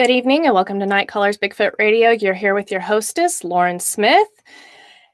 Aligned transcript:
Good 0.00 0.08
evening 0.08 0.46
and 0.46 0.54
welcome 0.54 0.80
to 0.80 0.86
Night 0.86 1.08
Callers 1.08 1.36
Bigfoot 1.36 1.72
Radio. 1.78 2.12
You're 2.12 2.32
here 2.32 2.54
with 2.54 2.70
your 2.70 2.80
hostess, 2.80 3.44
Lauren 3.44 3.78
Smith. 3.78 4.30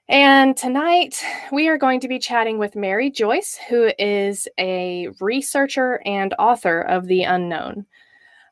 And 0.08 0.56
tonight 0.56 1.20
we 1.50 1.66
are 1.66 1.76
going 1.76 1.98
to 1.98 2.06
be 2.06 2.20
chatting 2.20 2.60
with 2.60 2.76
Mary 2.76 3.10
Joyce, 3.10 3.58
who 3.68 3.90
is 3.98 4.46
a 4.60 5.08
researcher 5.20 6.00
and 6.06 6.34
author 6.38 6.82
of 6.82 7.08
The 7.08 7.24
Unknown. 7.24 7.84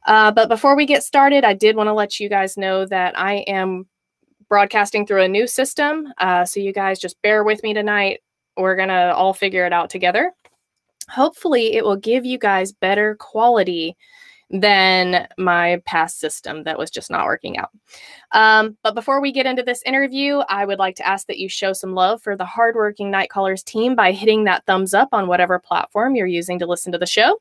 Uh, 0.09 0.33
but 0.33 0.49
before 0.49 0.75
we 0.75 0.87
get 0.87 1.05
started, 1.05 1.45
I 1.45 1.55
did 1.55 1.77
want 1.77 1.87
to 1.87 1.93
let 1.93 2.19
you 2.19 2.29
guys 2.29 2.57
know 2.57 2.85
that 2.85 3.17
I 3.17 3.45
am 3.47 3.87
broadcasting 4.49 5.07
through 5.07 5.23
a 5.23 5.29
new 5.29 5.47
system. 5.47 6.13
Uh, 6.19 6.45
so 6.45 6.59
you 6.59 6.73
guys 6.73 6.99
just 6.99 7.23
bear 7.23 7.45
with 7.45 7.63
me 7.63 7.75
tonight. 7.75 8.25
We're 8.57 8.75
going 8.75 8.89
to 8.89 9.15
all 9.15 9.35
figure 9.35 9.67
it 9.67 9.73
out 9.73 9.89
together. 9.89 10.33
Hopefully, 11.09 11.75
it 11.75 11.85
will 11.85 11.95
give 11.95 12.25
you 12.25 12.39
guys 12.39 12.73
better 12.73 13.15
quality 13.21 13.97
than 14.55 15.27
my 15.37 15.83
past 15.85 16.21
system 16.21 16.63
that 16.63 16.79
was 16.79 16.89
just 16.89 17.11
not 17.11 17.27
working 17.27 17.59
out. 17.59 17.71
Um, 18.31 18.77
but 18.85 18.95
before 18.95 19.21
we 19.21 19.33
get 19.33 19.47
into 19.47 19.65
this 19.65 19.83
interview, 19.85 20.39
I 20.49 20.65
would 20.65 20.79
like 20.79 20.95
to 20.97 21.07
ask 21.07 21.27
that 21.27 21.41
you 21.41 21.49
show 21.49 21.73
some 21.73 21.95
love 21.95 22.23
for 22.23 22.37
the 22.37 22.45
hardworking 22.45 23.11
Night 23.11 23.31
Callers 23.31 23.65
team 23.65 23.97
by 23.97 24.13
hitting 24.13 24.45
that 24.45 24.65
thumbs 24.65 24.95
up 24.95 25.09
on 25.11 25.27
whatever 25.27 25.59
platform 25.59 26.15
you're 26.15 26.29
using 26.29 26.61
to 26.61 26.67
listen 26.67 26.93
to 26.93 26.99
the 26.99 27.07
show. 27.07 27.41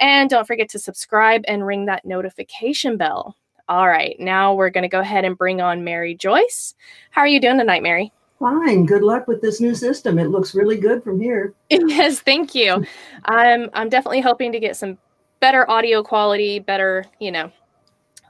And 0.00 0.30
don't 0.30 0.46
forget 0.46 0.70
to 0.70 0.78
subscribe 0.78 1.42
and 1.46 1.66
ring 1.66 1.84
that 1.86 2.06
notification 2.06 2.96
bell. 2.96 3.36
All 3.68 3.88
right, 3.88 4.16
now 4.18 4.54
we're 4.54 4.70
going 4.70 4.82
to 4.82 4.88
go 4.88 5.00
ahead 5.00 5.26
and 5.26 5.36
bring 5.36 5.60
on 5.60 5.84
Mary 5.84 6.14
Joyce. 6.14 6.74
How 7.10 7.20
are 7.20 7.26
you 7.26 7.40
doing 7.40 7.58
tonight, 7.58 7.82
Mary? 7.82 8.12
Fine. 8.38 8.86
Good 8.86 9.02
luck 9.02 9.26
with 9.28 9.40
this 9.40 9.60
new 9.60 9.74
system. 9.74 10.18
It 10.18 10.28
looks 10.28 10.54
really 10.54 10.76
good 10.76 11.02
from 11.02 11.20
here. 11.20 11.54
yes, 11.70 12.20
thank 12.20 12.54
you. 12.54 12.84
I'm 13.24 13.70
I'm 13.72 13.88
definitely 13.88 14.20
hoping 14.20 14.52
to 14.52 14.60
get 14.60 14.76
some 14.76 14.98
better 15.46 15.70
audio 15.70 16.02
quality, 16.02 16.58
better, 16.58 17.04
you 17.20 17.30
know, 17.30 17.52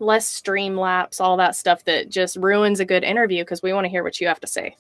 less 0.00 0.28
stream 0.28 0.76
lapse, 0.76 1.18
all 1.18 1.38
that 1.38 1.56
stuff 1.56 1.82
that 1.86 2.10
just 2.10 2.36
ruins 2.36 2.78
a 2.78 2.84
good 2.84 3.02
interview 3.02 3.42
because 3.42 3.62
we 3.62 3.72
want 3.72 3.86
to 3.86 3.88
hear 3.88 4.04
what 4.04 4.20
you 4.20 4.28
have 4.28 4.38
to 4.38 4.46
say. 4.46 4.76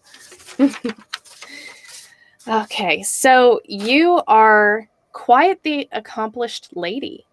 okay, 2.46 3.02
so 3.02 3.62
you 3.64 4.20
are 4.26 4.86
quite 5.14 5.62
the 5.62 5.88
accomplished 5.92 6.76
lady. 6.76 7.24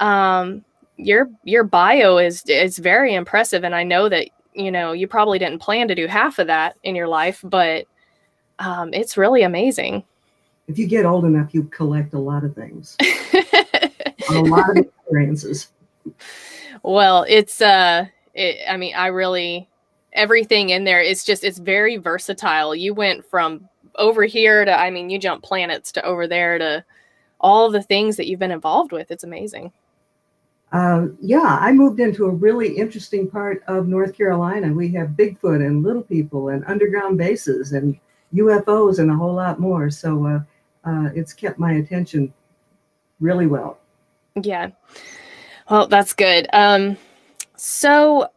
Um, 0.00 0.64
your 0.96 1.30
your 1.44 1.62
bio 1.62 2.18
is 2.18 2.42
is 2.48 2.76
very 2.78 3.14
impressive, 3.14 3.62
and 3.62 3.72
I 3.72 3.84
know 3.84 4.08
that 4.08 4.30
you 4.52 4.72
know 4.72 4.90
you 4.90 5.06
probably 5.06 5.38
didn't 5.38 5.60
plan 5.60 5.86
to 5.86 5.94
do 5.94 6.08
half 6.08 6.40
of 6.40 6.48
that 6.48 6.74
in 6.82 6.96
your 6.96 7.06
life, 7.06 7.38
but 7.44 7.86
um, 8.58 8.92
it's 8.92 9.16
really 9.16 9.44
amazing. 9.44 10.02
If 10.66 10.76
you 10.76 10.88
get 10.88 11.06
old 11.06 11.24
enough, 11.24 11.54
you 11.54 11.62
collect 11.64 12.14
a 12.14 12.18
lot 12.18 12.42
of 12.42 12.56
things. 12.56 12.96
a 14.36 14.40
lot 14.40 14.70
of 14.70 14.76
experiences. 14.76 15.68
Well, 16.82 17.24
it's 17.28 17.60
uh 17.60 18.06
it, 18.34 18.58
I 18.68 18.76
mean, 18.76 18.94
I 18.94 19.08
really 19.08 19.68
everything 20.12 20.70
in 20.70 20.84
there 20.84 21.00
is 21.00 21.24
just 21.24 21.44
it's 21.44 21.58
very 21.58 21.96
versatile. 21.96 22.74
You 22.74 22.94
went 22.94 23.24
from 23.24 23.68
over 23.96 24.24
here 24.24 24.64
to 24.64 24.72
I 24.72 24.90
mean, 24.90 25.10
you 25.10 25.18
jump 25.18 25.42
planets 25.42 25.92
to 25.92 26.04
over 26.04 26.26
there 26.26 26.58
to 26.58 26.84
all 27.40 27.70
the 27.70 27.82
things 27.82 28.16
that 28.16 28.26
you've 28.26 28.40
been 28.40 28.50
involved 28.50 28.92
with. 28.92 29.10
It's 29.10 29.24
amazing. 29.24 29.72
Uh, 30.72 31.08
yeah, 31.20 31.58
I 31.60 31.72
moved 31.72 31.98
into 31.98 32.26
a 32.26 32.30
really 32.30 32.76
interesting 32.76 33.28
part 33.28 33.62
of 33.66 33.88
North 33.88 34.16
Carolina. 34.16 34.72
We 34.72 34.88
have 34.92 35.08
Bigfoot 35.08 35.66
and 35.66 35.82
little 35.82 36.02
people 36.02 36.50
and 36.50 36.64
underground 36.66 37.18
bases 37.18 37.72
and 37.72 37.98
UFOs 38.34 39.00
and 39.00 39.10
a 39.10 39.14
whole 39.14 39.34
lot 39.34 39.58
more. 39.58 39.90
So 39.90 40.26
uh, 40.26 40.40
uh, 40.88 41.10
it's 41.14 41.32
kept 41.32 41.58
my 41.58 41.74
attention 41.74 42.32
really 43.18 43.48
well. 43.48 43.79
Yeah. 44.42 44.70
Well, 45.70 45.86
that's 45.86 46.12
good. 46.12 46.48
Um, 46.52 46.96
so 47.56 48.28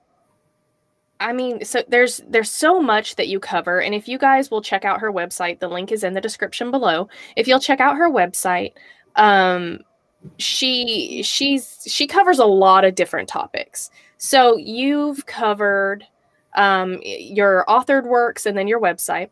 I 1.23 1.31
mean, 1.31 1.63
so 1.63 1.81
there's 1.87 2.21
there's 2.27 2.51
so 2.51 2.81
much 2.81 3.15
that 3.15 3.29
you 3.29 3.39
cover, 3.39 3.79
and 3.81 3.95
if 3.95 4.09
you 4.09 4.17
guys 4.17 4.51
will 4.51 4.61
check 4.61 4.83
out 4.83 4.99
her 4.99 5.11
website, 5.11 5.59
the 5.59 5.69
link 5.69 5.91
is 5.91 6.03
in 6.03 6.13
the 6.13 6.19
description 6.21 6.69
below. 6.69 7.07
If 7.37 7.47
you'll 7.47 7.61
check 7.61 7.79
out 7.79 7.95
her 7.95 8.09
website, 8.09 8.73
um, 9.15 9.79
she 10.37 11.21
she's 11.23 11.83
she 11.87 12.07
covers 12.07 12.39
a 12.39 12.45
lot 12.45 12.83
of 12.83 12.95
different 12.95 13.29
topics. 13.29 13.89
So 14.17 14.57
you've 14.57 15.25
covered 15.25 16.05
um, 16.55 16.99
your 17.03 17.63
authored 17.69 18.05
works 18.05 18.45
and 18.45 18.57
then 18.57 18.67
your 18.67 18.81
website. 18.81 19.29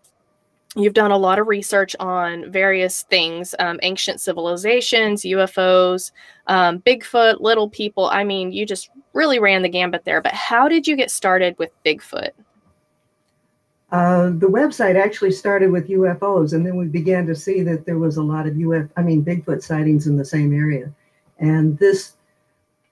You've 0.75 0.93
done 0.93 1.11
a 1.11 1.17
lot 1.17 1.37
of 1.37 1.47
research 1.47 1.97
on 1.99 2.49
various 2.49 3.03
things 3.03 3.53
um, 3.59 3.79
ancient 3.83 4.21
civilizations, 4.21 5.23
UFOs, 5.23 6.11
um, 6.47 6.79
Bigfoot, 6.79 7.41
little 7.41 7.69
people. 7.69 8.05
I 8.05 8.23
mean, 8.23 8.53
you 8.53 8.65
just 8.65 8.89
really 9.13 9.39
ran 9.39 9.63
the 9.63 9.69
gambit 9.69 10.05
there. 10.05 10.21
But 10.21 10.33
how 10.33 10.69
did 10.69 10.87
you 10.87 10.95
get 10.95 11.11
started 11.11 11.57
with 11.57 11.71
Bigfoot? 11.85 12.29
Uh, 13.91 14.27
the 14.27 14.47
website 14.47 14.95
actually 14.95 15.31
started 15.31 15.69
with 15.69 15.89
UFOs, 15.89 16.53
and 16.53 16.65
then 16.65 16.77
we 16.77 16.85
began 16.85 17.27
to 17.27 17.35
see 17.35 17.61
that 17.63 17.85
there 17.85 17.99
was 17.99 18.15
a 18.15 18.23
lot 18.23 18.47
of 18.47 18.55
UF, 18.55 18.89
I 18.95 19.01
mean, 19.01 19.25
Bigfoot 19.25 19.61
sightings 19.61 20.07
in 20.07 20.15
the 20.15 20.23
same 20.23 20.53
area. 20.53 20.89
And 21.39 21.77
this, 21.79 22.13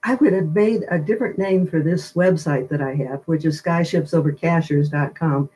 I 0.02 0.16
would 0.16 0.34
have 0.34 0.54
made 0.54 0.84
a 0.90 0.98
different 0.98 1.38
name 1.38 1.66
for 1.66 1.80
this 1.80 2.12
website 2.12 2.68
that 2.68 2.82
I 2.82 2.94
have, 2.96 3.22
which 3.24 3.46
is 3.46 3.62
skyshipsovercashiers.com 3.62 5.48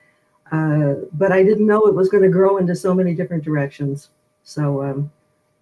uh, 0.52 0.94
but 1.12 1.32
I 1.32 1.42
didn't 1.42 1.66
know 1.66 1.86
it 1.86 1.94
was 1.94 2.08
going 2.08 2.22
to 2.22 2.28
grow 2.28 2.58
into 2.58 2.76
so 2.76 2.94
many 2.94 3.14
different 3.14 3.44
directions. 3.44 4.10
So 4.42 4.82
um, 4.82 5.10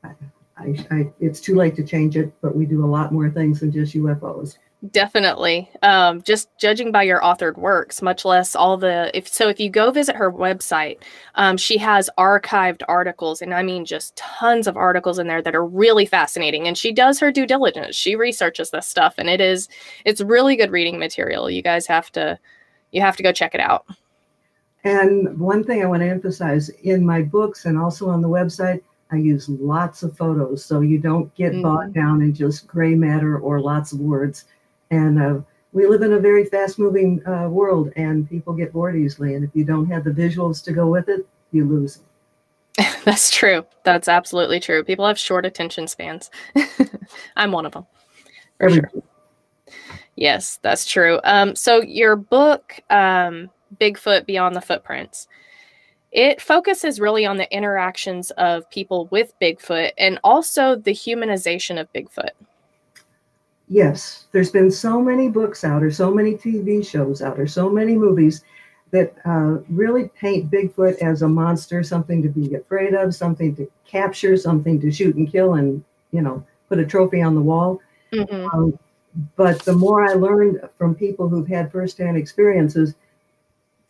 I, 0.02 0.10
I, 0.56 0.86
I, 0.90 1.12
it's 1.20 1.40
too 1.40 1.54
late 1.54 1.76
to 1.76 1.84
change 1.84 2.16
it, 2.16 2.32
but 2.40 2.56
we 2.56 2.66
do 2.66 2.84
a 2.84 2.86
lot 2.86 3.12
more 3.12 3.30
things 3.30 3.60
than 3.60 3.72
just 3.72 3.94
UFOs. 3.94 4.58
Definitely. 4.90 5.70
Um, 5.82 6.22
just 6.22 6.48
judging 6.58 6.90
by 6.90 7.04
your 7.04 7.20
authored 7.20 7.56
works, 7.56 8.02
much 8.02 8.24
less 8.24 8.56
all 8.56 8.76
the 8.76 9.16
if 9.16 9.28
so 9.28 9.48
if 9.48 9.60
you 9.60 9.70
go 9.70 9.92
visit 9.92 10.16
her 10.16 10.30
website, 10.30 10.98
um, 11.36 11.56
she 11.56 11.78
has 11.78 12.10
archived 12.18 12.82
articles, 12.88 13.40
and 13.40 13.54
I 13.54 13.62
mean 13.62 13.84
just 13.84 14.16
tons 14.16 14.66
of 14.66 14.76
articles 14.76 15.20
in 15.20 15.28
there 15.28 15.40
that 15.40 15.54
are 15.54 15.64
really 15.64 16.04
fascinating. 16.04 16.66
And 16.66 16.76
she 16.76 16.90
does 16.90 17.20
her 17.20 17.30
due 17.30 17.46
diligence. 17.46 17.94
She 17.94 18.16
researches 18.16 18.70
this 18.70 18.88
stuff, 18.88 19.14
and 19.18 19.30
it 19.30 19.40
is 19.40 19.68
it's 20.04 20.20
really 20.20 20.56
good 20.56 20.72
reading 20.72 20.98
material. 20.98 21.48
You 21.48 21.62
guys 21.62 21.86
have 21.86 22.10
to 22.12 22.36
you 22.90 23.02
have 23.02 23.16
to 23.18 23.22
go 23.22 23.30
check 23.30 23.54
it 23.54 23.60
out. 23.60 23.86
And 24.84 25.38
one 25.38 25.62
thing 25.62 25.82
I 25.82 25.86
want 25.86 26.02
to 26.02 26.08
emphasize 26.08 26.68
in 26.68 27.06
my 27.06 27.22
books 27.22 27.66
and 27.66 27.78
also 27.78 28.08
on 28.08 28.20
the 28.20 28.28
website, 28.28 28.82
I 29.10 29.16
use 29.16 29.48
lots 29.48 30.02
of 30.02 30.16
photos 30.16 30.64
so 30.64 30.80
you 30.80 30.98
don't 30.98 31.32
get 31.34 31.52
mm-hmm. 31.52 31.62
bogged 31.62 31.94
down 31.94 32.22
in 32.22 32.34
just 32.34 32.66
gray 32.66 32.94
matter 32.94 33.38
or 33.38 33.60
lots 33.60 33.92
of 33.92 34.00
words. 34.00 34.46
And 34.90 35.20
uh, 35.20 35.40
we 35.72 35.86
live 35.86 36.02
in 36.02 36.14
a 36.14 36.18
very 36.18 36.46
fast 36.46 36.78
moving 36.78 37.24
uh, 37.26 37.48
world 37.48 37.92
and 37.96 38.28
people 38.28 38.54
get 38.54 38.72
bored 38.72 38.96
easily. 38.96 39.34
And 39.34 39.44
if 39.44 39.50
you 39.54 39.64
don't 39.64 39.86
have 39.86 40.04
the 40.04 40.10
visuals 40.10 40.64
to 40.64 40.72
go 40.72 40.86
with 40.88 41.08
it, 41.08 41.26
you 41.52 41.64
lose 41.66 42.00
That's 43.04 43.30
true. 43.30 43.64
That's 43.84 44.08
absolutely 44.08 44.60
true. 44.60 44.84
People 44.84 45.06
have 45.06 45.18
short 45.18 45.44
attention 45.44 45.86
spans. 45.88 46.30
I'm 47.36 47.52
one 47.52 47.66
of 47.66 47.72
them. 47.72 47.86
For 48.58 48.70
sure. 48.70 48.90
Yes, 50.16 50.58
that's 50.62 50.84
true. 50.84 51.20
Um, 51.24 51.56
so 51.56 51.82
your 51.82 52.16
book, 52.16 52.80
um, 52.90 53.50
Bigfoot 53.80 54.26
Beyond 54.26 54.56
the 54.56 54.60
Footprints. 54.60 55.28
It 56.12 56.42
focuses 56.42 57.00
really 57.00 57.24
on 57.24 57.38
the 57.38 57.50
interactions 57.54 58.30
of 58.32 58.68
people 58.70 59.06
with 59.10 59.32
Bigfoot 59.40 59.92
and 59.96 60.18
also 60.22 60.76
the 60.76 60.92
humanization 60.92 61.80
of 61.80 61.92
Bigfoot. 61.92 62.30
Yes, 63.68 64.26
there's 64.32 64.50
been 64.50 64.70
so 64.70 65.00
many 65.00 65.30
books 65.30 65.64
out, 65.64 65.82
or 65.82 65.90
so 65.90 66.12
many 66.12 66.34
TV 66.34 66.86
shows 66.86 67.22
out, 67.22 67.40
or 67.40 67.46
so 67.46 67.70
many 67.70 67.94
movies 67.94 68.44
that 68.90 69.14
uh, 69.24 69.58
really 69.70 70.08
paint 70.08 70.50
Bigfoot 70.50 70.98
as 70.98 71.22
a 71.22 71.28
monster, 71.28 71.82
something 71.82 72.22
to 72.22 72.28
be 72.28 72.54
afraid 72.54 72.92
of, 72.92 73.14
something 73.14 73.56
to 73.56 73.70
capture, 73.86 74.36
something 74.36 74.78
to 74.80 74.92
shoot 74.92 75.16
and 75.16 75.30
kill, 75.30 75.54
and 75.54 75.82
you 76.10 76.20
know, 76.20 76.44
put 76.68 76.78
a 76.78 76.84
trophy 76.84 77.22
on 77.22 77.34
the 77.34 77.40
wall. 77.40 77.80
Mm-hmm. 78.12 78.54
Um, 78.54 78.78
but 79.36 79.60
the 79.60 79.72
more 79.72 80.04
I 80.04 80.12
learned 80.12 80.60
from 80.76 80.94
people 80.94 81.28
who've 81.28 81.48
had 81.48 81.72
firsthand 81.72 82.18
experiences, 82.18 82.94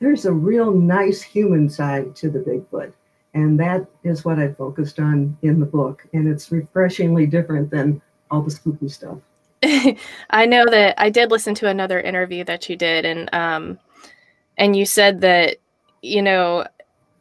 there's 0.02 0.26
a 0.26 0.32
real 0.32 0.72
nice 0.72 1.22
human 1.22 1.70
side 1.70 2.14
to 2.16 2.28
the 2.28 2.40
Bigfoot. 2.40 2.92
And 3.34 3.58
that 3.60 3.86
is 4.02 4.24
what 4.24 4.38
I 4.38 4.52
focused 4.52 4.98
on 4.98 5.38
in 5.42 5.60
the 5.60 5.66
book. 5.66 6.06
And 6.12 6.28
it's 6.28 6.50
refreshingly 6.50 7.24
different 7.24 7.70
than 7.70 8.02
all 8.30 8.42
the 8.42 8.50
spooky 8.50 8.88
stuff. 8.88 9.18
I 10.30 10.44
know 10.44 10.66
that 10.66 11.00
I 11.00 11.08
did 11.08 11.30
listen 11.30 11.54
to 11.54 11.68
another 11.68 12.00
interview 12.00 12.42
that 12.44 12.68
you 12.68 12.74
did, 12.74 13.04
and 13.04 13.32
um, 13.32 13.78
and 14.58 14.74
you 14.74 14.84
said 14.84 15.20
that 15.20 15.58
you 16.02 16.20
know 16.20 16.66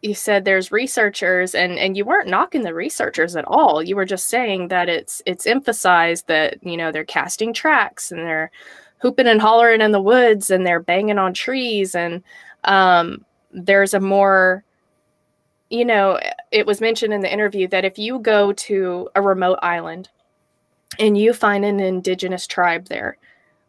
you 0.01 0.15
said 0.15 0.43
there's 0.43 0.71
researchers 0.71 1.53
and 1.53 1.77
and 1.77 1.95
you 1.95 2.03
weren't 2.03 2.27
knocking 2.27 2.63
the 2.63 2.73
researchers 2.73 3.35
at 3.35 3.45
all 3.45 3.83
you 3.83 3.95
were 3.95 4.05
just 4.05 4.29
saying 4.29 4.69
that 4.69 4.89
it's 4.89 5.21
it's 5.27 5.45
emphasized 5.45 6.25
that 6.25 6.57
you 6.63 6.75
know 6.75 6.91
they're 6.91 7.05
casting 7.05 7.53
tracks 7.53 8.11
and 8.11 8.21
they're 8.21 8.49
hooping 8.97 9.27
and 9.27 9.41
hollering 9.41 9.81
in 9.81 9.91
the 9.91 10.01
woods 10.01 10.49
and 10.49 10.65
they're 10.65 10.79
banging 10.79 11.19
on 11.19 11.33
trees 11.35 11.93
and 11.93 12.23
um, 12.63 13.25
there's 13.51 13.93
a 13.93 13.99
more 13.99 14.63
you 15.69 15.85
know 15.85 16.19
it 16.51 16.65
was 16.65 16.81
mentioned 16.81 17.13
in 17.13 17.21
the 17.21 17.31
interview 17.31 17.67
that 17.67 17.85
if 17.85 17.97
you 17.97 18.19
go 18.19 18.53
to 18.53 19.09
a 19.15 19.21
remote 19.21 19.59
island 19.61 20.09
and 20.99 21.17
you 21.17 21.33
find 21.33 21.63
an 21.63 21.79
indigenous 21.79 22.45
tribe 22.45 22.87
there 22.87 23.17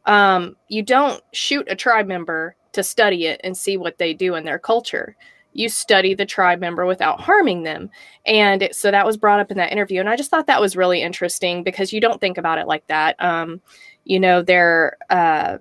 um, 0.06 0.56
you 0.69 0.83
don't 0.83 1.23
shoot 1.33 1.67
a 1.71 1.77
tribe 1.77 2.06
member 2.06 2.56
to 2.73 2.83
study 2.83 3.27
it 3.27 3.41
and 3.44 3.56
see 3.56 3.77
what 3.77 3.99
they 3.99 4.15
do 4.15 4.35
in 4.35 4.44
their 4.44 4.59
culture. 4.59 5.17
You 5.53 5.69
study 5.69 6.15
the 6.15 6.27
tribe 6.27 6.61
member 6.61 6.87
without 6.87 7.21
harming 7.21 7.62
them. 7.62 7.91
And 8.25 8.69
so 8.73 8.91
that 8.91 9.06
was 9.06 9.19
brought 9.19 9.41
up 9.41 9.50
in 9.50 9.59
that 9.59 9.73
interview. 9.73 10.00
And 10.00 10.09
I 10.09 10.17
just 10.17 10.31
thought 10.31 10.47
that 10.47 10.61
was 10.61 10.77
really 10.77 11.03
interesting 11.03 11.62
because 11.62 11.93
you 11.93 12.00
don't 12.00 12.21
think 12.21 12.39
about 12.39 12.59
it 12.59 12.67
like 12.67 12.87
that. 12.87 13.23
Um, 13.23 13.61
you 14.05 14.19
know, 14.19 14.43
they're, 14.43 14.97
uh, 15.11 15.59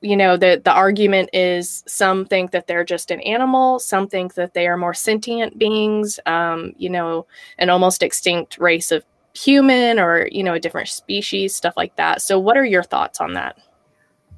you 0.00 0.16
know, 0.16 0.36
the, 0.36 0.60
the 0.62 0.72
argument 0.72 1.30
is 1.32 1.82
some 1.86 2.24
think 2.24 2.50
that 2.50 2.66
they're 2.66 2.84
just 2.84 3.10
an 3.10 3.20
animal, 3.22 3.78
some 3.78 4.06
think 4.08 4.34
that 4.34 4.54
they 4.54 4.66
are 4.66 4.76
more 4.76 4.94
sentient 4.94 5.58
beings, 5.58 6.20
um, 6.26 6.72
you 6.76 6.90
know, 6.90 7.26
an 7.58 7.70
almost 7.70 8.02
extinct 8.02 8.58
race 8.58 8.92
of 8.92 9.04
human 9.34 9.98
or, 9.98 10.28
you 10.30 10.42
know, 10.42 10.54
a 10.54 10.60
different 10.60 10.88
species, 10.88 11.54
stuff 11.54 11.76
like 11.76 11.96
that. 11.96 12.22
So, 12.22 12.38
what 12.38 12.56
are 12.56 12.64
your 12.64 12.82
thoughts 12.82 13.20
on 13.20 13.34
that? 13.34 13.58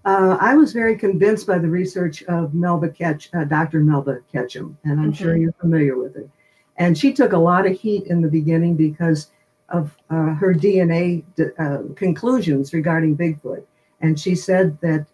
Uh, 0.05 0.39
I 0.41 0.55
was 0.55 0.73
very 0.73 0.97
convinced 0.97 1.47
by 1.47 1.59
the 1.59 1.69
research 1.69 2.23
of 2.25 2.55
Melba 2.55 2.89
Ketch, 2.89 3.29
uh, 3.35 3.45
Dr. 3.45 3.81
Melba 3.81 4.21
Ketchum, 4.33 4.79
and 4.85 4.93
I'm 4.93 5.13
mm-hmm. 5.13 5.13
sure 5.13 5.37
you're 5.37 5.53
familiar 5.55 5.99
with 5.99 6.17
it. 6.17 6.31
And 6.77 6.97
she 6.97 7.13
took 7.13 7.33
a 7.33 7.39
lot 7.39 7.67
of 7.67 7.79
heat 7.79 8.07
in 8.07 8.23
the 8.23 8.29
beginning 8.29 8.77
because 8.77 9.33
of 9.69 9.95
uh, 10.09 10.35
her 10.35 10.55
DNA 10.55 11.25
uh, 11.59 11.93
conclusions 11.95 12.73
regarding 12.73 13.17
Bigfoot. 13.17 13.65
And 14.01 14.19
she 14.19 14.35
said 14.35 14.79
that 14.81 15.07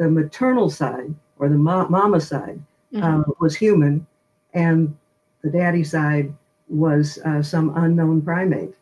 the 0.00 0.10
maternal 0.10 0.70
side 0.70 1.14
or 1.38 1.48
the 1.48 1.56
ma- 1.56 1.88
mama 1.88 2.20
side 2.20 2.60
uh, 2.96 2.98
mm-hmm. 2.98 3.30
was 3.38 3.54
human, 3.54 4.06
and 4.54 4.96
the 5.42 5.50
daddy 5.50 5.84
side 5.84 6.34
was 6.68 7.18
uh, 7.24 7.42
some 7.42 7.76
unknown 7.76 8.22
primate. 8.22 8.74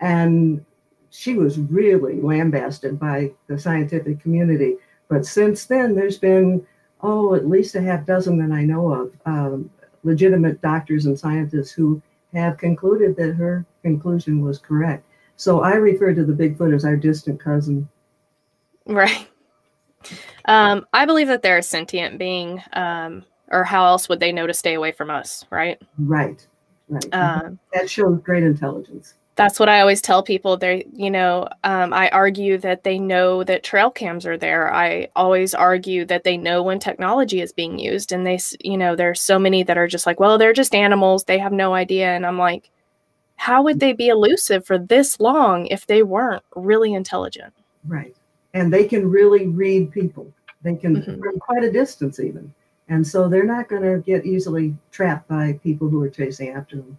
And 0.00 0.64
she 1.10 1.34
was 1.34 1.58
really 1.58 2.20
lambasted 2.20 2.98
by 2.98 3.32
the 3.46 3.58
scientific 3.58 4.20
community 4.20 4.76
but 5.08 5.24
since 5.24 5.64
then, 5.64 5.94
there's 5.94 6.18
been, 6.18 6.64
oh, 7.02 7.34
at 7.34 7.48
least 7.48 7.74
a 7.74 7.80
half 7.80 8.06
dozen 8.06 8.38
that 8.38 8.54
I 8.54 8.64
know 8.64 8.92
of, 8.92 9.12
um, 9.26 9.70
legitimate 10.04 10.60
doctors 10.60 11.06
and 11.06 11.18
scientists 11.18 11.72
who 11.72 12.00
have 12.34 12.58
concluded 12.58 13.16
that 13.16 13.34
her 13.34 13.64
conclusion 13.82 14.42
was 14.42 14.58
correct. 14.58 15.04
So 15.36 15.62
I 15.62 15.74
refer 15.74 16.14
to 16.14 16.24
the 16.24 16.32
Bigfoot 16.32 16.74
as 16.74 16.84
our 16.84 16.96
distant 16.96 17.40
cousin. 17.40 17.88
Right. 18.86 19.28
Um, 20.48 20.86
I 20.92 21.04
believe 21.04 21.28
that 21.28 21.42
they're 21.42 21.58
a 21.58 21.62
sentient 21.62 22.18
being, 22.18 22.62
um, 22.72 23.24
or 23.50 23.64
how 23.64 23.86
else 23.86 24.08
would 24.08 24.20
they 24.20 24.32
know 24.32 24.46
to 24.46 24.54
stay 24.54 24.74
away 24.74 24.92
from 24.92 25.10
us, 25.10 25.44
right? 25.50 25.80
Right. 25.98 26.44
Right. 26.88 27.14
Um, 27.14 27.58
that 27.74 27.88
shows 27.90 28.18
great 28.22 28.42
intelligence 28.42 29.14
that's 29.38 29.60
what 29.60 29.68
I 29.68 29.80
always 29.80 30.02
tell 30.02 30.22
people. 30.24 30.56
They, 30.56 30.84
you 30.92 31.12
know, 31.12 31.48
um, 31.62 31.92
I 31.92 32.10
argue 32.10 32.58
that 32.58 32.82
they 32.82 32.98
know 32.98 33.44
that 33.44 33.62
trail 33.62 33.88
cams 33.88 34.26
are 34.26 34.36
there. 34.36 34.74
I 34.74 35.08
always 35.14 35.54
argue 35.54 36.04
that 36.06 36.24
they 36.24 36.36
know 36.36 36.64
when 36.64 36.80
technology 36.80 37.40
is 37.40 37.52
being 37.52 37.78
used, 37.78 38.10
and 38.10 38.26
they, 38.26 38.40
you 38.60 38.76
know, 38.76 38.96
there's 38.96 39.20
so 39.20 39.38
many 39.38 39.62
that 39.62 39.78
are 39.78 39.86
just 39.86 40.06
like, 40.06 40.18
well, 40.18 40.38
they're 40.38 40.52
just 40.52 40.74
animals. 40.74 41.24
They 41.24 41.38
have 41.38 41.52
no 41.52 41.72
idea, 41.72 42.08
and 42.08 42.26
I'm 42.26 42.36
like, 42.36 42.68
how 43.36 43.62
would 43.62 43.78
they 43.78 43.92
be 43.92 44.08
elusive 44.08 44.66
for 44.66 44.76
this 44.76 45.20
long 45.20 45.68
if 45.68 45.86
they 45.86 46.02
weren't 46.02 46.42
really 46.56 46.92
intelligent? 46.92 47.54
Right, 47.86 48.16
and 48.54 48.72
they 48.72 48.86
can 48.86 49.08
really 49.08 49.46
read 49.46 49.92
people. 49.92 50.32
They 50.62 50.74
can 50.74 50.96
mm-hmm. 50.96 51.22
from 51.22 51.38
quite 51.38 51.64
a 51.64 51.70
distance, 51.70 52.18
even, 52.20 52.52
and 52.88 53.06
so 53.06 53.28
they're 53.28 53.44
not 53.44 53.68
going 53.68 53.82
to 53.82 53.98
get 53.98 54.26
easily 54.26 54.74
trapped 54.90 55.28
by 55.28 55.58
people 55.62 55.88
who 55.88 56.02
are 56.02 56.10
chasing 56.10 56.50
after 56.50 56.76
them. 56.76 56.98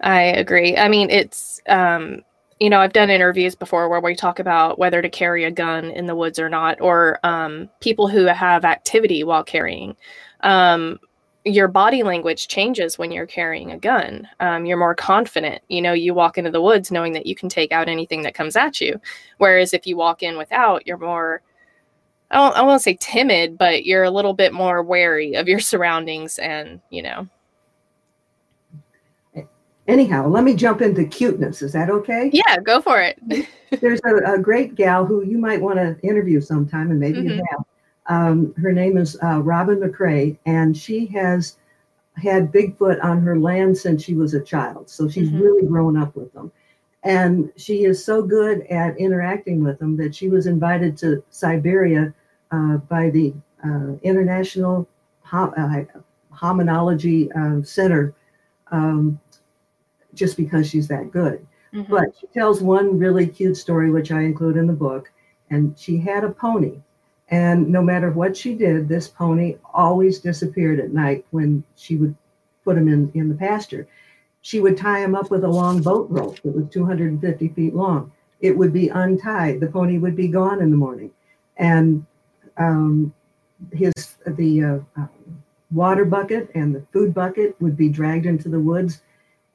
I 0.00 0.22
agree. 0.22 0.76
I 0.76 0.88
mean, 0.88 1.10
it's 1.10 1.60
um, 1.68 2.22
you 2.62 2.70
know, 2.70 2.80
I've 2.80 2.92
done 2.92 3.10
interviews 3.10 3.56
before 3.56 3.88
where 3.88 4.00
we 4.00 4.14
talk 4.14 4.38
about 4.38 4.78
whether 4.78 5.02
to 5.02 5.08
carry 5.08 5.42
a 5.42 5.50
gun 5.50 5.86
in 5.86 6.06
the 6.06 6.14
woods 6.14 6.38
or 6.38 6.48
not, 6.48 6.80
or 6.80 7.18
um, 7.24 7.68
people 7.80 8.06
who 8.06 8.26
have 8.26 8.64
activity 8.64 9.24
while 9.24 9.42
carrying. 9.42 9.96
Um, 10.42 11.00
your 11.44 11.66
body 11.66 12.04
language 12.04 12.46
changes 12.46 12.98
when 12.98 13.10
you're 13.10 13.26
carrying 13.26 13.72
a 13.72 13.78
gun. 13.78 14.28
Um, 14.38 14.64
you're 14.64 14.76
more 14.76 14.94
confident. 14.94 15.60
You 15.66 15.82
know, 15.82 15.92
you 15.92 16.14
walk 16.14 16.38
into 16.38 16.52
the 16.52 16.62
woods 16.62 16.92
knowing 16.92 17.12
that 17.14 17.26
you 17.26 17.34
can 17.34 17.48
take 17.48 17.72
out 17.72 17.88
anything 17.88 18.22
that 18.22 18.34
comes 18.34 18.54
at 18.54 18.80
you. 18.80 19.00
Whereas 19.38 19.74
if 19.74 19.84
you 19.84 19.96
walk 19.96 20.22
in 20.22 20.38
without, 20.38 20.86
you're 20.86 20.98
more, 20.98 21.42
I 22.32 22.38
don't, 22.38 22.56
I 22.56 22.62
won't 22.62 22.82
say 22.82 22.96
timid, 22.98 23.58
but 23.58 23.84
you're 23.84 24.04
a 24.04 24.10
little 24.10 24.32
bit 24.32 24.54
more 24.54 24.82
wary 24.82 25.34
of 25.34 25.48
your 25.48 25.60
surroundings 25.60 26.38
and, 26.38 26.80
you 26.90 27.02
know. 27.02 27.28
Anyhow, 29.86 30.28
let 30.28 30.44
me 30.44 30.54
jump 30.54 30.80
into 30.80 31.04
cuteness. 31.04 31.60
Is 31.60 31.72
that 31.72 31.90
okay? 31.90 32.30
Yeah, 32.32 32.58
go 32.60 32.80
for 32.80 33.02
it. 33.02 33.18
There's 33.80 34.00
a, 34.06 34.34
a, 34.34 34.38
great 34.38 34.76
gal 34.76 35.04
who 35.04 35.24
you 35.24 35.38
might 35.38 35.60
want 35.60 35.76
to 35.76 35.98
interview 36.06 36.40
sometime, 36.40 36.90
and 36.90 37.00
maybe 37.00 37.18
mm-hmm. 37.18 37.30
you 37.30 37.44
have. 37.50 37.64
Um, 38.06 38.54
her 38.54 38.72
name 38.72 38.96
is 38.96 39.18
uh, 39.22 39.40
Robin 39.42 39.80
McCrae, 39.80 40.38
and 40.46 40.76
she 40.76 41.06
has 41.06 41.56
had 42.16 42.52
Bigfoot 42.52 43.02
on 43.02 43.20
her 43.22 43.38
land 43.38 43.76
since 43.76 44.02
she 44.04 44.14
was 44.14 44.34
a 44.34 44.40
child. 44.40 44.88
So 44.88 45.08
she's 45.08 45.28
mm-hmm. 45.28 45.40
really 45.40 45.66
grown 45.66 45.96
up 45.96 46.14
with 46.14 46.32
them. 46.32 46.52
And 47.02 47.50
she 47.56 47.84
is 47.84 48.04
so 48.04 48.22
good 48.22 48.62
at 48.68 48.96
interacting 48.98 49.64
with 49.64 49.78
them 49.78 49.96
that 49.96 50.14
she 50.14 50.28
was 50.28 50.46
invited 50.46 50.96
to 50.98 51.24
Siberia 51.30 52.14
by 52.88 53.10
the 53.10 53.34
uh, 53.64 53.94
International 54.02 54.88
uh, 55.32 55.82
Hominology 56.34 57.30
uh, 57.36 57.64
Center 57.64 58.14
um, 58.70 59.20
just 60.14 60.36
because 60.36 60.68
she's 60.68 60.88
that 60.88 61.10
good. 61.10 61.46
Mm-hmm. 61.74 61.90
But 61.90 62.14
she 62.18 62.26
tells 62.28 62.62
one 62.62 62.98
really 62.98 63.26
cute 63.26 63.56
story, 63.56 63.90
which 63.90 64.12
I 64.12 64.22
include 64.22 64.56
in 64.56 64.66
the 64.66 64.72
book. 64.72 65.10
And 65.50 65.78
she 65.78 65.98
had 65.98 66.24
a 66.24 66.30
pony. 66.30 66.80
And 67.28 67.68
no 67.68 67.82
matter 67.82 68.10
what 68.10 68.36
she 68.36 68.54
did, 68.54 68.88
this 68.88 69.08
pony 69.08 69.56
always 69.72 70.18
disappeared 70.18 70.80
at 70.80 70.92
night 70.92 71.24
when 71.30 71.64
she 71.76 71.96
would 71.96 72.14
put 72.64 72.76
him 72.76 72.88
in, 72.88 73.10
in 73.14 73.28
the 73.28 73.34
pasture. 73.34 73.86
She 74.42 74.60
would 74.60 74.76
tie 74.76 75.00
him 75.00 75.14
up 75.14 75.30
with 75.30 75.44
a 75.44 75.48
long 75.48 75.80
boat 75.80 76.08
rope 76.10 76.40
that 76.42 76.54
was 76.54 76.66
250 76.70 77.48
feet 77.48 77.74
long. 77.74 78.12
It 78.40 78.56
would 78.56 78.72
be 78.72 78.88
untied. 78.88 79.60
The 79.60 79.68
pony 79.68 79.98
would 79.98 80.16
be 80.16 80.28
gone 80.28 80.60
in 80.60 80.70
the 80.70 80.76
morning. 80.76 81.10
And 81.56 82.04
um, 82.56 83.12
his 83.72 83.92
the 84.26 84.64
uh, 84.64 84.78
uh, 85.00 85.06
water 85.70 86.04
bucket 86.04 86.50
and 86.54 86.74
the 86.74 86.82
food 86.92 87.14
bucket 87.14 87.54
would 87.60 87.76
be 87.76 87.88
dragged 87.88 88.26
into 88.26 88.48
the 88.48 88.60
woods 88.60 89.02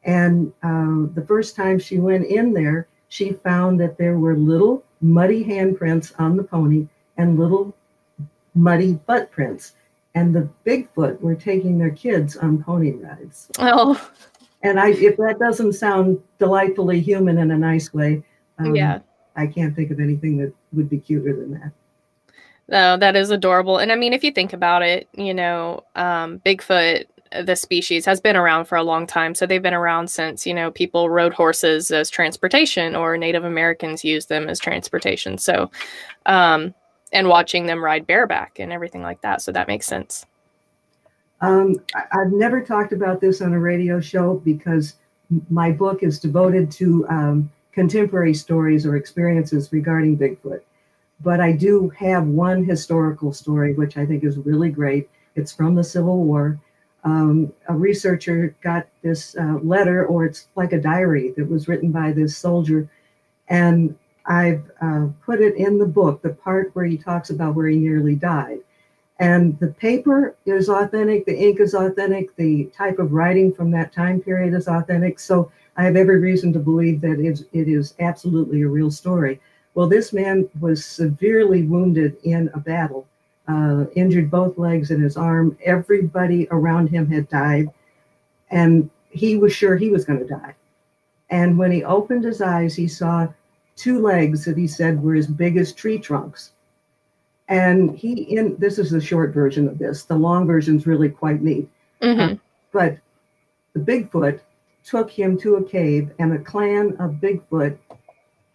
and 0.07 0.53
uh, 0.63 1.13
the 1.13 1.25
first 1.27 1.55
time 1.55 1.77
she 1.77 1.99
went 1.99 2.25
in 2.25 2.53
there, 2.53 2.87
she 3.09 3.33
found 3.33 3.79
that 3.81 3.97
there 3.97 4.17
were 4.17 4.37
little 4.37 4.83
muddy 5.01 5.43
handprints 5.43 6.13
on 6.17 6.37
the 6.37 6.43
pony 6.43 6.87
and 7.17 7.37
little 7.37 7.75
muddy 8.55 8.93
butt 8.93 9.29
prints. 9.31 9.73
And 10.15 10.33
the 10.33 10.49
Bigfoot 10.65 11.21
were 11.21 11.35
taking 11.35 11.77
their 11.77 11.91
kids 11.91 12.37
on 12.37 12.63
pony 12.63 12.93
rides. 12.93 13.49
Oh. 13.59 14.01
And 14.63 14.79
I, 14.79 14.91
if 14.91 15.17
that 15.17 15.37
doesn't 15.39 15.73
sound 15.73 16.19
delightfully 16.39 17.01
human 17.01 17.37
in 17.37 17.51
a 17.51 17.57
nice 17.57 17.93
way, 17.93 18.23
um, 18.57 18.75
yeah, 18.75 18.99
I 19.35 19.45
can't 19.45 19.75
think 19.75 19.91
of 19.91 19.99
anything 19.99 20.37
that 20.37 20.51
would 20.73 20.89
be 20.89 20.97
cuter 20.97 21.35
than 21.35 21.51
that. 21.51 21.71
No, 22.69 22.97
that 22.97 23.15
is 23.15 23.29
adorable. 23.29 23.77
And 23.77 23.91
I 23.91 23.95
mean, 23.95 24.13
if 24.13 24.23
you 24.23 24.31
think 24.31 24.51
about 24.51 24.81
it, 24.81 25.07
you 25.13 25.33
know, 25.33 25.83
um, 25.95 26.39
Bigfoot 26.39 27.05
the 27.31 27.55
species 27.55 28.05
has 28.05 28.21
been 28.21 28.35
around 28.35 28.65
for 28.65 28.77
a 28.77 28.83
long 28.83 29.07
time. 29.07 29.35
So 29.35 29.45
they've 29.45 29.61
been 29.61 29.73
around 29.73 30.09
since, 30.09 30.45
you 30.45 30.53
know, 30.53 30.71
people 30.71 31.09
rode 31.09 31.33
horses 31.33 31.91
as 31.91 32.09
transportation 32.09 32.95
or 32.95 33.17
Native 33.17 33.43
Americans 33.43 34.03
used 34.03 34.29
them 34.29 34.47
as 34.47 34.59
transportation. 34.59 35.37
So, 35.37 35.69
um, 36.25 36.73
and 37.13 37.27
watching 37.27 37.65
them 37.65 37.83
ride 37.83 38.05
bareback 38.05 38.59
and 38.59 38.71
everything 38.71 39.01
like 39.01 39.21
that. 39.21 39.41
So 39.41 39.51
that 39.51 39.67
makes 39.67 39.85
sense. 39.85 40.25
Um, 41.41 41.75
I've 41.95 42.31
never 42.31 42.61
talked 42.61 42.93
about 42.93 43.21
this 43.21 43.41
on 43.41 43.53
a 43.53 43.59
radio 43.59 44.01
show 44.01 44.35
because 44.43 44.95
my 45.49 45.71
book 45.71 46.03
is 46.03 46.19
devoted 46.19 46.71
to 46.71 47.07
um, 47.09 47.51
contemporary 47.71 48.33
stories 48.33 48.85
or 48.85 48.95
experiences 48.95 49.71
regarding 49.71 50.17
Bigfoot. 50.17 50.61
But 51.21 51.39
I 51.39 51.51
do 51.51 51.89
have 51.97 52.27
one 52.27 52.63
historical 52.63 53.33
story, 53.33 53.73
which 53.73 53.97
I 53.97 54.05
think 54.05 54.23
is 54.23 54.37
really 54.37 54.69
great. 54.69 55.09
It's 55.35 55.51
from 55.51 55.75
the 55.75 55.83
Civil 55.83 56.23
War 56.23 56.59
um, 57.07 57.53
a 57.69 57.73
researcher 57.73 58.53
got 58.61 58.87
this 59.01 59.35
uh, 59.37 59.59
letter, 59.63 60.05
or 60.05 60.25
it's 60.25 60.47
like 60.55 60.73
a 60.73 60.81
diary 60.81 61.33
that 61.37 61.49
was 61.49 61.67
written 61.69 61.89
by 61.89 62.11
this 62.11 62.35
soldier, 62.35 62.89
and 63.47 63.95
I've 64.25 64.69
uh, 64.81 65.07
put 65.25 65.39
it 65.39 65.55
in 65.55 65.77
the 65.77 65.85
book, 65.85 66.21
the 66.21 66.33
part 66.33 66.71
where 66.73 66.83
he 66.83 66.97
talks 66.97 67.29
about 67.29 67.55
where 67.55 67.67
he 67.67 67.77
nearly 67.77 68.15
died. 68.15 68.59
And 69.19 69.57
the 69.59 69.69
paper 69.69 70.35
is 70.45 70.69
authentic, 70.69 71.25
the 71.25 71.37
ink 71.37 71.61
is 71.61 71.73
authentic, 71.73 72.35
the 72.35 72.65
type 72.75 72.99
of 72.99 73.13
writing 73.13 73.53
from 73.53 73.71
that 73.71 73.93
time 73.93 74.19
period 74.19 74.53
is 74.53 74.67
authentic. 74.67 75.17
So 75.17 75.49
I 75.77 75.85
have 75.85 75.95
every 75.95 76.19
reason 76.19 76.51
to 76.53 76.59
believe 76.59 76.99
that 77.01 77.19
it 77.19 77.67
is 77.69 77.95
absolutely 77.99 78.63
a 78.63 78.67
real 78.67 78.91
story. 78.91 79.39
Well, 79.77 79.87
this 79.87 80.11
man 80.11 80.49
was 80.59 80.83
severely 80.83 81.61
wounded 81.61 82.17
in 82.23 82.49
a 82.55 82.59
battle 82.59 83.05
uh, 83.47 83.85
injured 83.93 84.31
both 84.31 84.57
legs 84.57 84.89
and 84.89 85.03
his 85.03 85.15
arm. 85.15 85.55
Everybody 85.63 86.47
around 86.49 86.87
him 86.87 87.05
had 87.11 87.29
died, 87.29 87.67
and 88.49 88.89
he 89.11 89.37
was 89.37 89.53
sure 89.53 89.75
he 89.75 89.91
was 89.91 90.03
going 90.03 90.17
to 90.17 90.25
die. 90.25 90.55
And 91.29 91.59
when 91.59 91.71
he 91.71 91.83
opened 91.83 92.23
his 92.23 92.41
eyes, 92.41 92.75
he 92.75 92.87
saw 92.87 93.27
two 93.75 94.01
legs 94.01 94.45
that 94.45 94.57
he 94.57 94.65
said 94.65 95.03
were 95.03 95.13
as 95.13 95.27
big 95.27 95.57
as 95.57 95.73
tree 95.73 95.99
trunks. 95.99 96.53
And 97.47 97.95
he 97.95 98.23
in 98.35 98.55
this 98.57 98.79
is 98.79 98.89
the 98.89 98.99
short 98.99 99.31
version 99.31 99.67
of 99.67 99.77
this. 99.77 100.05
The 100.05 100.15
long 100.15 100.47
version 100.47 100.77
is 100.77 100.87
really 100.87 101.09
quite 101.09 101.43
neat. 101.43 101.69
Mm-hmm. 102.01 102.33
Uh, 102.33 102.37
but 102.71 102.97
the 103.73 103.79
Bigfoot 103.79 104.39
took 104.83 105.11
him 105.11 105.37
to 105.41 105.57
a 105.57 105.63
cave, 105.63 106.09
and 106.17 106.33
a 106.33 106.39
clan 106.39 106.95
of 106.97 107.21
Bigfoot 107.21 107.77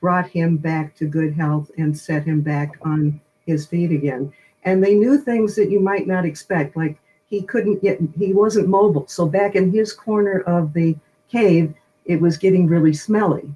brought 0.02 0.28
him 0.28 0.58
back 0.58 0.94
to 0.96 1.06
good 1.06 1.32
health 1.32 1.70
and 1.78 1.96
set 1.96 2.24
him 2.24 2.42
back 2.42 2.76
on 2.82 3.18
his 3.46 3.64
feet 3.64 3.92
again. 3.92 4.30
And 4.64 4.84
they 4.84 4.94
knew 4.94 5.16
things 5.16 5.54
that 5.54 5.70
you 5.70 5.80
might 5.80 6.06
not 6.06 6.26
expect, 6.26 6.76
like 6.76 6.98
he 7.30 7.42
couldn't 7.42 7.80
get, 7.80 7.98
he 8.18 8.34
wasn't 8.34 8.68
mobile. 8.68 9.06
So 9.06 9.26
back 9.26 9.54
in 9.54 9.72
his 9.72 9.92
corner 9.94 10.40
of 10.40 10.74
the 10.74 10.96
cave, 11.30 11.72
it 12.04 12.20
was 12.20 12.36
getting 12.36 12.66
really 12.66 12.92
smelly. 12.92 13.48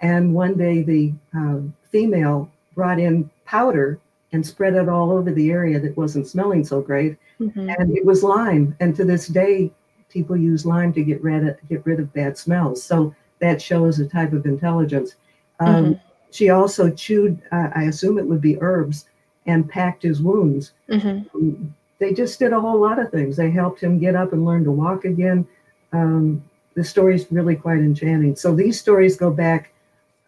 And 0.00 0.34
one 0.34 0.58
day 0.58 0.82
the 0.82 1.12
uh, 1.38 1.60
female 1.90 2.50
brought 2.74 2.98
in 2.98 3.30
powder 3.46 3.98
and 4.32 4.44
spread 4.44 4.74
it 4.74 4.88
all 4.88 5.12
over 5.12 5.30
the 5.30 5.52
area 5.52 5.78
that 5.78 5.96
wasn't 5.96 6.26
smelling 6.26 6.64
so 6.64 6.80
great. 6.80 7.16
Mm-hmm. 7.40 7.70
And 7.70 7.96
it 7.96 8.04
was 8.04 8.24
lime. 8.24 8.76
And 8.80 8.96
to 8.96 9.04
this 9.04 9.28
day, 9.28 9.70
people 10.10 10.36
use 10.36 10.66
lime 10.66 10.92
to 10.94 11.02
get 11.02 11.22
rid 11.22 11.46
of 11.46 11.56
get 11.68 11.86
rid 11.86 12.00
of 12.00 12.12
bad 12.12 12.36
smells. 12.36 12.82
So 12.82 13.14
that 13.40 13.62
shows 13.62 13.98
a 13.98 14.06
type 14.06 14.32
of 14.32 14.46
intelligence. 14.46 15.16
Um, 15.62 15.84
mm-hmm. 15.84 15.92
She 16.30 16.50
also 16.50 16.90
chewed, 16.90 17.40
uh, 17.52 17.68
I 17.74 17.84
assume 17.84 18.18
it 18.18 18.26
would 18.26 18.40
be 18.40 18.60
herbs, 18.60 19.06
and 19.46 19.68
packed 19.68 20.02
his 20.02 20.22
wounds. 20.22 20.72
Mm-hmm. 20.88 21.66
They 21.98 22.12
just 22.12 22.38
did 22.38 22.52
a 22.52 22.60
whole 22.60 22.80
lot 22.80 22.98
of 22.98 23.10
things. 23.10 23.36
They 23.36 23.50
helped 23.50 23.82
him 23.82 23.98
get 23.98 24.14
up 24.14 24.32
and 24.32 24.44
learn 24.44 24.64
to 24.64 24.70
walk 24.70 25.04
again. 25.04 25.46
Um, 25.92 26.42
the 26.74 26.84
story 26.84 27.16
is 27.16 27.30
really 27.30 27.56
quite 27.56 27.78
enchanting. 27.78 28.34
So 28.36 28.54
these 28.54 28.80
stories 28.80 29.16
go 29.16 29.30
back 29.30 29.72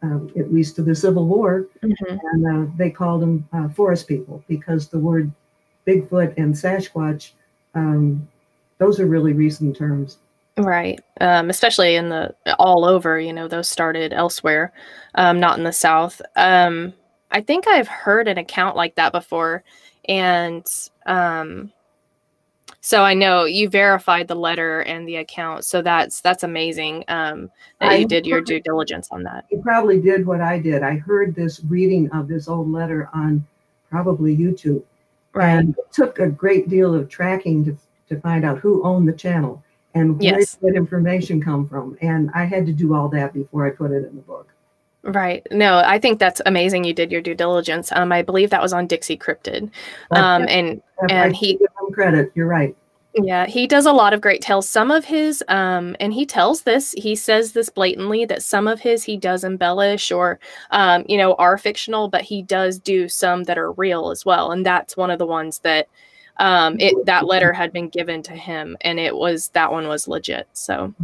um, 0.02 0.30
at 0.38 0.52
least 0.52 0.76
to 0.76 0.82
the 0.82 0.94
Civil 0.94 1.26
War, 1.26 1.66
mm-hmm. 1.82 2.16
and 2.32 2.46
uh, 2.46 2.70
they 2.76 2.90
called 2.90 3.22
them 3.22 3.48
uh, 3.52 3.68
forest 3.70 4.06
people 4.06 4.44
because 4.46 4.88
the 4.88 4.98
word 4.98 5.32
Bigfoot 5.86 6.34
and 6.36 6.54
Sasquatch 6.54 7.30
um, 7.74 8.28
those 8.78 9.00
are 9.00 9.06
really 9.06 9.32
recent 9.32 9.76
terms. 9.76 10.18
Right. 10.56 11.00
Um, 11.20 11.50
especially 11.50 11.96
in 11.96 12.10
the 12.10 12.34
all 12.58 12.84
over, 12.84 13.18
you 13.18 13.32
know, 13.32 13.48
those 13.48 13.68
started 13.68 14.12
elsewhere, 14.12 14.72
um, 15.16 15.40
not 15.40 15.58
in 15.58 15.64
the 15.64 15.72
South. 15.72 16.22
Um, 16.36 16.94
I 17.32 17.40
think 17.40 17.66
I've 17.66 17.88
heard 17.88 18.28
an 18.28 18.38
account 18.38 18.76
like 18.76 18.94
that 18.94 19.10
before. 19.10 19.64
And 20.08 20.64
um, 21.06 21.72
so 22.80 23.02
I 23.02 23.14
know 23.14 23.46
you 23.46 23.68
verified 23.68 24.28
the 24.28 24.36
letter 24.36 24.82
and 24.82 25.08
the 25.08 25.16
account. 25.16 25.64
So 25.64 25.82
that's 25.82 26.20
that's 26.20 26.44
amazing 26.44 27.04
um, 27.08 27.50
that 27.80 27.92
I 27.92 27.96
you 27.96 28.06
did 28.06 28.24
your 28.24 28.40
due 28.40 28.60
diligence 28.60 29.08
on 29.10 29.24
that. 29.24 29.46
You 29.50 29.60
probably 29.60 30.00
did 30.00 30.24
what 30.24 30.40
I 30.40 30.60
did. 30.60 30.84
I 30.84 30.98
heard 30.98 31.34
this 31.34 31.64
reading 31.64 32.08
of 32.12 32.28
this 32.28 32.46
old 32.46 32.70
letter 32.70 33.08
on 33.12 33.44
probably 33.90 34.36
YouTube. 34.36 34.84
Right. 35.32 35.48
And 35.48 35.70
it 35.70 35.92
took 35.92 36.20
a 36.20 36.28
great 36.28 36.68
deal 36.68 36.94
of 36.94 37.08
tracking 37.08 37.64
to 37.64 37.76
to 38.08 38.20
find 38.20 38.44
out 38.44 38.58
who 38.58 38.84
owned 38.84 39.08
the 39.08 39.12
channel 39.12 39.64
and 39.94 40.18
where 40.18 40.38
yes. 40.38 40.56
did 40.56 40.74
that 40.74 40.76
information 40.76 41.42
come 41.42 41.68
from. 41.68 41.96
And 42.00 42.30
I 42.34 42.44
had 42.44 42.66
to 42.66 42.72
do 42.72 42.94
all 42.94 43.08
that 43.10 43.32
before 43.32 43.66
I 43.66 43.70
put 43.70 43.90
it 43.90 44.04
in 44.04 44.16
the 44.16 44.22
book. 44.22 44.48
Right. 45.02 45.46
No, 45.50 45.82
I 45.84 45.98
think 45.98 46.18
that's 46.18 46.40
amazing. 46.46 46.84
You 46.84 46.94
did 46.94 47.12
your 47.12 47.20
due 47.20 47.34
diligence. 47.34 47.92
Um, 47.92 48.10
I 48.10 48.22
believe 48.22 48.50
that 48.50 48.62
was 48.62 48.72
on 48.72 48.86
Dixie 48.86 49.18
Cryptid. 49.18 49.70
Um, 50.10 50.46
and 50.48 50.82
and 51.10 51.36
he 51.36 51.52
give 51.52 51.68
him 51.80 51.92
credit. 51.92 52.32
You're 52.34 52.46
right. 52.46 52.74
Yeah, 53.16 53.46
he 53.46 53.68
does 53.68 53.86
a 53.86 53.92
lot 53.92 54.12
of 54.12 54.20
great 54.20 54.40
tales. 54.40 54.68
Some 54.68 54.90
of 54.90 55.04
his, 55.04 55.44
um, 55.46 55.94
and 56.00 56.12
he 56.12 56.26
tells 56.26 56.62
this, 56.62 56.92
he 56.98 57.14
says 57.14 57.52
this 57.52 57.68
blatantly 57.68 58.24
that 58.24 58.42
some 58.42 58.66
of 58.66 58.80
his 58.80 59.04
he 59.04 59.16
does 59.16 59.44
embellish 59.44 60.10
or, 60.10 60.40
um, 60.72 61.04
you 61.08 61.16
know, 61.16 61.34
are 61.34 61.56
fictional, 61.56 62.08
but 62.08 62.22
he 62.22 62.42
does 62.42 62.80
do 62.80 63.08
some 63.08 63.44
that 63.44 63.56
are 63.56 63.70
real 63.72 64.10
as 64.10 64.24
well. 64.24 64.50
And 64.50 64.66
that's 64.66 64.96
one 64.96 65.12
of 65.12 65.20
the 65.20 65.26
ones 65.26 65.60
that 65.60 65.86
um, 66.38 66.76
it 66.80 66.94
that 67.06 67.26
letter 67.26 67.52
had 67.52 67.72
been 67.72 67.88
given 67.88 68.22
to 68.22 68.32
him, 68.32 68.76
and 68.80 68.98
it 68.98 69.14
was 69.14 69.48
that 69.48 69.70
one 69.70 69.86
was 69.88 70.08
legit. 70.08 70.48
So, 70.52 70.94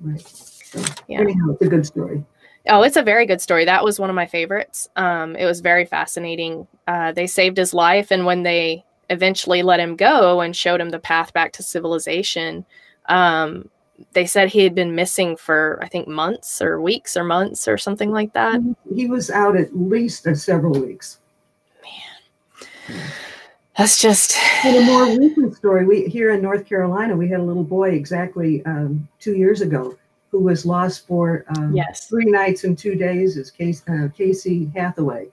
right. 0.00 0.20
So, 0.26 0.80
yeah, 1.08 1.20
anyhow, 1.20 1.50
it's 1.50 1.62
a 1.62 1.68
good 1.68 1.86
story. 1.86 2.24
Oh, 2.68 2.82
it's 2.82 2.96
a 2.96 3.02
very 3.02 3.26
good 3.26 3.40
story. 3.40 3.64
That 3.64 3.84
was 3.84 3.98
one 3.98 4.10
of 4.10 4.16
my 4.16 4.26
favorites. 4.26 4.88
Um, 4.96 5.34
it 5.36 5.46
was 5.46 5.60
very 5.60 5.84
fascinating. 5.84 6.66
Uh, 6.86 7.12
they 7.12 7.26
saved 7.26 7.56
his 7.56 7.74
life, 7.74 8.10
and 8.10 8.26
when 8.26 8.42
they 8.42 8.84
eventually 9.10 9.62
let 9.62 9.80
him 9.80 9.96
go 9.96 10.40
and 10.40 10.54
showed 10.54 10.80
him 10.80 10.90
the 10.90 10.98
path 10.98 11.32
back 11.32 11.52
to 11.54 11.62
civilization, 11.62 12.64
um, 13.06 13.68
they 14.12 14.26
said 14.26 14.48
he 14.48 14.62
had 14.62 14.76
been 14.76 14.94
missing 14.94 15.36
for 15.36 15.80
I 15.82 15.88
think 15.88 16.06
months 16.06 16.62
or 16.62 16.80
weeks 16.80 17.16
or 17.16 17.24
months 17.24 17.66
or 17.66 17.78
something 17.78 18.12
like 18.12 18.32
that. 18.34 18.60
He 18.94 19.06
was 19.06 19.28
out 19.28 19.56
at 19.56 19.76
least 19.76 20.26
uh, 20.26 20.36
several 20.36 20.78
weeks. 20.80 21.18
Man 22.86 23.02
that's 23.78 24.02
just 24.02 24.36
in 24.64 24.74
a 24.74 24.84
more 24.84 25.04
recent 25.04 25.56
story 25.56 25.86
we 25.86 26.06
here 26.06 26.32
in 26.32 26.42
north 26.42 26.66
carolina 26.66 27.16
we 27.16 27.28
had 27.28 27.40
a 27.40 27.42
little 27.42 27.64
boy 27.64 27.90
exactly 27.90 28.64
um, 28.66 29.08
two 29.18 29.36
years 29.36 29.62
ago 29.62 29.96
who 30.30 30.40
was 30.40 30.66
lost 30.66 31.06
for 31.06 31.44
um, 31.56 31.74
yes. 31.74 32.06
three 32.06 32.24
nights 32.24 32.64
and 32.64 32.76
two 32.76 32.94
days 32.94 33.36
is 33.36 33.50
Casey, 33.50 33.82
uh, 33.88 34.08
Casey 34.16 34.70
Hathaway. 34.74 35.28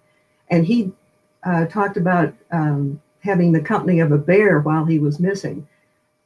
And 0.49 0.65
he 0.65 0.91
uh, 1.43 1.65
talked 1.65 1.97
about 1.97 2.33
um, 2.51 3.01
having 3.19 3.51
the 3.51 3.61
company 3.61 3.99
of 3.99 4.11
a 4.11 4.17
bear 4.17 4.59
while 4.59 4.85
he 4.85 4.99
was 4.99 5.19
missing. 5.19 5.67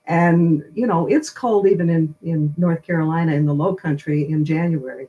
And 0.05 0.63
you 0.73 0.87
know 0.87 1.07
it's 1.07 1.29
cold 1.29 1.67
even 1.67 1.89
in, 1.89 2.15
in 2.23 2.53
north 2.57 2.81
carolina 2.81 3.33
in 3.33 3.45
the 3.45 3.53
low 3.53 3.75
country 3.75 4.29
in 4.29 4.43
january. 4.43 5.07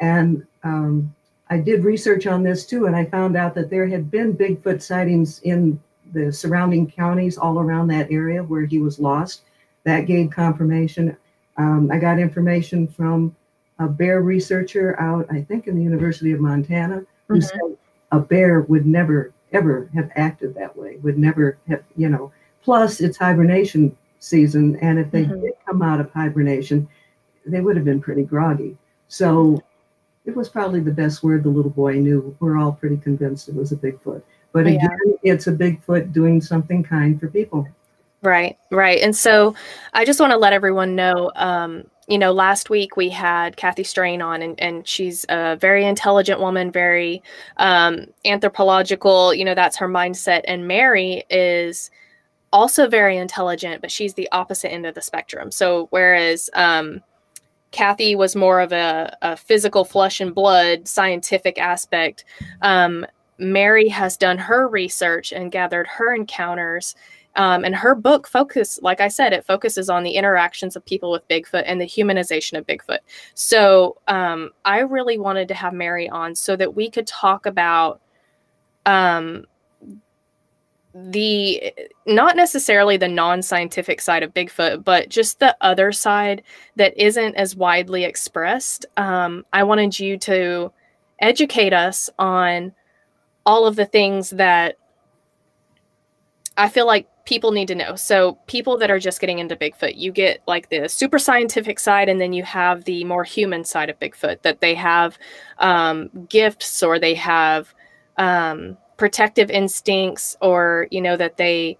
And 0.00 0.46
um, 0.64 1.14
i 1.48 1.56
did 1.56 1.82
research 1.82 2.26
on 2.26 2.42
this 2.42 2.66
too 2.66 2.84
and 2.84 2.94
i 2.94 3.06
found 3.06 3.38
out 3.38 3.54
that 3.54 3.70
there 3.70 3.86
had 3.86 4.10
been 4.10 4.36
bigfoot 4.36 4.82
sightings 4.82 5.40
in 5.44 5.80
the 6.12 6.32
surrounding 6.32 6.90
counties 6.90 7.38
all 7.38 7.58
around 7.58 7.88
that 7.88 8.10
area 8.10 8.42
where 8.42 8.66
he 8.66 8.78
was 8.78 8.98
lost. 8.98 9.42
That 9.84 10.06
gave 10.06 10.30
confirmation. 10.30 11.16
Um, 11.56 11.90
I 11.92 11.98
got 11.98 12.18
information 12.18 12.86
from 12.86 13.34
a 13.78 13.88
bear 13.88 14.22
researcher 14.22 14.98
out, 15.00 15.26
I 15.30 15.42
think, 15.42 15.66
in 15.66 15.76
the 15.76 15.82
University 15.82 16.32
of 16.32 16.40
Montana, 16.40 17.04
who 17.28 17.34
mm-hmm. 17.34 17.42
said 17.42 17.78
a 18.12 18.18
bear 18.18 18.62
would 18.62 18.86
never, 18.86 19.32
ever 19.52 19.88
have 19.94 20.10
acted 20.16 20.54
that 20.54 20.76
way, 20.76 20.96
would 21.02 21.18
never 21.18 21.58
have, 21.68 21.82
you 21.96 22.08
know. 22.08 22.32
Plus, 22.62 23.00
it's 23.00 23.16
hibernation 23.16 23.96
season, 24.18 24.76
and 24.76 24.98
if 24.98 25.10
they 25.10 25.24
mm-hmm. 25.24 25.40
did 25.40 25.52
come 25.66 25.82
out 25.82 26.00
of 26.00 26.10
hibernation, 26.12 26.88
they 27.46 27.60
would 27.60 27.76
have 27.76 27.84
been 27.84 28.00
pretty 28.00 28.24
groggy. 28.24 28.76
So 29.08 29.62
it 30.26 30.36
was 30.36 30.48
probably 30.48 30.80
the 30.80 30.90
best 30.90 31.22
word 31.22 31.42
the 31.42 31.48
little 31.48 31.70
boy 31.70 31.94
knew. 31.94 32.36
We're 32.40 32.58
all 32.58 32.72
pretty 32.72 32.98
convinced 32.98 33.48
it 33.48 33.54
was 33.54 33.72
a 33.72 33.76
Bigfoot. 33.76 34.22
But 34.58 34.66
again, 34.66 34.98
yeah. 35.22 35.34
it's 35.34 35.46
a 35.46 35.52
Bigfoot 35.52 36.12
doing 36.12 36.40
something 36.40 36.82
kind 36.82 37.20
for 37.20 37.28
people. 37.28 37.68
Right, 38.22 38.58
right. 38.72 39.00
And 39.00 39.14
so 39.14 39.54
I 39.92 40.04
just 40.04 40.18
want 40.18 40.32
to 40.32 40.36
let 40.36 40.52
everyone 40.52 40.96
know, 40.96 41.30
um, 41.36 41.84
you 42.08 42.18
know, 42.18 42.32
last 42.32 42.68
week 42.68 42.96
we 42.96 43.08
had 43.08 43.56
Kathy 43.56 43.84
Strain 43.84 44.20
on, 44.20 44.42
and, 44.42 44.58
and 44.60 44.84
she's 44.84 45.24
a 45.28 45.54
very 45.60 45.84
intelligent 45.84 46.40
woman, 46.40 46.72
very 46.72 47.22
um, 47.58 48.06
anthropological. 48.24 49.32
You 49.32 49.44
know, 49.44 49.54
that's 49.54 49.76
her 49.76 49.88
mindset. 49.88 50.40
And 50.48 50.66
Mary 50.66 51.22
is 51.30 51.92
also 52.52 52.88
very 52.88 53.16
intelligent, 53.16 53.80
but 53.80 53.92
she's 53.92 54.14
the 54.14 54.28
opposite 54.32 54.72
end 54.72 54.86
of 54.86 54.96
the 54.96 55.02
spectrum. 55.02 55.52
So 55.52 55.86
whereas 55.90 56.50
um, 56.54 57.00
Kathy 57.70 58.16
was 58.16 58.34
more 58.34 58.58
of 58.58 58.72
a, 58.72 59.16
a, 59.22 59.36
physical 59.36 59.84
flesh 59.84 60.20
and 60.20 60.34
blood 60.34 60.88
scientific 60.88 61.58
aspect. 61.58 62.24
Mary 63.38 63.88
has 63.88 64.16
done 64.16 64.38
her 64.38 64.68
research 64.68 65.32
and 65.32 65.52
gathered 65.52 65.86
her 65.86 66.14
encounters. 66.14 66.94
Um, 67.36 67.64
and 67.64 67.76
her 67.76 67.94
book 67.94 68.26
focus, 68.26 68.80
like 68.82 69.00
I 69.00 69.06
said, 69.06 69.32
it 69.32 69.44
focuses 69.44 69.88
on 69.88 70.02
the 70.02 70.12
interactions 70.12 70.74
of 70.74 70.84
people 70.84 71.12
with 71.12 71.28
Bigfoot 71.28 71.62
and 71.66 71.80
the 71.80 71.84
humanization 71.84 72.58
of 72.58 72.66
Bigfoot. 72.66 72.98
So 73.34 73.98
um, 74.08 74.50
I 74.64 74.80
really 74.80 75.18
wanted 75.18 75.46
to 75.48 75.54
have 75.54 75.72
Mary 75.72 76.08
on 76.08 76.34
so 76.34 76.56
that 76.56 76.74
we 76.74 76.90
could 76.90 77.06
talk 77.06 77.46
about 77.46 78.00
um, 78.86 79.44
the 80.94 81.72
not 82.06 82.34
necessarily 82.34 82.96
the 82.96 83.06
non-scientific 83.06 84.00
side 84.00 84.24
of 84.24 84.34
Bigfoot, 84.34 84.82
but 84.82 85.08
just 85.08 85.38
the 85.38 85.56
other 85.60 85.92
side 85.92 86.42
that 86.74 86.96
isn't 86.96 87.36
as 87.36 87.54
widely 87.54 88.02
expressed. 88.02 88.84
Um, 88.96 89.44
I 89.52 89.62
wanted 89.62 90.00
you 90.00 90.18
to 90.18 90.72
educate 91.20 91.72
us 91.72 92.10
on 92.18 92.72
all 93.48 93.66
of 93.66 93.76
the 93.76 93.86
things 93.86 94.28
that 94.28 94.76
I 96.58 96.68
feel 96.68 96.86
like 96.86 97.08
people 97.24 97.50
need 97.50 97.68
to 97.68 97.74
know. 97.74 97.96
So, 97.96 98.34
people 98.46 98.76
that 98.76 98.90
are 98.90 98.98
just 98.98 99.20
getting 99.22 99.38
into 99.38 99.56
Bigfoot, 99.56 99.96
you 99.96 100.12
get 100.12 100.42
like 100.46 100.68
the 100.68 100.86
super 100.86 101.18
scientific 101.18 101.80
side, 101.80 102.10
and 102.10 102.20
then 102.20 102.34
you 102.34 102.42
have 102.42 102.84
the 102.84 103.04
more 103.04 103.24
human 103.24 103.64
side 103.64 103.88
of 103.88 103.98
Bigfoot 103.98 104.42
that 104.42 104.60
they 104.60 104.74
have 104.74 105.18
um, 105.60 106.10
gifts 106.28 106.82
or 106.82 106.98
they 106.98 107.14
have 107.14 107.72
um, 108.18 108.76
protective 108.98 109.50
instincts, 109.50 110.36
or, 110.42 110.86
you 110.90 111.00
know, 111.00 111.16
that 111.16 111.38
they 111.38 111.78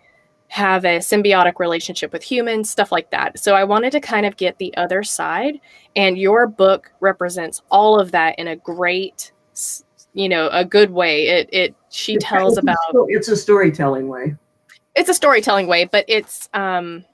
have 0.49 0.87
a 0.87 1.01
symbiotic 1.01 1.59
relationship 1.59 2.15
with 2.15 2.23
humans, 2.23 2.71
stuff 2.71 2.91
like 2.91 3.11
that. 3.11 3.39
So, 3.39 3.55
I 3.55 3.65
wanted 3.65 3.93
to 3.93 4.01
kind 4.01 4.25
of 4.25 4.39
get 4.39 4.57
the 4.57 4.75
other 4.79 5.03
side, 5.03 5.61
and 5.95 6.17
your 6.17 6.47
book 6.47 6.91
represents 7.01 7.61
all 7.71 8.01
of 8.01 8.13
that 8.13 8.39
in 8.39 8.49
a 8.49 8.57
great 8.57 9.33
you 10.15 10.29
know 10.29 10.49
a 10.53 10.65
good 10.65 10.91
way. 10.91 11.27
It 11.29 11.49
it 11.53 11.75
she 11.91 12.15
it's, 12.15 12.25
tells 12.25 12.59
about 12.59 12.77
it's 13.09 13.29
a 13.29 13.37
storytelling 13.37 14.09
way. 14.09 14.35
It's 14.95 15.09
a 15.09 15.15
storytelling 15.15 15.67
way, 15.67 15.85
but 15.85 16.05
it's 16.09 16.49
um 16.55 17.05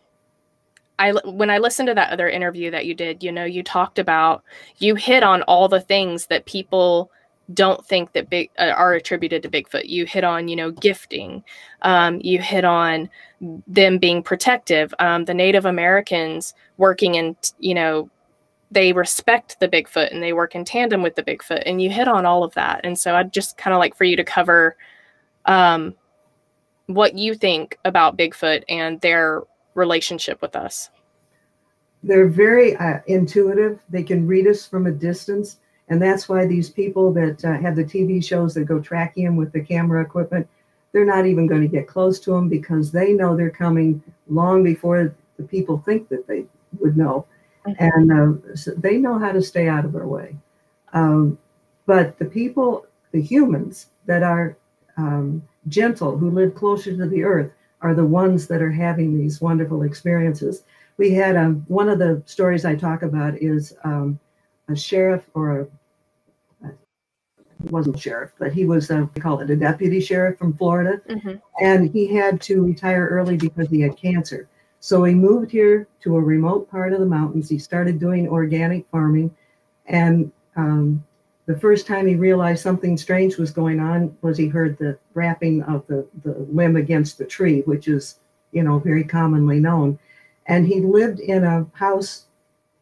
I 0.99 1.13
when 1.25 1.51
I 1.51 1.59
listened 1.59 1.89
to 1.89 1.95
that 1.95 2.13
other 2.13 2.29
interview 2.29 2.71
that 2.71 2.87
you 2.87 2.95
did, 2.95 3.23
you 3.23 3.33
know, 3.33 3.45
you 3.45 3.63
talked 3.63 3.99
about 3.99 4.43
you 4.79 4.95
hit 4.95 5.23
on 5.23 5.43
all 5.43 5.69
the 5.69 5.81
things 5.81 6.27
that 6.27 6.47
people 6.47 7.11
don't 7.53 7.85
think 7.85 8.13
that 8.13 8.31
big 8.31 8.51
uh, 8.59 8.73
are 8.77 8.95
attributed 8.95 9.43
to 9.43 9.51
Bigfoot. 9.51 9.89
You 9.89 10.07
hit 10.07 10.25
on, 10.25 10.49
you 10.49 10.57
know, 10.57 10.71
gifting. 10.71 11.45
Um, 11.83 12.21
you 12.23 12.41
hit 12.41 12.65
on 12.65 13.11
them 13.67 13.99
being 13.99 14.23
protective. 14.23 14.95
Um, 14.99 15.25
the 15.25 15.35
Native 15.35 15.67
Americans 15.67 16.55
working 16.79 17.17
in, 17.17 17.37
you 17.59 17.75
know, 17.75 18.09
they 18.71 18.93
respect 18.93 19.59
the 19.61 19.69
Bigfoot 19.69 20.13
and 20.13 20.23
they 20.23 20.33
work 20.33 20.55
in 20.55 20.65
tandem 20.65 21.03
with 21.03 21.15
the 21.15 21.23
Bigfoot. 21.23 21.63
And 21.67 21.81
you 21.81 21.91
hit 21.91 22.09
on 22.09 22.27
all 22.27 22.43
of 22.43 22.55
that. 22.55 22.81
And 22.85 22.99
so 22.99 23.15
I'd 23.15 23.33
just 23.33 23.57
kind 23.57 23.75
of 23.75 23.79
like 23.79 23.97
for 23.97 24.05
you 24.05 24.17
to 24.17 24.25
cover 24.25 24.77
um, 25.45 25.95
what 26.87 27.17
you 27.17 27.35
think 27.35 27.79
about 27.85 28.17
Bigfoot 28.17 28.65
and 28.69 29.01
their 29.01 29.43
relationship 29.75 30.41
with 30.43 30.57
us. 30.57 30.91
They're 32.03 32.29
very 32.29 32.77
uh, 32.77 32.99
intuitive. 33.07 33.81
They 33.89 34.03
can 34.03 34.27
read 34.27 34.47
us 34.47 34.67
from 34.67 34.87
a 34.87 34.91
distance 34.91 35.59
and 35.89 36.01
that's 36.01 36.29
why 36.29 36.47
these 36.47 36.71
people 36.71 37.13
that 37.13 37.45
uh, 37.45 37.59
have 37.59 37.77
the 37.77 37.85
TV 37.85 38.25
shows 38.25 38.55
that 38.55 38.65
go 38.65 38.81
tracking 38.81 39.25
them 39.25 39.37
with 39.37 39.53
the 39.53 39.61
camera 39.61 40.03
equipment, 40.03 40.49
they're 40.93 41.05
not 41.05 41.27
even 41.27 41.47
going 41.47 41.61
to 41.61 41.69
get 41.69 41.89
close 41.89 42.19
to 42.21 42.31
them 42.31 42.49
because 42.49 42.91
they 42.91 43.13
know 43.13 43.37
they're 43.37 43.51
coming 43.51 44.03
long 44.29 44.63
before 44.63 45.15
the 45.37 45.45
people 45.45 45.83
think 45.85 46.09
that 46.09 46.27
they 46.27 46.45
would 46.81 46.97
know. 46.97 47.27
And 47.65 48.13
uh, 48.13 48.57
so 48.57 48.73
they 48.73 48.99
know 48.99 49.19
how 49.19 49.33
to 49.33 49.43
stay 49.43 49.69
out 49.69 49.85
of 49.85 49.93
their 49.93 50.07
way. 50.07 50.37
Um, 50.93 51.39
but 51.87 52.19
the 52.19 52.27
people, 52.27 52.87
the 53.13 53.23
humans 53.23 53.87
that 54.07 54.23
are 54.23 54.57
um, 54.97 55.43
gentle, 55.69 56.17
who 56.17 56.31
live 56.31 56.55
closer 56.55 56.97
to 56.97 57.07
the 57.07 57.25
earth, 57.25 57.51
are 57.81 57.95
the 57.95 58.05
ones 58.05 58.47
that 58.49 58.63
are 58.63 58.73
having 58.73 59.19
these 59.19 59.41
wonderful 59.41 59.83
experiences. 59.83 60.65
We 60.97 61.13
had 61.13 61.37
um, 61.37 61.65
one 61.69 61.89
of 61.89 61.99
the 61.99 62.23
stories 62.27 62.65
I 62.65 62.75
talk 62.75 63.03
about 63.03 63.37
is 63.43 63.77
um, 63.85 64.19
a 64.69 64.77
sheriff 64.77 65.23
or 65.35 65.61
a 65.61 65.67
wasn't 67.71 67.99
sheriff, 67.99 68.33
but 68.39 68.53
he 68.53 68.65
was 68.65 68.91
a, 68.91 69.09
we 69.15 69.21
call 69.21 69.41
it 69.41 69.51
a 69.51 69.57
deputy 69.57 70.01
sheriff 70.01 70.39
from 70.39 70.57
Florida. 70.57 71.01
Mm-hmm. 71.09 71.35
And 71.61 71.91
he 71.91 72.15
had 72.15 72.41
to 72.43 72.63
retire 72.63 73.07
early 73.07 73.37
because 73.37 73.69
he 73.69 73.81
had 73.81 73.97
cancer. 73.97 74.49
So 74.85 75.03
he 75.05 75.15
moved 75.15 75.51
here 75.51 75.89
to 76.03 76.15
a 76.15 76.21
remote 76.21 76.71
part 76.71 76.93
of 76.93 77.01
the 77.01 77.07
mountains. 77.07 77.49
He 77.49 77.59
started 77.59 77.99
doing 77.99 78.29
organic 78.29 78.87
farming. 78.91 79.35
And 79.87 80.31
um, 80.57 81.03
the 81.47 81.59
first 81.59 81.87
time 81.87 82.07
he 82.07 82.17
realized 82.17 82.63
something 82.63 82.99
strange 82.99 83.39
was 83.39 83.51
going 83.51 83.81
on 83.81 84.15
was 84.21 84.37
he 84.37 84.47
heard 84.47 84.77
the 84.77 84.99
rapping 85.15 85.63
of 85.63 85.87
the, 85.87 86.07
the 86.23 86.35
limb 86.51 86.77
against 86.77 87.17
the 87.17 87.25
tree, 87.25 87.63
which 87.63 87.89
is, 87.89 88.19
you 88.53 88.63
know, 88.63 88.79
very 88.79 89.05
commonly 89.05 89.59
known. 89.59 89.99
And 90.49 90.67
he 90.67 90.83
lived 90.83 91.19
in 91.19 91.45
a 91.45 91.67
house 91.73 92.27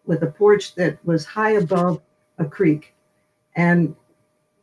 with 0.05 0.25
a 0.25 0.33
porch 0.33 0.75
that 0.75 0.99
was 1.07 1.25
high 1.25 1.53
above 1.53 2.03
a 2.37 2.45
creek. 2.45 2.95
And 3.55 3.95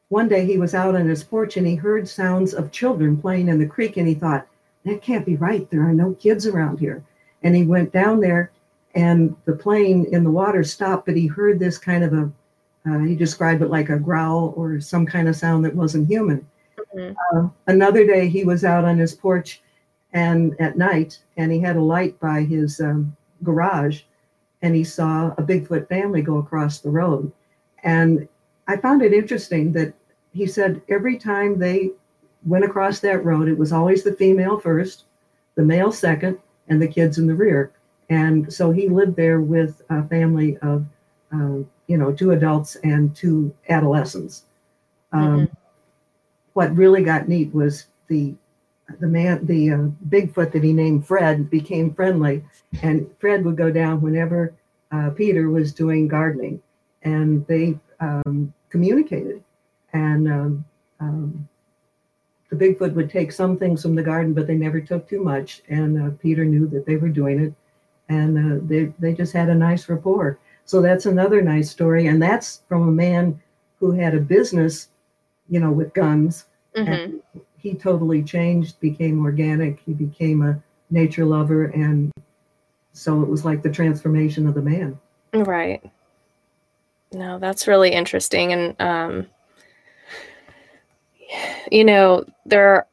one 0.10 0.28
day 0.28 0.46
he 0.46 0.58
was 0.58 0.76
out 0.76 0.94
on 0.94 1.08
his 1.08 1.24
porch 1.24 1.56
and 1.56 1.66
he 1.66 1.76
heard 1.76 2.06
sounds 2.06 2.54
of 2.54 2.74
children 2.74 3.16
playing 3.16 3.48
in 3.48 3.60
the 3.60 3.66
creek 3.66 3.96
and 3.96 4.10
he 4.10 4.14
thought, 4.14 4.46
that 4.84 5.02
can't 5.02 5.26
be 5.26 5.38
right. 5.38 5.70
There 5.70 5.88
are 5.88 5.94
no 5.94 6.16
kids 6.16 6.46
around 6.46 6.82
here. 6.82 7.02
And 7.44 7.56
he 7.56 7.64
went 7.64 7.92
down 7.92 8.20
there 8.20 8.52
and 8.96 9.36
the 9.46 9.56
plane 9.56 10.08
in 10.12 10.24
the 10.24 10.32
water 10.32 10.64
stopped, 10.64 11.06
but 11.06 11.16
he 11.16 11.28
heard 11.28 11.60
this 11.60 11.78
kind 11.78 12.04
of 12.04 12.14
a, 12.14 12.32
uh, 12.90 13.00
he 13.00 13.16
described 13.16 13.62
it 13.62 13.70
like 13.70 13.90
a 13.90 14.00
growl 14.00 14.54
or 14.56 14.80
some 14.80 15.06
kind 15.06 15.28
of 15.28 15.36
sound 15.36 15.64
that 15.66 15.76
wasn't 15.76 16.08
human. 16.08 16.46
Mm-hmm. 16.96 17.38
Uh, 17.38 17.50
another 17.68 18.06
day 18.06 18.28
he 18.28 18.44
was 18.44 18.66
out 18.66 18.86
on 18.86 18.98
his 18.98 19.14
porch 19.14 19.62
and 20.14 20.60
at 20.60 20.78
night 20.78 21.20
and 21.38 21.52
he 21.52 21.60
had 21.60 21.76
a 21.76 21.82
light 21.82 22.20
by 22.20 22.42
his 22.42 22.80
um, 22.82 23.16
garage 23.44 24.02
and 24.62 24.76
he 24.76 24.84
saw 24.84 25.28
a 25.38 25.44
Bigfoot 25.44 25.88
family 25.88 26.22
go 26.22 26.38
across 26.38 26.80
the 26.80 26.90
road. 26.90 27.32
And 27.84 28.28
I 28.68 28.78
found 28.78 29.02
it 29.02 29.14
interesting 29.14 29.72
that 29.74 29.94
he 30.34 30.46
said 30.46 30.82
every 30.90 31.18
time 31.18 31.58
they 31.58 31.92
went 32.46 32.66
across 32.66 33.00
that 33.00 33.24
road, 33.24 33.48
it 33.48 33.58
was 33.58 33.72
always 33.72 34.04
the 34.04 34.14
female 34.14 34.60
first, 34.60 35.06
the 35.56 35.64
male 35.64 35.92
second, 35.92 36.40
and 36.70 36.82
the 36.82 36.88
kids 36.88 37.18
in 37.18 37.28
the 37.28 37.36
rear. 37.36 37.72
And 38.10 38.52
so 38.52 38.72
he 38.72 38.90
lived 38.90 39.16
there 39.16 39.42
with 39.42 39.82
a 39.90 40.04
family 40.08 40.58
of, 40.58 40.86
uh, 41.34 41.60
you 41.88 41.98
know, 41.98 42.12
two 42.12 42.32
adults 42.32 42.76
and 42.78 43.16
two 43.16 43.54
adolescents. 43.70 44.46
Um, 45.12 45.42
mm-hmm. 45.42 45.54
What 46.54 46.76
really 46.76 47.04
got 47.04 47.28
neat 47.28 47.54
was 47.54 47.86
the 48.08 48.34
the 49.00 49.08
man, 49.08 49.46
the 49.46 49.72
uh, 49.72 49.78
Bigfoot 50.10 50.52
that 50.52 50.64
he 50.64 50.74
named 50.74 51.06
Fred 51.06 51.50
became 51.50 51.94
friendly, 51.94 52.44
and 52.82 53.08
Fred 53.20 53.46
would 53.46 53.56
go 53.56 53.72
down 53.72 54.02
whenever 54.02 54.54
uh, 54.92 55.12
Peter 55.12 55.50
was 55.50 55.74
doing 55.74 56.08
gardening, 56.08 56.60
and 57.04 57.46
they 57.46 57.78
um, 58.00 58.52
communicated. 58.70 59.44
And 59.94 60.28
um, 60.28 60.66
um, 61.00 61.48
the 62.50 62.56
Bigfoot 62.56 62.94
would 62.94 63.10
take 63.10 63.32
some 63.32 63.58
things 63.58 63.82
from 63.82 63.96
the 63.96 64.04
garden, 64.04 64.34
but 64.34 64.48
they 64.48 64.56
never 64.56 64.82
took 64.82 65.08
too 65.08 65.24
much. 65.24 65.62
And 65.70 66.02
uh, 66.02 66.10
Peter 66.20 66.46
knew 66.46 66.68
that 66.68 66.86
they 66.86 66.96
were 66.96 67.10
doing 67.10 67.40
it, 67.40 67.54
and 68.10 68.38
uh, 68.38 68.60
they 68.66 68.92
they 69.00 69.14
just 69.14 69.34
had 69.34 69.50
a 69.50 69.56
nice 69.56 69.88
rapport. 69.88 70.40
So 70.66 70.82
that's 70.82 71.06
another 71.06 71.42
nice 71.42 71.70
story, 71.70 72.08
and 72.08 72.22
that's 72.22 72.62
from 72.68 72.88
a 72.88 72.92
man 72.92 73.40
who 73.80 73.92
had 73.92 74.14
a 74.14 74.20
business, 74.20 74.90
you 75.50 75.60
know, 75.60 75.72
with 75.72 75.94
guns. 75.94 76.46
Mm-hmm. 76.76 76.92
And 76.92 77.22
he 77.58 77.74
totally 77.74 78.24
changed, 78.24 78.80
became 78.80 79.24
organic. 79.24 79.80
He 79.86 79.94
became 79.94 80.42
a 80.44 80.62
nature 80.90 81.26
lover, 81.26 81.66
and 81.66 82.12
so 82.94 83.22
it 83.22 83.30
was 83.30 83.46
like 83.46 83.62
the 83.62 83.72
transformation 83.72 84.48
of 84.48 84.56
the 84.56 84.62
man. 84.62 85.00
Right. 85.34 85.84
No, 87.12 87.40
that's 87.40 87.68
really 87.68 87.92
interesting, 87.92 88.54
and 88.54 88.82
um, 88.82 89.28
you 91.72 91.84
know, 91.84 92.26
there. 92.46 92.88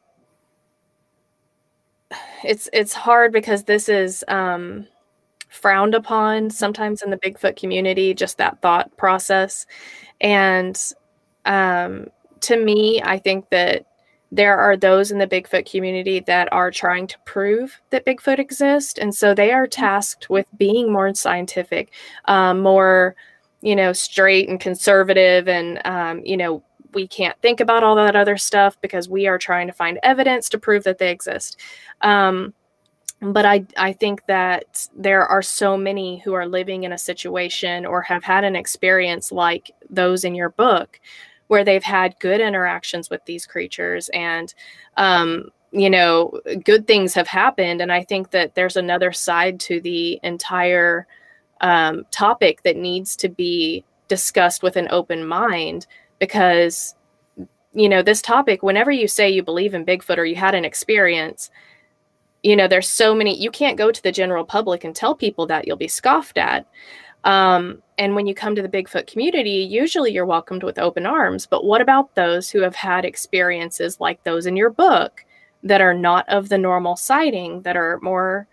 It's 2.43 2.69
it's 2.71 2.93
hard 2.93 3.31
because 3.33 3.63
this 3.63 3.89
is 3.89 4.23
um, 4.27 4.87
frowned 5.49 5.95
upon 5.95 6.49
sometimes 6.49 7.01
in 7.01 7.09
the 7.09 7.17
Bigfoot 7.17 7.57
community. 7.57 8.13
Just 8.13 8.37
that 8.37 8.61
thought 8.61 8.95
process, 8.97 9.65
and 10.21 10.79
um, 11.45 12.07
to 12.41 12.63
me, 12.63 13.01
I 13.03 13.17
think 13.17 13.49
that 13.49 13.85
there 14.31 14.57
are 14.57 14.75
those 14.75 15.11
in 15.11 15.19
the 15.19 15.27
Bigfoot 15.27 15.69
community 15.69 16.19
that 16.21 16.51
are 16.51 16.69
trying 16.69 17.07
to 17.07 17.17
prove 17.25 17.79
that 17.91 18.05
Bigfoot 18.05 18.39
exists. 18.39 18.99
And 18.99 19.15
so 19.15 19.33
they 19.33 19.51
are 19.51 19.67
tasked 19.67 20.29
with 20.29 20.45
being 20.57 20.91
more 20.91 21.13
scientific, 21.13 21.91
um, 22.25 22.59
more, 22.59 23.15
you 23.61 23.75
know, 23.75 23.93
straight 23.93 24.49
and 24.49 24.59
conservative. 24.59 25.47
And, 25.47 25.81
um, 25.85 26.25
you 26.25 26.35
know, 26.35 26.61
we 26.93 27.07
can't 27.07 27.39
think 27.41 27.59
about 27.59 27.83
all 27.83 27.95
that 27.95 28.15
other 28.15 28.37
stuff 28.37 28.79
because 28.81 29.09
we 29.09 29.27
are 29.27 29.37
trying 29.37 29.67
to 29.67 29.73
find 29.73 29.99
evidence 30.03 30.49
to 30.49 30.57
prove 30.57 30.83
that 30.83 30.97
they 30.97 31.11
exist. 31.11 31.59
Um, 32.01 32.53
but 33.21 33.45
I, 33.45 33.65
I 33.77 33.93
think 33.93 34.25
that 34.27 34.87
there 34.95 35.25
are 35.25 35.41
so 35.41 35.75
many 35.75 36.19
who 36.19 36.33
are 36.33 36.45
living 36.45 36.83
in 36.83 36.91
a 36.91 36.97
situation 36.97 37.85
or 37.85 38.01
have 38.03 38.23
had 38.23 38.43
an 38.43 38.55
experience 38.55 39.31
like 39.31 39.71
those 39.89 40.23
in 40.23 40.35
your 40.35 40.49
book 40.49 40.99
where 41.47 41.63
they've 41.63 41.83
had 41.83 42.19
good 42.19 42.41
interactions 42.41 43.09
with 43.09 43.23
these 43.25 43.45
creatures 43.47 44.09
and 44.13 44.53
um, 44.97 45.49
you 45.71 45.89
know 45.89 46.39
good 46.63 46.87
things 46.87 47.13
have 47.13 47.27
happened 47.27 47.81
and 47.81 47.91
i 47.91 48.01
think 48.01 48.31
that 48.31 48.55
there's 48.55 48.77
another 48.77 49.11
side 49.11 49.59
to 49.59 49.81
the 49.81 50.17
entire 50.23 51.05
um, 51.59 52.05
topic 52.09 52.63
that 52.63 52.77
needs 52.77 53.15
to 53.17 53.27
be 53.27 53.83
discussed 54.07 54.63
with 54.63 54.77
an 54.77 54.87
open 54.91 55.25
mind 55.27 55.85
because 56.19 56.95
you 57.73 57.89
know 57.89 58.01
this 58.01 58.21
topic 58.21 58.63
whenever 58.63 58.91
you 58.91 59.07
say 59.07 59.29
you 59.29 59.43
believe 59.43 59.73
in 59.73 59.85
bigfoot 59.85 60.17
or 60.17 60.25
you 60.25 60.35
had 60.35 60.55
an 60.55 60.65
experience 60.65 61.49
you 62.43 62.55
know 62.55 62.67
there's 62.67 62.87
so 62.87 63.13
many 63.13 63.37
you 63.37 63.51
can't 63.51 63.77
go 63.77 63.91
to 63.91 64.01
the 64.03 64.11
general 64.11 64.45
public 64.45 64.83
and 64.83 64.95
tell 64.95 65.13
people 65.13 65.45
that 65.45 65.67
you'll 65.67 65.77
be 65.77 65.87
scoffed 65.87 66.37
at 66.37 66.65
um, 67.23 67.81
and 67.97 68.15
when 68.15 68.25
you 68.25 68.33
come 68.33 68.55
to 68.55 68.61
the 68.61 68.69
Bigfoot 68.69 69.05
community, 69.07 69.49
usually 69.49 70.11
you're 70.13 70.25
welcomed 70.25 70.63
with 70.63 70.79
open 70.79 71.05
arms. 71.05 71.45
But 71.45 71.65
what 71.65 71.81
about 71.81 72.15
those 72.15 72.49
who 72.49 72.61
have 72.61 72.75
had 72.75 73.03
experiences 73.03 73.99
like 73.99 74.23
those 74.23 74.45
in 74.45 74.55
your 74.55 74.69
book 74.69 75.25
that 75.63 75.81
are 75.81 75.93
not 75.93 76.27
of 76.29 76.47
the 76.47 76.57
normal 76.57 76.95
sighting, 76.95 77.63
that 77.63 77.75
are 77.75 77.99
more, 78.01 78.47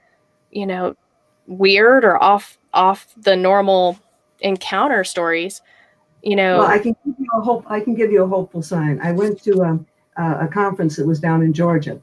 you 0.50 0.66
know, 0.66 0.96
weird 1.46 2.05
or 2.05 2.20
off 2.22 2.59
off 2.72 3.14
the 3.16 3.37
normal 3.37 3.98
encounter 4.40 5.05
stories? 5.05 5.62
You 6.24 6.37
know, 6.37 6.58
well, 6.58 6.66
I 6.66 6.78
can 6.78 6.96
give 7.04 7.14
you 7.18 7.28
a 7.34 7.40
hope. 7.40 7.64
I 7.68 7.80
can 7.80 7.94
give 7.94 8.10
you 8.10 8.24
a 8.24 8.26
hopeful 8.26 8.62
sign. 8.62 8.98
I 9.02 9.12
went 9.12 9.42
to 9.44 9.62
um, 9.62 9.87
uh, 10.16 10.38
a 10.40 10.48
conference 10.48 10.96
that 10.96 11.06
was 11.06 11.20
down 11.20 11.42
in 11.42 11.52
Georgia, 11.52 12.00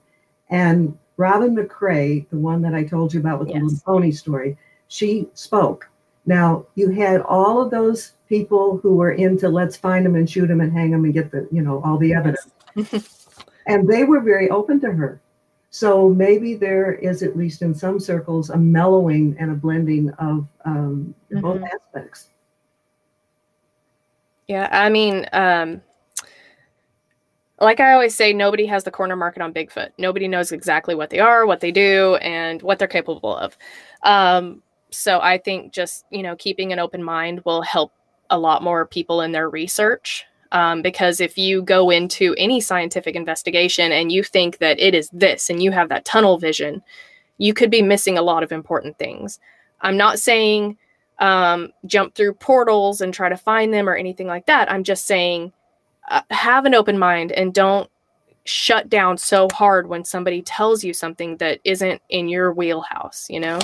and 0.49 0.97
Robin 1.21 1.55
McCrae, 1.55 2.27
the 2.29 2.37
one 2.37 2.63
that 2.63 2.73
I 2.73 2.83
told 2.83 3.13
you 3.13 3.19
about 3.19 3.39
with 3.39 3.49
yes. 3.49 3.59
the 3.59 3.63
little 3.65 3.79
pony 3.85 4.11
story, 4.11 4.57
she 4.87 5.27
spoke 5.35 5.87
Now, 6.25 6.65
you 6.73 6.89
had 6.89 7.21
all 7.21 7.61
of 7.61 7.69
those 7.69 8.13
people 8.27 8.77
who 8.77 8.95
were 8.95 9.11
into 9.11 9.47
let's 9.47 9.77
find 9.77 10.03
them 10.03 10.15
and 10.15 10.27
shoot 10.27 10.47
them 10.47 10.61
and 10.61 10.73
hang 10.73 10.89
them 10.89 11.05
and 11.05 11.13
get 11.13 11.31
the, 11.31 11.47
you 11.51 11.61
know, 11.61 11.79
all 11.85 11.97
the 11.99 12.15
evidence. 12.15 12.49
and 13.67 13.87
they 13.87 14.03
were 14.03 14.19
very 14.19 14.49
open 14.49 14.79
to 14.81 14.91
her. 14.91 15.21
So 15.69 16.09
maybe 16.09 16.55
there 16.55 16.93
is, 16.93 17.21
at 17.21 17.37
least 17.37 17.61
in 17.61 17.75
some 17.75 17.99
circles, 17.99 18.49
a 18.49 18.57
mellowing 18.57 19.37
and 19.39 19.51
a 19.51 19.55
blending 19.55 20.09
of 20.17 20.47
um, 20.65 21.13
mm-hmm. 21.31 21.41
both 21.41 21.61
aspects. 21.61 22.29
Yeah, 24.51 24.67
I 24.69 24.89
mean, 24.89 25.25
um, 25.31 25.81
like 27.61 27.79
I 27.79 27.93
always 27.93 28.13
say, 28.13 28.33
nobody 28.33 28.65
has 28.65 28.83
the 28.83 28.91
corner 28.91 29.15
market 29.15 29.41
on 29.41 29.53
Bigfoot. 29.53 29.91
Nobody 29.97 30.27
knows 30.27 30.51
exactly 30.51 30.93
what 30.93 31.09
they 31.09 31.19
are, 31.19 31.45
what 31.45 31.61
they 31.61 31.71
do, 31.71 32.15
and 32.15 32.61
what 32.61 32.77
they're 32.77 32.89
capable 32.89 33.33
of. 33.33 33.57
Um, 34.03 34.61
so 34.89 35.21
I 35.21 35.37
think 35.37 35.71
just 35.71 36.03
you 36.11 36.21
know 36.21 36.35
keeping 36.35 36.73
an 36.73 36.79
open 36.79 37.01
mind 37.01 37.39
will 37.45 37.61
help 37.61 37.93
a 38.29 38.37
lot 38.37 38.61
more 38.61 38.85
people 38.85 39.21
in 39.21 39.31
their 39.31 39.49
research. 39.49 40.25
Um, 40.51 40.81
because 40.81 41.21
if 41.21 41.37
you 41.37 41.61
go 41.61 41.89
into 41.89 42.35
any 42.37 42.59
scientific 42.59 43.15
investigation 43.15 43.93
and 43.93 44.11
you 44.11 44.21
think 44.21 44.57
that 44.57 44.77
it 44.81 44.93
is 44.93 45.09
this 45.13 45.49
and 45.49 45.63
you 45.63 45.71
have 45.71 45.87
that 45.87 46.03
tunnel 46.03 46.37
vision, 46.37 46.83
you 47.37 47.53
could 47.53 47.71
be 47.71 47.81
missing 47.81 48.17
a 48.17 48.21
lot 48.21 48.43
of 48.43 48.51
important 48.51 48.97
things. 48.97 49.39
I'm 49.79 49.95
not 49.95 50.19
saying 50.19 50.77
um, 51.21 51.69
jump 51.85 52.15
through 52.15 52.33
portals 52.33 52.99
and 52.99 53.13
try 53.13 53.29
to 53.29 53.37
find 53.37 53.73
them 53.73 53.87
or 53.87 53.95
anything 53.95 54.27
like 54.27 54.47
that. 54.47 54.69
I'm 54.69 54.83
just 54.83 55.05
saying 55.05 55.53
uh, 56.09 56.21
have 56.31 56.65
an 56.65 56.75
open 56.75 56.97
mind 56.97 57.31
and 57.31 57.53
don't 57.53 57.89
shut 58.43 58.89
down 58.89 59.17
so 59.17 59.47
hard 59.53 59.87
when 59.87 60.03
somebody 60.03 60.41
tells 60.41 60.83
you 60.83 60.93
something 60.93 61.37
that 61.37 61.59
isn't 61.63 62.01
in 62.09 62.27
your 62.27 62.51
wheelhouse, 62.51 63.27
you 63.29 63.39
know? 63.39 63.59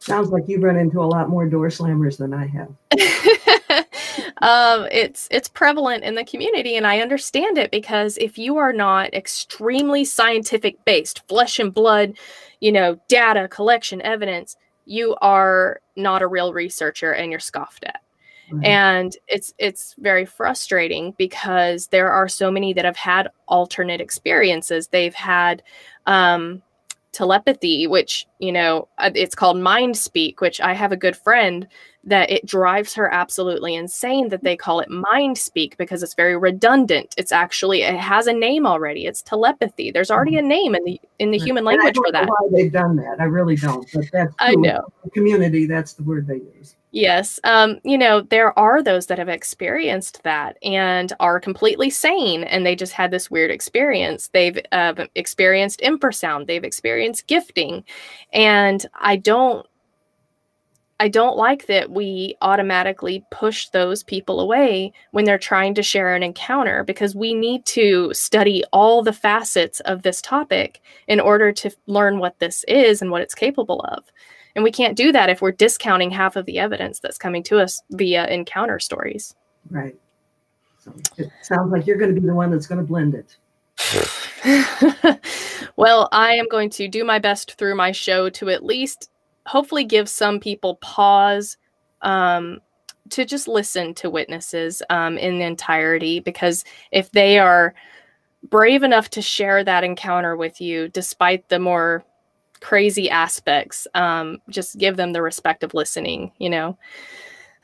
Sounds 0.00 0.30
like 0.30 0.48
you've 0.48 0.64
run 0.64 0.76
into 0.76 1.00
a 1.00 1.06
lot 1.06 1.28
more 1.28 1.46
door 1.48 1.68
slammers 1.68 2.18
than 2.18 2.34
I 2.34 2.48
have. 2.48 2.68
um, 4.42 4.88
it's 4.90 5.28
it's 5.30 5.46
prevalent 5.46 6.02
in 6.02 6.16
the 6.16 6.24
community, 6.24 6.74
and 6.74 6.84
I 6.88 6.98
understand 6.98 7.56
it 7.56 7.70
because 7.70 8.18
if 8.18 8.36
you 8.36 8.56
are 8.56 8.72
not 8.72 9.14
extremely 9.14 10.04
scientific 10.04 10.84
based, 10.84 11.22
flesh 11.28 11.60
and 11.60 11.72
blood, 11.72 12.14
you 12.58 12.72
know, 12.72 12.98
data 13.06 13.46
collection, 13.46 14.02
evidence, 14.02 14.56
you 14.84 15.16
are 15.20 15.80
not 15.96 16.22
a 16.22 16.26
real 16.26 16.52
researcher, 16.52 17.12
and 17.12 17.30
you're 17.30 17.40
scoffed 17.40 17.84
at. 17.84 18.02
Mm-hmm. 18.50 18.64
And 18.64 19.16
it's 19.28 19.54
it's 19.58 19.94
very 19.98 20.26
frustrating 20.26 21.14
because 21.16 21.86
there 21.88 22.10
are 22.10 22.28
so 22.28 22.50
many 22.50 22.72
that 22.74 22.84
have 22.84 22.96
had 22.96 23.28
alternate 23.48 24.00
experiences. 24.00 24.88
They've 24.88 25.14
had 25.14 25.62
um, 26.06 26.62
telepathy, 27.12 27.86
which, 27.86 28.26
you 28.38 28.50
know, 28.50 28.88
uh, 28.98 29.10
it's 29.14 29.34
called 29.34 29.58
mind 29.58 29.96
speak, 29.96 30.40
which 30.40 30.60
I 30.60 30.72
have 30.72 30.92
a 30.92 30.96
good 30.96 31.16
friend 31.16 31.66
that 32.04 32.30
it 32.30 32.44
drives 32.44 32.94
her 32.94 33.12
absolutely 33.12 33.74
insane 33.74 34.28
that 34.28 34.42
they 34.42 34.56
call 34.56 34.80
it 34.80 34.90
mind 34.90 35.38
speak 35.38 35.76
because 35.76 36.02
it's 36.02 36.14
very 36.14 36.36
redundant. 36.36 37.14
It's 37.16 37.30
actually 37.30 37.82
it 37.82 37.94
has 37.96 38.26
a 38.26 38.32
name 38.32 38.66
already. 38.66 39.06
It's 39.06 39.22
telepathy. 39.22 39.90
There's 39.90 40.10
already 40.10 40.36
a 40.36 40.42
name 40.42 40.74
in 40.74 40.84
the 40.84 41.00
in 41.20 41.30
the 41.30 41.38
human 41.38 41.64
language 41.64 41.94
for 41.94 42.10
that. 42.10 42.26
why 42.26 42.48
they've 42.50 42.72
done 42.72 42.96
that. 42.96 43.20
I 43.20 43.24
really 43.24 43.56
don't. 43.56 43.86
But 43.92 44.06
that's 44.10 44.34
I 44.40 44.54
know. 44.54 44.88
The 45.04 45.10
community, 45.10 45.66
that's 45.66 45.92
the 45.92 46.02
word 46.02 46.26
they 46.26 46.40
use. 46.58 46.74
Yes. 46.94 47.40
Um, 47.44 47.78
you 47.84 47.96
know, 47.96 48.20
there 48.20 48.56
are 48.58 48.82
those 48.82 49.06
that 49.06 49.16
have 49.18 49.28
experienced 49.30 50.22
that 50.24 50.58
and 50.62 51.10
are 51.20 51.40
completely 51.40 51.88
sane 51.88 52.44
and 52.44 52.66
they 52.66 52.76
just 52.76 52.92
had 52.92 53.10
this 53.10 53.30
weird 53.30 53.50
experience. 53.50 54.28
They've 54.28 54.58
uh, 54.72 55.06
experienced 55.14 55.80
infrasound, 55.80 56.46
they've 56.46 56.62
experienced 56.64 57.26
gifting. 57.28 57.84
And 58.32 58.84
I 59.00 59.16
don't 59.16 59.66
I 61.00 61.08
don't 61.08 61.36
like 61.36 61.66
that 61.66 61.90
we 61.90 62.36
automatically 62.42 63.24
push 63.32 63.68
those 63.70 64.04
people 64.04 64.38
away 64.38 64.92
when 65.10 65.24
they're 65.24 65.36
trying 65.38 65.74
to 65.74 65.82
share 65.82 66.14
an 66.14 66.22
encounter 66.22 66.84
because 66.84 67.16
we 67.16 67.34
need 67.34 67.64
to 67.66 68.14
study 68.14 68.62
all 68.72 69.02
the 69.02 69.12
facets 69.12 69.80
of 69.80 70.02
this 70.02 70.22
topic 70.22 70.80
in 71.08 71.18
order 71.18 71.50
to 71.52 71.70
learn 71.86 72.20
what 72.20 72.38
this 72.38 72.64
is 72.68 73.02
and 73.02 73.10
what 73.10 73.20
it's 73.22 73.34
capable 73.34 73.80
of. 73.88 74.04
And 74.54 74.62
we 74.62 74.70
can't 74.70 74.96
do 74.96 75.12
that 75.12 75.30
if 75.30 75.40
we're 75.40 75.52
discounting 75.52 76.10
half 76.10 76.36
of 76.36 76.46
the 76.46 76.58
evidence 76.58 77.00
that's 77.00 77.18
coming 77.18 77.42
to 77.44 77.58
us 77.58 77.82
via 77.90 78.26
encounter 78.26 78.78
stories. 78.78 79.34
Right. 79.70 79.96
So 80.78 80.92
it 81.16 81.30
sounds 81.42 81.70
like 81.70 81.86
you're 81.86 81.96
going 81.96 82.14
to 82.14 82.20
be 82.20 82.26
the 82.26 82.34
one 82.34 82.50
that's 82.50 82.66
going 82.66 82.80
to 82.80 82.86
blend 82.86 83.14
it. 83.14 83.36
well, 85.76 86.08
I 86.12 86.34
am 86.34 86.48
going 86.48 86.70
to 86.70 86.88
do 86.88 87.04
my 87.04 87.18
best 87.18 87.54
through 87.54 87.76
my 87.76 87.92
show 87.92 88.28
to 88.30 88.50
at 88.50 88.64
least 88.64 89.10
hopefully 89.46 89.84
give 89.84 90.08
some 90.08 90.40
people 90.40 90.76
pause 90.76 91.56
um, 92.02 92.60
to 93.10 93.24
just 93.24 93.48
listen 93.48 93.94
to 93.94 94.10
witnesses 94.10 94.82
um, 94.90 95.18
in 95.18 95.38
the 95.38 95.44
entirety 95.44 96.20
because 96.20 96.64
if 96.90 97.10
they 97.12 97.38
are 97.38 97.74
brave 98.48 98.82
enough 98.82 99.10
to 99.10 99.22
share 99.22 99.62
that 99.62 99.84
encounter 99.84 100.36
with 100.36 100.60
you 100.60 100.88
despite 100.88 101.48
the 101.48 101.58
more 101.58 102.04
crazy 102.62 103.10
aspects 103.10 103.86
um, 103.94 104.40
just 104.48 104.78
give 104.78 104.96
them 104.96 105.12
the 105.12 105.20
respect 105.20 105.62
of 105.62 105.74
listening 105.74 106.32
you 106.38 106.48
know? 106.48 106.76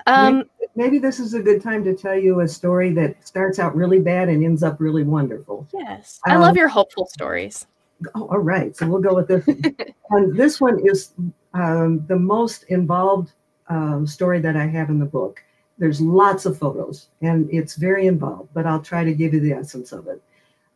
Um, 0.08 0.36
maybe, 0.36 0.48
maybe, 0.74 0.98
this 0.98 1.20
is 1.20 1.34
a 1.34 1.42
good 1.42 1.62
time 1.62 1.84
to 1.84 1.94
tell 1.94 2.18
you 2.18 2.40
a 2.40 2.48
story 2.48 2.90
that 2.94 3.26
starts 3.26 3.58
out 3.58 3.76
really 3.76 3.98
bad 3.98 4.30
and 4.30 4.42
ends 4.42 4.62
up 4.62 4.80
really 4.80 5.02
wonderful. 5.02 5.68
Yes. 5.74 6.18
I 6.24 6.36
love 6.36 6.50
um, 6.50 6.56
your 6.56 6.68
hopeful 6.68 7.06
stories. 7.06 7.66
Oh, 8.14 8.28
all 8.28 8.38
right. 8.38 8.74
So 8.74 8.86
we'll 8.86 9.02
go 9.02 9.14
with 9.14 9.28
this 9.28 9.46
and 10.10 10.36
this 10.36 10.60
one 10.60 10.80
is 10.86 11.12
um, 11.52 12.06
the 12.06 12.16
most 12.16 12.64
involved 12.64 13.32
um, 13.68 14.06
story 14.06 14.40
that 14.40 14.56
i 14.56 14.66
have 14.66 14.88
in 14.88 14.98
the 14.98 15.04
book. 15.04 15.42
There's 15.76 16.00
lots 16.00 16.46
of 16.46 16.56
photos 16.56 17.08
and 17.20 17.48
it's 17.52 17.74
very 17.74 18.06
involved 18.06 18.48
but 18.54 18.64
i'll 18.66 18.80
try 18.80 19.04
to 19.04 19.12
give 19.12 19.34
you 19.34 19.40
the 19.40 19.52
essence 19.52 19.92
of 19.92 20.06
it. 20.06 20.22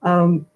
Um, 0.02 0.46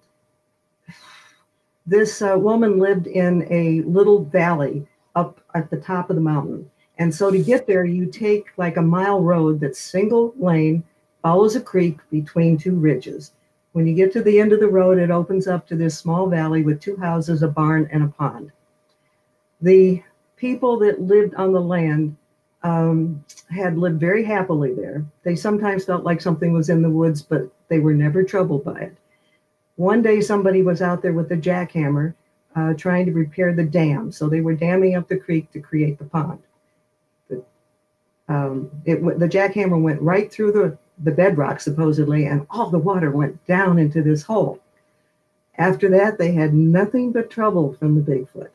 this 1.87 2.21
uh, 2.21 2.35
woman 2.37 2.77
lived 2.77 3.07
in 3.07 3.47
a 3.49 3.81
little 3.81 4.25
valley 4.25 4.85
up 5.15 5.39
at 5.55 5.69
the 5.69 5.77
top 5.77 6.09
of 6.09 6.17
the 6.17 6.21
mountain. 6.21 6.69
And 6.99 7.13
so 7.13 7.31
to 7.31 7.41
get 7.41 7.65
there, 7.65 7.85
you 7.85 8.05
take 8.07 8.47
like 8.57 8.77
a 8.77 8.81
mile 8.81 9.21
road 9.21 9.61
that's 9.61 9.79
single 9.79 10.33
lane, 10.37 10.83
follows 11.21 11.55
a 11.55 11.61
creek 11.61 11.97
between 12.11 12.57
two 12.57 12.75
ridges. 12.75 13.31
When 13.71 13.87
you 13.87 13.93
get 13.93 14.11
to 14.13 14.21
the 14.21 14.39
end 14.39 14.53
of 14.53 14.59
the 14.59 14.67
road, 14.67 14.97
it 14.97 15.11
opens 15.11 15.47
up 15.47 15.65
to 15.67 15.75
this 15.75 15.97
small 15.97 16.27
valley 16.27 16.61
with 16.61 16.81
two 16.81 16.97
houses, 16.97 17.41
a 17.41 17.47
barn, 17.47 17.87
and 17.91 18.03
a 18.03 18.07
pond. 18.07 18.51
The 19.61 20.03
people 20.35 20.77
that 20.79 21.01
lived 21.01 21.35
on 21.35 21.53
the 21.53 21.61
land 21.61 22.17
um, 22.63 23.23
had 23.49 23.77
lived 23.77 23.99
very 23.99 24.23
happily 24.23 24.73
there. 24.73 25.05
They 25.23 25.35
sometimes 25.35 25.85
felt 25.85 26.03
like 26.03 26.21
something 26.21 26.53
was 26.53 26.69
in 26.69 26.81
the 26.81 26.89
woods, 26.89 27.21
but 27.21 27.43
they 27.69 27.79
were 27.79 27.93
never 27.93 28.23
troubled 28.23 28.65
by 28.65 28.79
it. 28.79 28.97
One 29.77 30.01
day, 30.01 30.21
somebody 30.21 30.61
was 30.61 30.81
out 30.81 31.01
there 31.01 31.13
with 31.13 31.31
a 31.31 31.37
jackhammer 31.37 32.13
uh, 32.55 32.73
trying 32.73 33.05
to 33.05 33.13
repair 33.13 33.53
the 33.53 33.63
dam. 33.63 34.11
So 34.11 34.27
they 34.27 34.41
were 34.41 34.55
damming 34.55 34.95
up 34.95 35.07
the 35.07 35.17
creek 35.17 35.51
to 35.51 35.59
create 35.59 35.99
the 35.99 36.05
pond. 36.05 36.39
The, 37.29 37.43
um, 38.27 38.71
it, 38.85 39.01
the 39.19 39.27
jackhammer 39.27 39.79
went 39.79 40.01
right 40.01 40.31
through 40.31 40.51
the, 40.51 40.77
the 41.03 41.11
bedrock, 41.11 41.59
supposedly, 41.59 42.25
and 42.25 42.47
all 42.49 42.69
the 42.69 42.79
water 42.79 43.11
went 43.11 43.45
down 43.45 43.77
into 43.77 44.01
this 44.01 44.23
hole. 44.23 44.59
After 45.59 45.89
that, 45.89 46.17
they 46.17 46.31
had 46.31 46.53
nothing 46.53 47.11
but 47.11 47.29
trouble 47.29 47.73
from 47.73 47.95
the 47.95 48.11
Bigfoot. 48.11 48.49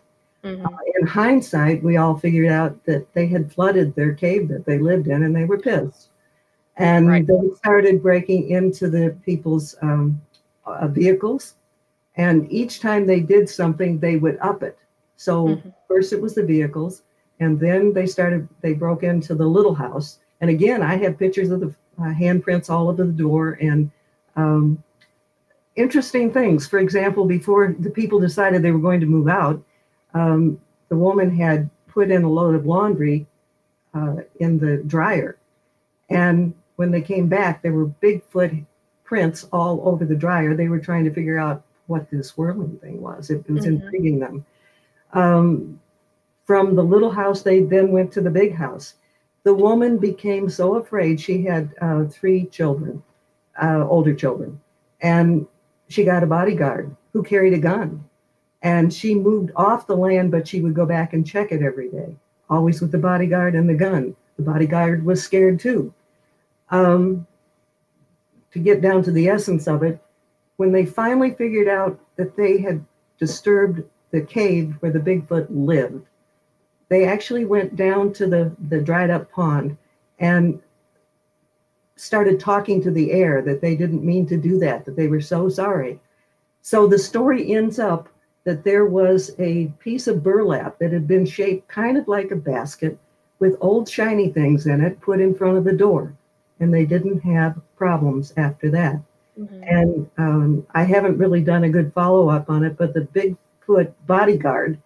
Mm-hmm. 0.45 0.67
Uh, 0.67 0.79
in 0.99 1.07
hindsight, 1.07 1.83
we 1.85 1.97
all 1.97 2.17
figured 2.17 2.51
out 2.51 2.85
that 2.85 3.13
they 3.15 3.29
had 3.29 3.53
flooded 3.53 3.95
their 3.95 4.15
cave 4.15 4.49
that 4.49 4.67
they 4.67 4.79
lived 4.79 5.07
in 5.07 5.23
and 5.23 5.35
they 5.35 5.45
were 5.45 5.59
pissed. 5.59 6.09
And 6.77 7.07
right. 7.07 7.25
they 7.25 7.55
started 7.57 8.03
breaking 8.03 8.51
into 8.51 8.89
the 8.89 9.17
people's 9.25 9.77
um, 9.83 10.21
uh, 10.65 10.89
vehicles. 10.89 11.55
And 12.17 12.51
each 12.53 12.81
time 12.81 13.07
they 13.07 13.21
did 13.21 13.49
something, 13.49 13.99
they 13.99 14.17
would 14.17 14.39
up 14.41 14.63
it. 14.63 14.79
So 15.17 15.47
mm-hmm. 15.49 15.69
first 15.89 16.13
it 16.13 16.21
was 16.21 16.35
the 16.35 16.45
vehicles, 16.45 17.03
and 17.41 17.59
then 17.59 17.93
they 17.93 18.07
started, 18.07 18.49
they 18.61 18.73
broke 18.73 19.03
into 19.03 19.35
the 19.35 19.47
little 19.47 19.75
house. 19.75 20.19
And 20.41 20.51
again, 20.51 20.83
I 20.83 20.97
have 20.97 21.19
pictures 21.19 21.51
of 21.51 21.61
the 21.61 21.75
uh, 21.99 22.13
handprints 22.13 22.69
all 22.69 22.89
over 22.89 23.05
the 23.05 23.13
door 23.13 23.59
and 23.61 23.91
um, 24.37 24.83
interesting 25.77 26.33
things. 26.33 26.67
For 26.67 26.79
example, 26.79 27.25
before 27.25 27.75
the 27.79 27.91
people 27.91 28.19
decided 28.19 28.63
they 28.63 28.73
were 28.73 28.79
going 28.79 29.01
to 29.01 29.07
move 29.07 29.29
out, 29.29 29.63
um, 30.15 30.61
the 30.89 30.97
woman 30.97 31.35
had 31.35 31.71
put 31.87 32.11
in 32.11 32.25
a 32.25 32.31
load 32.31 32.55
of 32.55 32.67
laundry 32.67 33.27
uh, 33.95 34.17
in 34.41 34.59
the 34.59 34.79
dryer. 34.79 35.39
And 36.11 36.55
when 36.77 36.91
they 36.91 37.01
came 37.01 37.29
back, 37.29 37.63
there 37.63 37.73
were 37.73 37.87
Bigfoot 37.87 38.65
prints 39.13 39.47
all 39.53 39.87
over 39.87 40.07
the 40.07 40.17
dryer. 40.17 40.55
They 40.55 40.69
were 40.69 40.79
trying 40.79 41.05
to 41.05 41.13
figure 41.13 41.39
out 41.39 41.63
what 41.87 42.11
this 42.11 42.35
whirling 42.35 42.79
thing 42.79 43.03
was. 43.03 43.29
It, 43.29 43.47
was 43.47 43.67
mm-hmm. 43.67 43.85
intriguing 43.85 44.19
them. 44.19 44.47
Um, 45.13 45.79
from 46.47 46.75
the 46.75 46.83
little 46.83 47.11
house, 47.11 47.43
they 47.43 47.61
then 47.61 47.93
went 47.93 48.11
to 48.13 48.23
the 48.23 48.31
big 48.31 48.55
house. 48.55 48.95
The 49.43 49.53
woman 49.53 49.99
became 49.99 50.49
so 50.49 50.77
afraid. 50.77 51.21
She 51.21 51.45
had 51.45 51.75
uh, 51.83 52.05
three 52.05 52.47
children, 52.47 53.03
uh, 53.63 53.87
older 53.87 54.15
children, 54.15 54.59
and 55.03 55.47
she 55.89 56.05
got 56.05 56.23
a 56.23 56.27
bodyguard 56.27 56.97
who 57.13 57.23
carried 57.23 57.53
a 57.53 57.59
gun. 57.59 58.03
And 58.63 58.91
she 58.95 59.15
moved 59.15 59.51
off 59.57 59.87
the 59.87 59.95
land, 59.95 60.31
but 60.31 60.49
she 60.49 60.63
would 60.63 60.73
go 60.73 60.87
back 60.87 61.13
and 61.13 61.27
check 61.27 61.53
it 61.53 61.61
every 61.61 61.91
day, 61.91 62.17
always 62.49 62.81
with 62.81 62.93
the 62.93 62.97
bodyguard 63.11 63.55
and 63.57 63.69
the 63.69 63.75
gun. 63.75 64.17
The 64.39 64.43
bodyguard 64.45 65.05
was 65.05 65.23
scared 65.23 65.61
too. 65.61 65.93
Um, 66.71 67.27
to 68.53 68.59
get 68.59 68.81
down 68.81 69.03
to 69.03 69.11
the 69.11 69.29
essence 69.29 69.67
of 69.67 69.83
it, 69.83 69.99
when 70.57 70.73
they 70.73 70.85
finally 70.85 71.33
figured 71.33 71.69
out 71.69 71.99
that 72.17 72.37
they 72.37 72.61
had 72.61 72.85
disturbed 73.19 73.83
the 74.11 74.21
cave 74.21 74.75
where 74.81 74.93
the 74.93 74.99
Bigfoot 74.99 75.47
lived, 75.51 76.07
they 76.89 77.07
actually 77.07 77.47
went 77.47 77.75
down 77.77 78.13
to 78.13 78.27
the, 78.27 78.55
the 78.69 78.81
dried 78.81 79.11
up 79.11 79.31
pond 79.33 79.77
and 80.19 80.61
started 81.97 82.39
talking 82.39 82.83
to 82.83 82.91
the 82.91 83.13
air 83.13 83.43
that 83.43 83.61
they 83.61 83.75
didn't 83.75 84.05
mean 84.05 84.27
to 84.27 84.37
do 84.37 84.59
that, 84.59 84.85
that 84.85 84.97
they 84.97 85.09
were 85.09 85.21
so 85.21 85.49
sorry. 85.49 85.99
So 86.61 86.87
the 86.87 86.99
story 86.99 87.55
ends 87.55 87.79
up 87.79 88.09
that 88.45 88.65
there 88.65 88.87
was 88.87 89.31
a 89.39 89.67
piece 89.79 90.09
of 90.09 90.23
burlap 90.23 90.79
that 90.79 90.93
had 90.93 91.07
been 91.07 91.25
shaped 91.25 91.69
kind 91.69 91.97
of 91.97 92.09
like 92.09 92.31
a 92.31 92.37
basket 92.37 92.99
with 93.39 93.57
old 93.61 93.89
shiny 93.89 94.31
things 94.31 94.67
in 94.67 94.81
it 94.81 95.01
put 95.01 95.21
in 95.21 95.35
front 95.35 95.57
of 95.57 95.65
the 95.65 95.73
door. 95.73 96.15
And 96.61 96.73
they 96.73 96.85
didn't 96.85 97.21
have 97.21 97.61
problems 97.77 98.33
after 98.37 98.71
that. 98.71 99.01
Mm-hmm. 99.39 99.63
And 99.65 100.11
um, 100.19 100.67
I 100.75 100.85
haven't 100.85 101.19
really 101.19 101.41
done 101.41 101.65
a 101.65 101.69
good 101.69 101.93
follow 101.95 102.29
up 102.29 102.51
on 102.51 102.65
it, 102.65 102.77
but 102.77 102.95
the 102.95 103.01
Bigfoot 103.01 103.93
bodyguard 104.07 104.79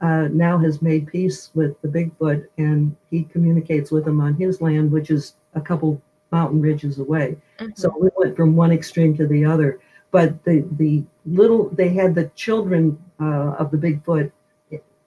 uh, 0.00 0.28
now 0.30 0.58
has 0.58 0.82
made 0.82 1.06
peace 1.06 1.50
with 1.54 1.80
the 1.80 1.88
Bigfoot 1.88 2.46
and 2.58 2.94
he 3.10 3.24
communicates 3.24 3.90
with 3.90 4.06
him 4.06 4.20
on 4.20 4.34
his 4.34 4.60
land, 4.60 4.92
which 4.92 5.10
is 5.10 5.34
a 5.54 5.60
couple 5.60 6.00
mountain 6.30 6.60
ridges 6.60 6.98
away. 6.98 7.36
Mm-hmm. 7.58 7.72
So 7.74 7.94
we 7.98 8.10
went 8.16 8.36
from 8.36 8.56
one 8.56 8.72
extreme 8.72 9.16
to 9.16 9.26
the 9.26 9.44
other. 9.44 9.80
But 10.10 10.44
the, 10.44 10.64
the 10.72 11.02
little, 11.26 11.70
they 11.70 11.88
had 11.88 12.14
the 12.14 12.30
children 12.36 13.02
uh, 13.20 13.54
of 13.58 13.70
the 13.70 13.78
Bigfoot 13.78 14.30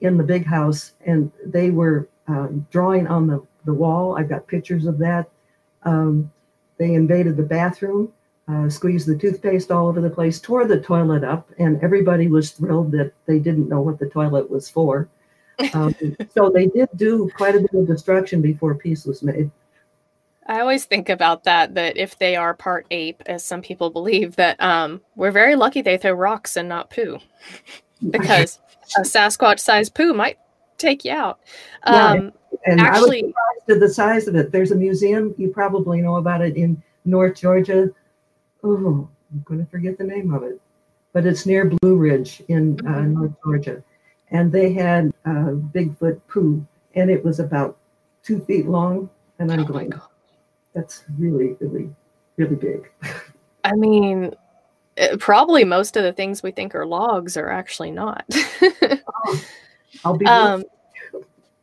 in 0.02 0.18
the 0.18 0.24
big 0.24 0.46
house 0.46 0.94
and 1.06 1.32
they 1.46 1.70
were 1.72 2.08
um, 2.28 2.68
drawing 2.72 3.08
on 3.08 3.28
the, 3.28 3.46
the 3.66 3.74
wall. 3.74 4.18
I've 4.18 4.30
got 4.30 4.48
pictures 4.48 4.86
of 4.86 4.98
that. 5.00 5.30
Um, 5.84 6.32
they 6.78 6.94
invaded 6.94 7.38
the 7.38 7.44
bathroom 7.44 8.12
uh, 8.48 8.70
squeezed 8.70 9.08
the 9.08 9.18
toothpaste 9.18 9.72
all 9.72 9.88
over 9.88 10.00
the 10.02 10.10
place, 10.10 10.40
tore 10.40 10.66
the 10.66 10.80
toilet 10.80 11.24
up, 11.24 11.50
and 11.60 11.82
everybody 11.84 12.28
was 12.28 12.52
thrilled 12.52 12.92
that 12.92 13.12
they 13.26 13.40
didn't 13.40 13.68
know 13.68 13.82
what 13.82 14.00
the 14.00 14.10
toilet 14.10 14.50
was 14.50 14.70
for. 14.70 15.10
Um, 15.74 15.94
so 16.34 16.50
they 16.50 16.68
did 16.68 16.90
do 16.96 17.30
quite 17.36 17.56
a 17.56 17.60
bit 17.60 17.74
of 17.74 17.88
destruction 17.88 18.42
before 18.42 18.76
peace 18.76 19.06
was 19.06 19.22
made. 19.22 19.52
I 20.46 20.62
always 20.62 20.86
think 20.86 21.10
about 21.10 21.44
that, 21.44 21.74
that 21.76 21.98
if 21.98 22.18
they 22.18 22.38
are 22.38 22.54
part 22.54 22.88
ape, 22.90 23.22
as 23.26 23.44
some 23.44 23.62
people 23.62 23.90
believe, 23.90 24.38
that 24.38 24.62
um, 24.62 25.02
we're 25.16 25.32
very 25.32 25.58
lucky 25.58 25.82
they 25.82 25.98
throw 25.98 26.14
rocks 26.14 26.56
and 26.56 26.70
not 26.70 26.90
poo. 26.90 27.20
because 28.12 28.60
a 28.98 29.02
Sasquatch 29.02 29.60
sized 29.60 29.94
poo 29.94 30.14
might 30.14 30.38
take 30.78 31.06
you 31.06 31.12
out. 31.12 31.40
Um, 31.84 31.94
yeah, 31.94 32.30
and 32.66 32.82
actually, 32.82 33.24
I 33.24 33.26
was 33.26 33.34
surprised 33.34 33.70
at 33.70 33.80
the 33.88 33.94
size 33.94 34.28
of 34.28 34.36
it. 34.36 34.52
There's 34.52 34.72
a 34.72 34.76
museum, 34.76 35.36
you 35.38 35.50
probably 35.50 36.02
know 36.02 36.16
about 36.16 36.42
it 36.42 36.56
in 36.56 36.82
North 37.06 37.40
Georgia 37.40 37.90
oh, 38.64 39.10
I'm 39.32 39.42
going 39.46 39.64
to 39.64 39.70
forget 39.70 39.98
the 39.98 40.04
name 40.04 40.34
of 40.34 40.44
it, 40.44 40.60
but 41.14 41.26
it's 41.26 41.46
near 41.46 41.66
Blue 41.66 41.96
Ridge 41.96 42.42
in 42.48 42.80
uh, 42.82 42.92
mm-hmm. 42.92 43.14
North 43.14 43.34
Georgia. 43.44 43.84
And 44.32 44.52
they 44.52 44.74
had 44.74 45.14
uh, 45.26 45.56
Bigfoot 45.74 46.20
poo, 46.28 46.66
and 46.96 47.10
it 47.10 47.24
was 47.24 47.40
about 47.40 47.78
two 48.24 48.42
feet 48.42 48.68
long. 48.68 49.10
And 49.40 49.52
I'm 49.52 49.62
oh 49.62 49.66
going, 49.66 49.94
that's 50.74 51.04
really, 51.18 51.56
really, 51.60 51.90
really 52.36 52.56
big. 52.56 52.92
I 53.64 53.74
mean, 53.74 54.34
it, 54.98 55.20
probably 55.20 55.64
most 55.64 55.96
of 55.96 56.04
the 56.04 56.14
things 56.14 56.44
we 56.44 56.52
think 56.52 56.76
are 56.76 56.86
logs 56.86 57.38
are 57.38 57.50
actually 57.50 57.92
not. 57.92 58.26
oh, 58.32 59.42
I'll 60.08 60.18
be. 60.18 60.26
Um, 60.26 60.64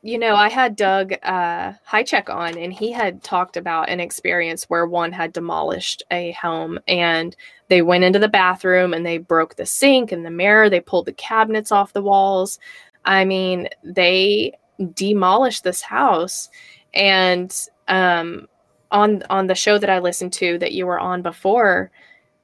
you 0.02 0.18
know, 0.18 0.34
I 0.34 0.50
had 0.50 0.76
Doug 0.76 1.14
uh, 1.22 1.72
Hajicek 1.90 2.28
on, 2.28 2.58
and 2.58 2.70
he 2.70 2.92
had 2.92 3.22
talked 3.22 3.56
about 3.56 3.88
an 3.88 4.00
experience 4.00 4.64
where 4.64 4.84
one 4.84 5.12
had 5.12 5.32
demolished 5.32 6.02
a 6.10 6.32
home 6.32 6.78
and 6.86 7.34
they 7.68 7.80
went 7.80 8.04
into 8.04 8.18
the 8.18 8.28
bathroom 8.28 8.92
and 8.92 9.06
they 9.06 9.16
broke 9.16 9.56
the 9.56 9.64
sink 9.64 10.12
and 10.12 10.26
the 10.26 10.30
mirror. 10.30 10.68
They 10.68 10.80
pulled 10.80 11.06
the 11.06 11.14
cabinets 11.14 11.72
off 11.72 11.94
the 11.94 12.02
walls. 12.02 12.58
I 13.06 13.24
mean, 13.24 13.68
they 13.82 14.52
demolished 14.92 15.64
this 15.64 15.80
house. 15.80 16.50
And 16.92 17.56
um, 17.88 18.46
on 18.90 19.22
on 19.30 19.46
the 19.46 19.54
show 19.54 19.78
that 19.78 19.88
I 19.88 20.00
listened 20.00 20.34
to 20.34 20.58
that 20.58 20.72
you 20.72 20.86
were 20.86 21.00
on 21.00 21.22
before, 21.22 21.90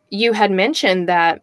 you 0.09 0.33
had 0.33 0.51
mentioned 0.51 1.11
that 1.11 1.43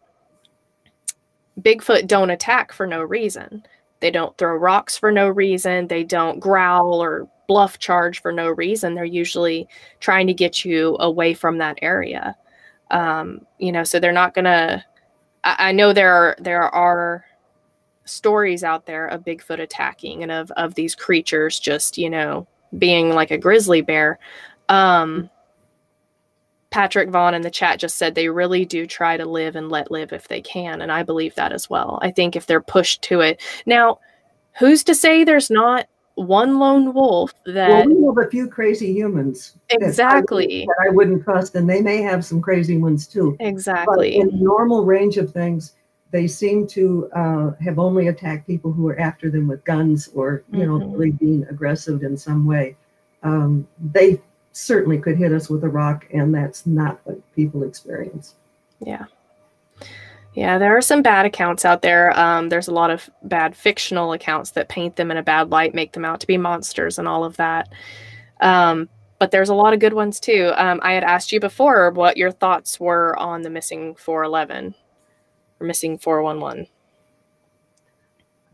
Bigfoot 1.62 2.08
don't 2.08 2.32
attack 2.32 2.74
for 2.74 2.88
no 2.88 3.04
reason. 3.04 3.64
They 4.00 4.12
don't 4.12 4.38
throw 4.38 4.56
rocks 4.56 4.98
for 4.98 5.12
no 5.12 5.30
reason. 5.30 5.88
They 5.88 6.04
don't 6.04 6.40
growl 6.40 7.02
or 7.02 7.28
bluff 7.48 7.80
charge 7.80 8.22
for 8.22 8.32
no 8.32 8.50
reason. 8.50 8.94
They're 8.94 9.06
usually 9.06 9.68
trying 10.00 10.28
to 10.28 10.34
get 10.34 10.64
you 10.64 10.98
away 11.00 11.34
from 11.34 11.58
that 11.58 11.80
area. 11.82 12.36
Um, 12.92 13.46
you 13.58 13.72
know, 13.72 13.84
so 13.84 14.00
they're 14.00 14.12
not 14.12 14.34
gonna. 14.34 14.86
I, 15.44 15.70
I 15.70 15.72
know 15.72 15.94
there 15.94 16.14
are 16.14 16.36
there 16.40 16.64
are 16.64 17.26
stories 18.06 18.64
out 18.64 18.86
there 18.86 19.08
of 19.08 19.26
Bigfoot 19.26 19.60
attacking 19.60 20.24
and 20.24 20.32
of 20.32 20.52
of 20.52 20.76
these 20.76 20.96
creatures 20.96 21.60
just 21.60 21.98
you 21.98 22.10
know 22.10 22.48
being 22.78 23.10
like 23.10 23.32
a 23.32 23.38
grizzly 23.38 23.82
bear. 23.82 24.20
Um, 24.70 25.30
Patrick 26.70 27.10
Vaughn 27.10 27.34
in 27.34 27.42
the 27.42 27.52
chat 27.52 27.80
just 27.80 27.98
said 27.98 28.14
they 28.16 28.30
really 28.30 28.66
do 28.66 28.86
try 28.86 29.18
to 29.18 29.26
live 29.26 29.56
and 29.56 29.70
let 29.70 29.92
live 29.92 30.12
if 30.12 30.28
they 30.28 30.42
can. 30.42 30.82
And 30.82 30.92
I 30.92 31.04
believe 31.04 31.36
that 31.36 31.54
as 31.54 31.70
well. 31.70 32.00
I 32.02 32.12
think 32.12 32.36
if 32.36 32.46
they're 32.46 32.62
pushed 32.62 33.02
to 33.04 33.22
it. 33.22 33.42
Now, 33.66 34.00
who's 34.60 34.84
to 34.86 34.96
say 34.96 35.24
there's 35.24 35.50
not 35.50 35.88
one 36.16 36.58
lone 36.58 36.94
wolf 36.94 37.34
that. 37.46 37.70
Well, 37.70 37.88
we 37.88 38.06
have 38.06 38.28
a 38.28 38.30
few 38.30 38.50
crazy 38.50 38.92
humans. 38.92 39.56
Exactly. 39.70 40.66
That 40.66 40.74
I, 40.80 40.84
that 40.84 40.92
I 40.92 40.96
wouldn't 40.96 41.24
trust, 41.24 41.56
and 41.56 41.70
they 41.70 41.82
may 41.82 42.02
have 42.02 42.26
some 42.26 42.42
crazy 42.42 42.78
ones 42.78 43.08
too. 43.08 43.38
Exactly. 43.40 44.18
But 44.18 44.22
in 44.22 44.28
the 44.28 44.44
normal 44.44 44.84
range 44.84 45.18
of 45.18 45.32
things, 45.32 45.74
they 46.12 46.28
seem 46.28 46.66
to 46.68 47.10
uh, 47.16 47.52
have 47.64 47.80
only 47.80 48.08
attacked 48.08 48.48
people 48.48 48.72
who 48.72 48.88
are 48.88 49.00
after 49.00 49.30
them 49.30 49.48
with 49.48 49.64
guns 49.64 50.10
or, 50.16 50.44
you 50.52 50.60
mm-hmm. 50.60 50.80
know, 50.80 50.88
really 50.88 51.12
being 51.12 51.46
aggressive 51.50 52.02
in 52.04 52.18
some 52.18 52.46
way. 52.46 52.76
Um, 53.24 53.68
they 53.94 54.22
certainly 54.58 54.98
could 54.98 55.18
hit 55.18 55.32
us 55.32 55.50
with 55.50 55.64
a 55.64 55.70
rock, 55.70 56.08
and 56.12 56.34
that's 56.34 56.66
not 56.66 57.00
what 57.04 57.20
people 57.36 57.64
experience. 57.64 58.34
Yeah. 58.80 59.06
Yeah, 60.34 60.58
there 60.58 60.76
are 60.76 60.82
some 60.82 61.02
bad 61.02 61.26
accounts 61.26 61.64
out 61.64 61.82
there. 61.82 62.18
Um, 62.20 62.50
there's 62.50 62.68
a 62.68 62.74
lot 62.74 62.90
of 62.90 63.10
bad 63.24 63.56
fictional 63.56 64.14
accounts 64.14 64.52
that 64.52 64.70
paint 64.70 64.96
them 64.96 65.12
in 65.12 65.18
a 65.18 65.24
bad 65.24 65.52
light, 65.52 65.74
make 65.74 65.94
them 65.94 66.06
out 66.06 66.20
to 66.22 66.28
be 66.28 66.38
monsters, 66.38 66.98
and 66.98 67.08
all 67.08 67.24
of 67.24 67.38
that. 67.38 67.70
Um, 68.42 68.90
but 69.20 69.32
there's 69.32 69.50
a 69.50 69.56
lot 69.56 69.74
of 69.74 69.80
good 69.80 69.94
ones 69.94 70.20
too. 70.20 70.54
Um, 70.56 70.80
I 70.84 70.94
had 70.94 71.04
asked 71.04 71.32
you 71.32 71.40
before 71.40 71.92
what 71.92 72.18
your 72.18 72.32
thoughts 72.32 72.80
were 72.80 73.18
on 73.18 73.42
the 73.42 73.50
missing 73.50 73.96
411 73.96 74.76
or 75.60 75.68
missing 75.68 75.98
411. 75.98 76.68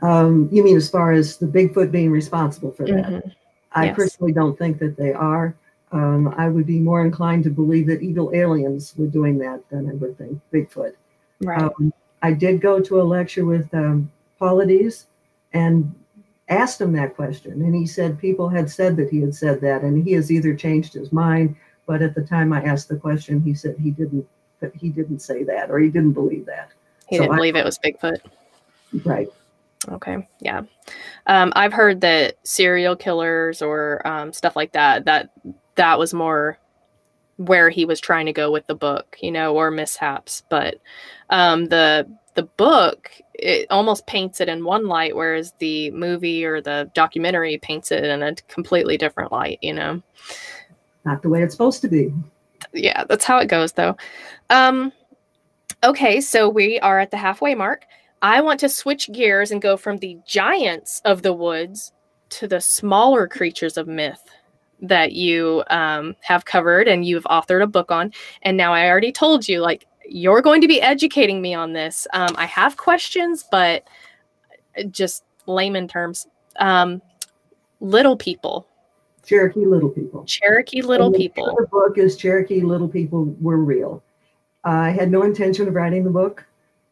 Um, 0.01 0.49
you 0.51 0.63
mean 0.63 0.77
as 0.77 0.89
far 0.89 1.11
as 1.11 1.37
the 1.37 1.47
Bigfoot 1.47 1.91
being 1.91 2.11
responsible 2.11 2.71
for 2.71 2.85
that? 2.85 3.05
Mm-hmm. 3.05 3.29
I 3.73 3.85
yes. 3.85 3.95
personally 3.95 4.31
don't 4.31 4.57
think 4.57 4.79
that 4.79 4.95
they 4.95 5.11
are. 5.11 5.55
Um, 5.93 6.33
I 6.37 6.49
would 6.49 6.65
be 6.65 6.79
more 6.79 7.05
inclined 7.05 7.43
to 7.43 7.51
believe 7.51 7.85
that 7.87 8.01
evil 8.01 8.31
aliens 8.33 8.95
were 8.97 9.07
doing 9.07 9.37
that 9.37 9.61
than 9.69 9.89
I 9.89 9.93
would 9.93 10.17
think 10.17 10.41
Bigfoot. 10.51 10.93
Right. 11.41 11.61
Um, 11.61 11.93
I 12.23 12.33
did 12.33 12.61
go 12.61 12.81
to 12.81 12.99
a 12.99 13.03
lecture 13.03 13.45
with 13.45 13.71
um, 13.75 14.11
Paulides 14.41 15.05
and 15.53 15.93
asked 16.49 16.81
him 16.81 16.93
that 16.93 17.15
question, 17.15 17.61
and 17.61 17.75
he 17.75 17.85
said 17.85 18.19
people 18.19 18.49
had 18.49 18.69
said 18.69 18.97
that 18.97 19.09
he 19.09 19.21
had 19.21 19.35
said 19.35 19.61
that, 19.61 19.83
and 19.83 20.03
he 20.05 20.13
has 20.13 20.31
either 20.31 20.55
changed 20.55 20.93
his 20.93 21.13
mind, 21.13 21.55
but 21.85 22.01
at 22.01 22.15
the 22.15 22.23
time 22.23 22.51
I 22.51 22.63
asked 22.63 22.89
the 22.89 22.97
question, 22.97 23.41
he 23.41 23.53
said 23.53 23.75
he 23.79 23.91
didn't. 23.91 24.27
That 24.61 24.73
he 24.75 24.89
didn't 24.89 25.19
say 25.19 25.43
that, 25.43 25.69
or 25.69 25.77
he 25.77 25.89
didn't 25.89 26.13
believe 26.13 26.45
that. 26.45 26.71
He 27.07 27.17
so 27.17 27.23
didn't 27.23 27.33
I, 27.33 27.35
believe 27.35 27.57
it 27.57 27.65
was 27.65 27.77
Bigfoot. 27.79 28.19
Right. 29.03 29.27
Okay. 29.89 30.25
Yeah. 30.39 30.61
Um, 31.27 31.51
I've 31.55 31.73
heard 31.73 31.99
that 32.01 32.37
serial 32.43 32.95
killers 32.95 33.61
or 33.61 34.05
um, 34.07 34.31
stuff 34.31 34.55
like 34.55 34.71
that 34.71 35.03
that 35.05 35.31
that 35.75 35.99
was 35.99 36.13
more 36.13 36.57
where 37.37 37.69
he 37.69 37.85
was 37.85 37.99
trying 37.99 38.25
to 38.27 38.33
go 38.33 38.51
with 38.51 38.67
the 38.67 38.75
book, 38.75 39.17
you 39.21 39.31
know, 39.31 39.55
or 39.55 39.71
mishaps. 39.71 40.43
But 40.49 40.75
um, 41.29 41.65
the 41.65 42.07
the 42.35 42.43
book 42.43 43.11
it 43.33 43.67
almost 43.69 44.07
paints 44.07 44.39
it 44.41 44.49
in 44.49 44.63
one 44.63 44.87
light, 44.87 45.15
whereas 45.15 45.53
the 45.59 45.91
movie 45.91 46.45
or 46.45 46.61
the 46.61 46.89
documentary 46.93 47.57
paints 47.57 47.91
it 47.91 48.03
in 48.03 48.23
a 48.23 48.35
completely 48.47 48.97
different 48.97 49.31
light. 49.31 49.59
You 49.61 49.73
know, 49.73 50.01
not 51.05 51.21
the 51.21 51.29
way 51.29 51.43
it's 51.43 51.53
supposed 51.53 51.81
to 51.81 51.87
be. 51.87 52.13
Yeah, 52.73 53.03
that's 53.05 53.25
how 53.25 53.39
it 53.39 53.49
goes, 53.49 53.73
though. 53.73 53.97
Um, 54.49 54.93
okay, 55.83 56.21
so 56.21 56.47
we 56.47 56.79
are 56.79 56.99
at 56.99 57.11
the 57.11 57.17
halfway 57.17 57.55
mark. 57.55 57.85
I 58.21 58.39
want 58.39 58.59
to 58.61 58.69
switch 58.69 59.11
gears 59.11 59.51
and 59.51 59.61
go 59.61 59.75
from 59.75 59.97
the 59.97 60.17
giants 60.25 61.01
of 61.03 61.23
the 61.23 61.33
woods 61.33 61.91
to 62.29 62.47
the 62.47 62.61
smaller 62.61 63.27
creatures 63.27 63.75
of 63.75 63.87
myth 63.87 64.23
that 64.83 65.13
you 65.13 65.63
um, 65.69 66.15
have 66.21 66.45
covered 66.45 66.87
and 66.87 67.05
you've 67.05 67.23
authored 67.23 67.63
a 67.63 67.67
book 67.67 67.91
on. 67.91 68.11
And 68.43 68.55
now 68.55 68.73
I 68.73 68.87
already 68.89 69.11
told 69.11 69.47
you, 69.47 69.61
like, 69.61 69.87
you're 70.07 70.41
going 70.41 70.61
to 70.61 70.67
be 70.67 70.81
educating 70.81 71.41
me 71.41 71.53
on 71.53 71.73
this. 71.73 72.05
Um, 72.13 72.35
I 72.35 72.45
have 72.45 72.77
questions, 72.77 73.45
but 73.49 73.87
just 74.91 75.23
layman 75.47 75.87
terms. 75.87 76.27
Um, 76.59 77.01
little 77.79 78.17
people, 78.17 78.67
Cherokee 79.25 79.65
Little 79.65 79.89
People. 79.89 80.25
Cherokee 80.25 80.81
Little 80.81 81.11
the 81.11 81.17
People. 81.17 81.49
other 81.49 81.67
book 81.67 81.97
is 81.97 82.17
Cherokee 82.17 82.61
Little 82.61 82.89
People 82.89 83.35
Were 83.39 83.57
Real. 83.57 84.03
I 84.63 84.91
had 84.91 85.11
no 85.11 85.23
intention 85.23 85.67
of 85.67 85.73
writing 85.73 86.03
the 86.03 86.09
book. 86.09 86.45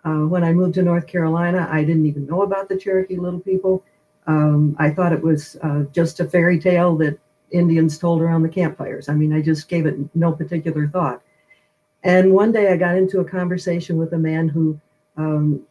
Uh, 0.03 0.25
when 0.25 0.43
I 0.43 0.51
moved 0.51 0.75
to 0.75 0.81
North 0.81 1.05
Carolina, 1.05 1.67
I 1.71 1.83
didn't 1.83 2.05
even 2.05 2.25
know 2.25 2.41
about 2.41 2.69
the 2.69 2.77
Cherokee 2.77 3.17
Little 3.17 3.39
People. 3.39 3.83
Um, 4.27 4.75
I 4.79 4.89
thought 4.89 5.13
it 5.13 5.21
was 5.21 5.57
uh, 5.61 5.83
just 5.91 6.19
a 6.19 6.25
fairy 6.25 6.59
tale 6.59 6.95
that 6.97 7.19
Indians 7.51 7.97
told 7.97 8.21
around 8.21 8.43
the 8.43 8.49
campfires. 8.49 9.09
I 9.09 9.13
mean, 9.13 9.33
I 9.33 9.41
just 9.41 9.67
gave 9.67 9.85
it 9.85 9.97
no 10.15 10.31
particular 10.31 10.87
thought. 10.87 11.21
And 12.03 12.33
one 12.33 12.51
day 12.51 12.71
I 12.71 12.77
got 12.77 12.97
into 12.97 13.19
a 13.19 13.25
conversation 13.25 13.97
with 13.97 14.13
a 14.13 14.17
man 14.17 14.47
who 14.47 14.79
um, 15.17 15.61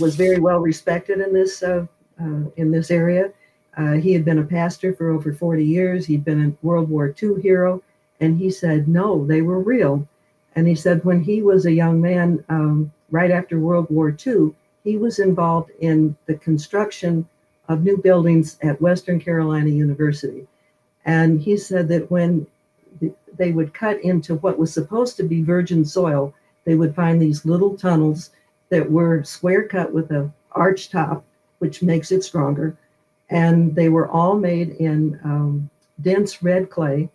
was 0.00 0.16
very 0.16 0.38
well 0.38 0.58
respected 0.58 1.20
in 1.20 1.32
this 1.32 1.62
uh, 1.62 1.86
uh, 2.20 2.44
in 2.56 2.70
this 2.70 2.90
area. 2.90 3.32
Uh, 3.76 3.92
he 3.92 4.12
had 4.12 4.24
been 4.24 4.38
a 4.38 4.44
pastor 4.44 4.94
for 4.94 5.10
over 5.10 5.34
40 5.34 5.62
years. 5.62 6.06
He'd 6.06 6.24
been 6.24 6.46
a 6.46 6.66
World 6.66 6.88
War 6.88 7.14
II 7.22 7.42
hero, 7.42 7.82
and 8.20 8.38
he 8.38 8.50
said, 8.50 8.88
"No, 8.88 9.26
they 9.26 9.42
were 9.42 9.60
real." 9.60 10.06
And 10.54 10.66
he 10.66 10.74
said 10.74 11.04
when 11.04 11.22
he 11.22 11.42
was 11.42 11.66
a 11.66 11.72
young 11.72 12.00
man, 12.00 12.42
um, 12.48 12.90
right 13.10 13.30
after 13.30 13.58
World 13.58 13.86
War 13.90 14.16
II, 14.26 14.54
he 14.84 14.96
was 14.96 15.18
involved 15.18 15.70
in 15.80 16.16
the 16.24 16.36
construction 16.36 17.28
of 17.68 17.84
new 17.84 17.98
buildings 17.98 18.56
at 18.62 18.80
Western 18.80 19.20
Carolina 19.20 19.68
University. 19.68 20.46
And 21.06 21.40
he 21.40 21.56
said 21.56 21.88
that 21.88 22.10
when 22.10 22.46
they 23.36 23.52
would 23.52 23.72
cut 23.72 24.02
into 24.02 24.34
what 24.36 24.58
was 24.58 24.72
supposed 24.72 25.16
to 25.16 25.22
be 25.22 25.42
virgin 25.42 25.84
soil, 25.84 26.34
they 26.64 26.74
would 26.74 26.94
find 26.94 27.22
these 27.22 27.46
little 27.46 27.76
tunnels 27.76 28.30
that 28.70 28.90
were 28.90 29.22
square 29.22 29.68
cut 29.68 29.92
with 29.92 30.10
a 30.10 30.30
arch 30.52 30.90
top, 30.90 31.24
which 31.60 31.82
makes 31.82 32.10
it 32.10 32.24
stronger. 32.24 32.76
And 33.30 33.74
they 33.74 33.88
were 33.88 34.08
all 34.08 34.36
made 34.36 34.70
in 34.70 35.20
um, 35.22 35.70
dense 36.00 36.42
red 36.42 36.70
clay, 36.70 37.08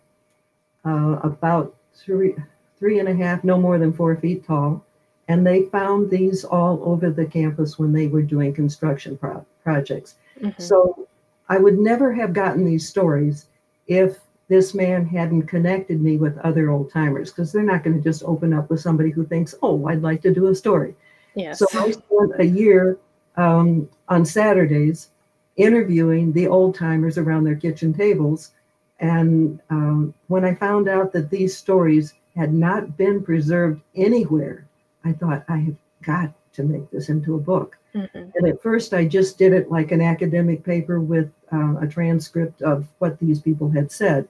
uh, 0.86 1.18
about 1.22 1.74
three, 1.94 2.34
three 2.78 2.98
and 2.98 3.08
a 3.08 3.14
half, 3.14 3.44
no 3.44 3.58
more 3.58 3.78
than 3.78 3.92
four 3.92 4.16
feet 4.16 4.46
tall. 4.46 4.82
And 5.28 5.46
they 5.46 5.64
found 5.66 6.10
these 6.10 6.44
all 6.44 6.80
over 6.82 7.10
the 7.10 7.26
campus 7.26 7.78
when 7.78 7.92
they 7.92 8.06
were 8.06 8.22
doing 8.22 8.54
construction 8.54 9.18
pro- 9.18 9.44
projects. 9.62 10.16
Mhm. 10.40 10.60
So 10.60 11.06
I 11.48 11.58
would 11.58 11.78
never 11.78 12.12
have 12.12 12.32
gotten 12.32 12.64
these 12.64 12.88
stories 12.88 13.46
if 13.86 14.18
this 14.48 14.74
man 14.74 15.06
hadn't 15.06 15.44
connected 15.44 16.00
me 16.00 16.18
with 16.18 16.36
other 16.38 16.70
old 16.70 16.90
timers, 16.90 17.30
because 17.30 17.52
they're 17.52 17.62
not 17.62 17.82
going 17.82 17.96
to 17.96 18.02
just 18.02 18.22
open 18.24 18.52
up 18.52 18.68
with 18.68 18.80
somebody 18.80 19.10
who 19.10 19.24
thinks, 19.24 19.54
oh, 19.62 19.86
I'd 19.86 20.02
like 20.02 20.20
to 20.22 20.34
do 20.34 20.48
a 20.48 20.54
story. 20.54 20.94
Yes. 21.34 21.58
So 21.58 21.66
I 21.72 21.90
spent 21.90 22.32
a 22.38 22.44
year 22.44 22.98
um, 23.36 23.88
on 24.08 24.24
Saturdays 24.24 25.08
interviewing 25.56 26.32
the 26.32 26.48
old 26.48 26.74
timers 26.74 27.18
around 27.18 27.44
their 27.44 27.56
kitchen 27.56 27.94
tables. 27.94 28.52
And 29.00 29.60
um, 29.70 30.14
when 30.28 30.44
I 30.44 30.54
found 30.54 30.88
out 30.88 31.12
that 31.12 31.30
these 31.30 31.56
stories 31.56 32.14
had 32.36 32.52
not 32.52 32.96
been 32.96 33.22
preserved 33.22 33.80
anywhere, 33.94 34.66
I 35.04 35.12
thought, 35.12 35.44
I 35.48 35.56
have 35.58 35.76
got 36.02 36.32
to 36.54 36.62
make 36.62 36.90
this 36.90 37.08
into 37.08 37.34
a 37.34 37.38
book. 37.38 37.78
Mhm. 37.94 38.32
And 38.34 38.48
at 38.48 38.62
first, 38.62 38.94
I 38.94 39.06
just 39.06 39.38
did 39.38 39.52
it 39.52 39.70
like 39.70 39.92
an 39.92 40.00
academic 40.00 40.62
paper 40.62 41.00
with 41.00 41.30
uh, 41.52 41.76
a 41.80 41.86
transcript 41.86 42.62
of 42.62 42.86
what 42.98 43.18
these 43.18 43.40
people 43.40 43.70
had 43.70 43.90
said. 43.90 44.28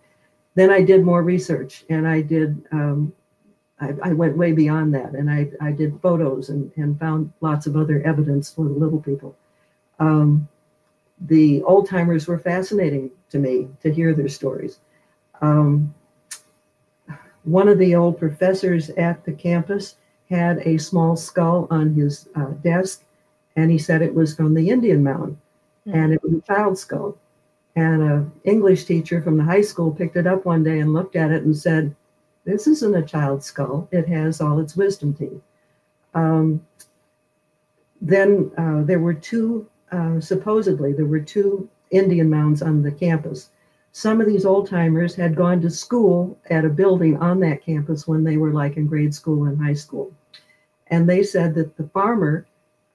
Then 0.54 0.70
I 0.70 0.82
did 0.82 1.04
more 1.04 1.22
research 1.22 1.84
and 1.88 2.06
I 2.06 2.20
did, 2.20 2.62
um, 2.72 3.12
I, 3.80 3.94
I 4.02 4.12
went 4.12 4.36
way 4.36 4.52
beyond 4.52 4.94
that 4.94 5.14
and 5.14 5.30
I, 5.30 5.50
I 5.60 5.72
did 5.72 6.00
photos 6.00 6.50
and, 6.50 6.70
and 6.76 6.98
found 6.98 7.32
lots 7.40 7.66
of 7.66 7.76
other 7.76 8.02
evidence 8.02 8.52
for 8.52 8.64
the 8.64 8.74
little 8.74 9.00
people. 9.00 9.36
Um, 9.98 10.48
the 11.20 11.62
old 11.62 11.88
timers 11.88 12.26
were 12.26 12.38
fascinating 12.38 13.10
to 13.30 13.38
me 13.38 13.68
to 13.82 13.92
hear 13.92 14.14
their 14.14 14.28
stories. 14.28 14.80
Um, 15.40 15.94
one 17.44 17.68
of 17.68 17.78
the 17.78 17.94
old 17.94 18.18
professors 18.18 18.90
at 18.90 19.24
the 19.24 19.32
campus 19.32 19.96
had 20.28 20.58
a 20.58 20.78
small 20.78 21.16
skull 21.16 21.66
on 21.70 21.94
his 21.94 22.28
uh, 22.36 22.50
desk 22.62 23.04
and 23.56 23.70
he 23.70 23.78
said 23.78 24.02
it 24.02 24.14
was 24.14 24.34
from 24.34 24.54
the 24.54 24.70
Indian 24.70 25.02
mound, 25.02 25.36
and 25.86 26.12
it 26.12 26.22
was 26.22 26.34
a 26.34 26.40
child 26.42 26.78
skull. 26.78 27.16
And 27.74 28.02
an 28.02 28.32
English 28.44 28.84
teacher 28.84 29.22
from 29.22 29.38
the 29.38 29.44
high 29.44 29.62
school 29.62 29.90
picked 29.90 30.16
it 30.16 30.26
up 30.26 30.44
one 30.44 30.62
day 30.62 30.80
and 30.80 30.92
looked 30.92 31.16
at 31.16 31.30
it 31.30 31.44
and 31.44 31.56
said, 31.56 31.94
"This 32.44 32.66
isn't 32.66 32.94
a 32.94 33.02
child's 33.02 33.46
skull. 33.46 33.88
It 33.90 34.06
has 34.08 34.40
all 34.40 34.60
its 34.60 34.76
wisdom 34.76 35.14
teeth." 35.14 35.40
Um, 36.14 36.64
then 38.02 38.50
uh, 38.58 38.82
there 38.82 38.98
were 38.98 39.14
two, 39.14 39.66
uh, 39.90 40.20
supposedly 40.20 40.92
there 40.92 41.06
were 41.06 41.20
two 41.20 41.68
Indian 41.90 42.28
mounds 42.28 42.60
on 42.60 42.82
the 42.82 42.92
campus. 42.92 43.50
Some 43.92 44.20
of 44.20 44.26
these 44.26 44.44
old 44.44 44.68
timers 44.68 45.14
had 45.14 45.36
gone 45.36 45.60
to 45.62 45.70
school 45.70 46.38
at 46.50 46.64
a 46.64 46.70
building 46.70 47.16
on 47.18 47.40
that 47.40 47.64
campus 47.64 48.08
when 48.08 48.24
they 48.24 48.36
were 48.36 48.52
like 48.52 48.76
in 48.76 48.86
grade 48.86 49.14
school 49.14 49.44
and 49.44 49.58
high 49.62 49.74
school, 49.74 50.12
and 50.88 51.08
they 51.08 51.22
said 51.22 51.54
that 51.54 51.76
the 51.76 51.88
farmer 51.88 52.46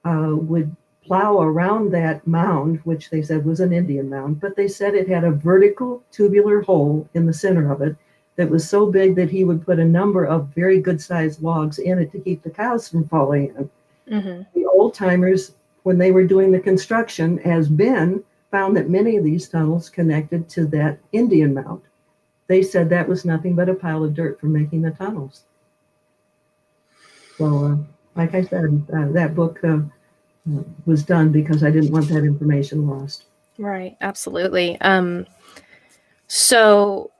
uh, 0.04 0.34
would 0.34 0.74
plow 1.08 1.40
around 1.40 1.90
that 1.90 2.24
mound, 2.26 2.78
which 2.84 3.10
they 3.10 3.22
said 3.22 3.44
was 3.44 3.60
an 3.60 3.72
Indian 3.72 4.08
mound, 4.08 4.40
but 4.40 4.54
they 4.54 4.68
said 4.68 4.94
it 4.94 5.08
had 5.08 5.24
a 5.24 5.30
vertical 5.30 6.02
tubular 6.12 6.60
hole 6.60 7.08
in 7.14 7.26
the 7.26 7.32
center 7.32 7.72
of 7.72 7.80
it 7.80 7.96
that 8.36 8.48
was 8.48 8.68
so 8.68 8.86
big 8.86 9.16
that 9.16 9.30
he 9.30 9.42
would 9.42 9.64
put 9.64 9.80
a 9.80 9.84
number 9.84 10.24
of 10.24 10.54
very 10.54 10.80
good 10.80 11.00
sized 11.00 11.42
logs 11.42 11.78
in 11.78 11.98
it 11.98 12.12
to 12.12 12.20
keep 12.20 12.42
the 12.42 12.50
cows 12.50 12.88
from 12.88 13.08
falling 13.08 13.52
in. 13.56 13.70
Mhm. 14.20 14.46
The 14.54 14.66
old 14.66 14.94
timers, 14.94 15.54
when 15.82 15.98
they 15.98 16.12
were 16.12 16.24
doing 16.24 16.52
the 16.52 16.60
construction, 16.60 17.38
as 17.40 17.68
Ben 17.68 18.22
found 18.50 18.76
that 18.76 18.88
many 18.90 19.16
of 19.16 19.24
these 19.24 19.48
tunnels 19.48 19.90
connected 19.90 20.48
to 20.50 20.66
that 20.66 20.98
Indian 21.12 21.52
mound. 21.54 21.80
They 22.46 22.62
said 22.62 22.88
that 22.88 23.08
was 23.08 23.24
nothing 23.24 23.54
but 23.54 23.68
a 23.68 23.74
pile 23.74 24.04
of 24.04 24.14
dirt 24.14 24.40
for 24.40 24.46
making 24.46 24.82
the 24.82 24.90
tunnels. 24.90 25.42
So, 27.36 27.64
uh, 27.64 27.76
like 28.14 28.34
I 28.34 28.42
said, 28.42 28.82
uh, 28.92 29.08
that 29.12 29.34
book 29.34 29.62
uh, 29.64 29.80
was 30.86 31.02
done 31.02 31.30
because 31.32 31.62
I 31.64 31.70
didn't 31.70 31.90
want 31.92 32.08
that 32.08 32.24
information 32.24 32.86
lost. 32.86 33.24
Right, 33.58 33.96
absolutely. 34.00 34.80
Um, 34.80 35.26
so 36.28 37.10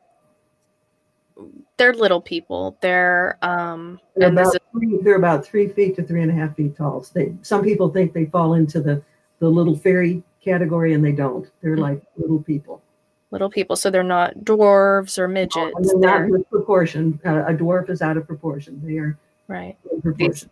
they're 1.77 1.95
little 1.95 2.21
people. 2.21 2.77
They're 2.81 3.39
um, 3.43 4.01
They're 4.17 4.31
about, 4.31 4.55
is, 4.55 4.61
three, 4.73 4.99
they're 5.03 5.17
about 5.17 5.45
three 5.45 5.69
feet 5.69 5.97
to 5.97 6.03
three 6.03 6.23
and 6.23 6.31
a 6.31 6.35
half 6.35 6.57
feet 6.57 6.77
tall. 6.77 7.05
They, 7.13 7.35
some 7.43 7.63
people 7.63 7.89
think 7.89 8.13
they 8.13 8.27
fall 8.27 8.55
into 8.55 8.81
the, 8.81 9.03
the 9.39 9.49
little 9.49 9.77
fairy 9.77 10.23
category, 10.45 10.95
and 10.95 11.05
they 11.05 11.13
don't. 11.13 11.47
They're 11.61 11.77
Mm. 11.77 11.81
like 11.81 12.03
little 12.17 12.43
people. 12.43 12.83
little 13.31 13.51
people, 13.51 13.77
so 13.77 13.91
they're 13.91 14.03
not 14.03 14.35
dwarves 14.39 15.19
or 15.19 15.29
midgets. 15.29 15.75
they're 15.83 15.99
not 15.99 16.29
They're, 16.31 16.43
proportion. 16.45 17.21
Uh, 17.27 17.45
a 17.47 17.53
dwarf 17.53 17.91
is 17.91 18.01
out 18.01 18.17
of 18.17 18.27
proportion. 18.27 18.81
They 18.83 18.97
are 18.97 19.19
right. 19.49 19.77
in 19.93 20.01
proportion. 20.01 20.51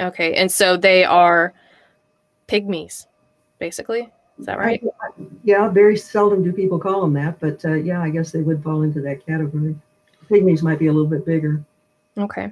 Okay, 0.00 0.34
and 0.34 0.52
so 0.52 0.76
they 0.76 1.04
are 1.04 1.54
pygmies, 2.50 3.06
basically. 3.58 4.10
Is 4.38 4.46
that 4.46 4.58
right? 4.58 4.82
I- 5.02 5.22
yeah, 5.44 5.68
very 5.68 5.96
seldom 5.96 6.42
do 6.42 6.52
people 6.52 6.78
call 6.78 7.02
them 7.02 7.12
that, 7.14 7.38
but 7.40 7.64
uh, 7.64 7.74
yeah, 7.74 8.02
I 8.02 8.10
guess 8.10 8.32
they 8.32 8.42
would 8.42 8.62
fall 8.62 8.82
into 8.82 9.00
that 9.02 9.24
category. 9.24 9.76
Pygmies 10.30 10.62
might 10.62 10.78
be 10.78 10.86
a 10.86 10.92
little 10.92 11.10
bit 11.10 11.26
bigger. 11.26 11.62
Okay. 12.18 12.50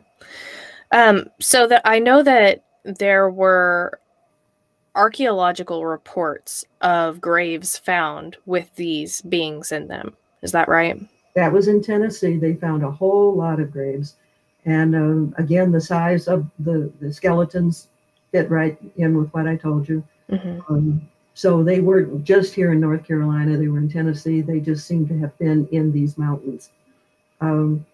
Um, 0.93 1.27
so 1.41 1.67
that 1.67 1.83
I 1.85 1.99
know 1.99 2.23
that 2.23 2.65
there 2.85 3.31
were 3.31 4.01
archaeological 4.95 5.87
reports 5.87 6.65
of 6.81 7.21
graves 7.21 7.79
found 7.79 8.37
with 8.47 8.75
these 8.75 9.23
beings 9.23 9.71
in 9.71 9.87
them. 9.87 10.17
Is 10.43 10.53
that 10.53 10.69
right? 10.69 10.99
That 11.35 11.53
was 11.53 11.69
in 11.69 11.83
Tennessee. 11.83 12.37
They 12.37 12.55
found 12.55 12.83
a 12.83 12.91
whole 12.91 13.35
lot 13.35 13.61
of 13.61 13.71
graves. 13.71 14.17
And 14.65 14.97
um, 14.97 15.35
again, 15.39 15.71
the 15.71 15.81
size 15.81 16.27
of 16.27 16.47
the, 16.59 16.93
the 17.01 17.13
skeletons 17.13 17.89
fit 18.33 18.51
right 18.51 18.77
in 18.97 19.17
with 19.17 19.29
what 19.31 19.47
I 19.47 19.57
told 19.57 19.89
you. 19.89 20.03
hmm 20.29 20.59
Um, 20.69 21.09
so 21.35 21.63
they 21.63 21.81
weren't 21.81 22.25
just 22.25 22.53
here 22.53 22.73
in 22.73 22.81
North 22.81 23.07
Carolina, 23.07 23.57
they 23.57 23.69
were 23.69 23.79
in 23.79 23.89
Tennessee. 23.89 24.41
They 24.41 24.59
just 24.59 24.87
seem 24.87 25.07
to 25.09 25.17
have 25.19 25.37
been 25.39 25.69
in 25.71 25.93
these 25.93 26.19
mountains. 26.19 26.71
Um, 27.41 27.87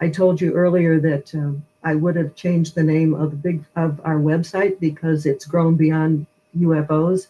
I 0.00 0.08
told 0.08 0.40
you 0.40 0.52
earlier 0.54 0.98
that 1.00 1.34
um, 1.34 1.62
I 1.84 1.94
would 1.94 2.16
have 2.16 2.34
changed 2.34 2.74
the 2.74 2.82
name 2.82 3.12
of 3.14 3.30
the 3.30 3.36
big 3.36 3.64
of 3.76 4.00
our 4.04 4.16
website 4.16 4.80
because 4.80 5.26
it's 5.26 5.44
grown 5.44 5.74
beyond 5.76 6.26
UFOs. 6.58 7.26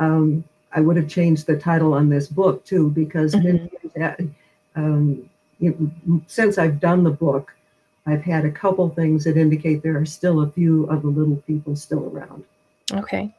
Um, 0.00 0.42
I 0.72 0.80
would 0.80 0.96
have 0.96 1.08
changed 1.08 1.46
the 1.46 1.56
title 1.56 1.94
on 1.94 2.08
this 2.08 2.26
book 2.26 2.64
too 2.64 2.90
because 2.90 3.34
at- 3.96 4.20
um, 4.74 5.28
since 6.26 6.58
I've 6.58 6.80
done 6.80 7.02
the 7.02 7.10
book, 7.10 7.54
I've 8.06 8.22
had 8.22 8.44
a 8.44 8.50
couple 8.50 8.88
things 8.88 9.24
that 9.24 9.36
indicate 9.36 9.82
there 9.82 9.98
are 9.98 10.06
still 10.06 10.42
a 10.42 10.50
few 10.50 10.84
of 10.84 11.02
the 11.02 11.08
little 11.08 11.36
people 11.46 11.74
still 11.74 12.04
around, 12.04 12.44
Okay. 12.92 13.34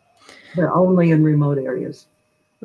but 0.55 0.65
only 0.65 1.11
in 1.11 1.23
remote 1.23 1.57
areas. 1.57 2.07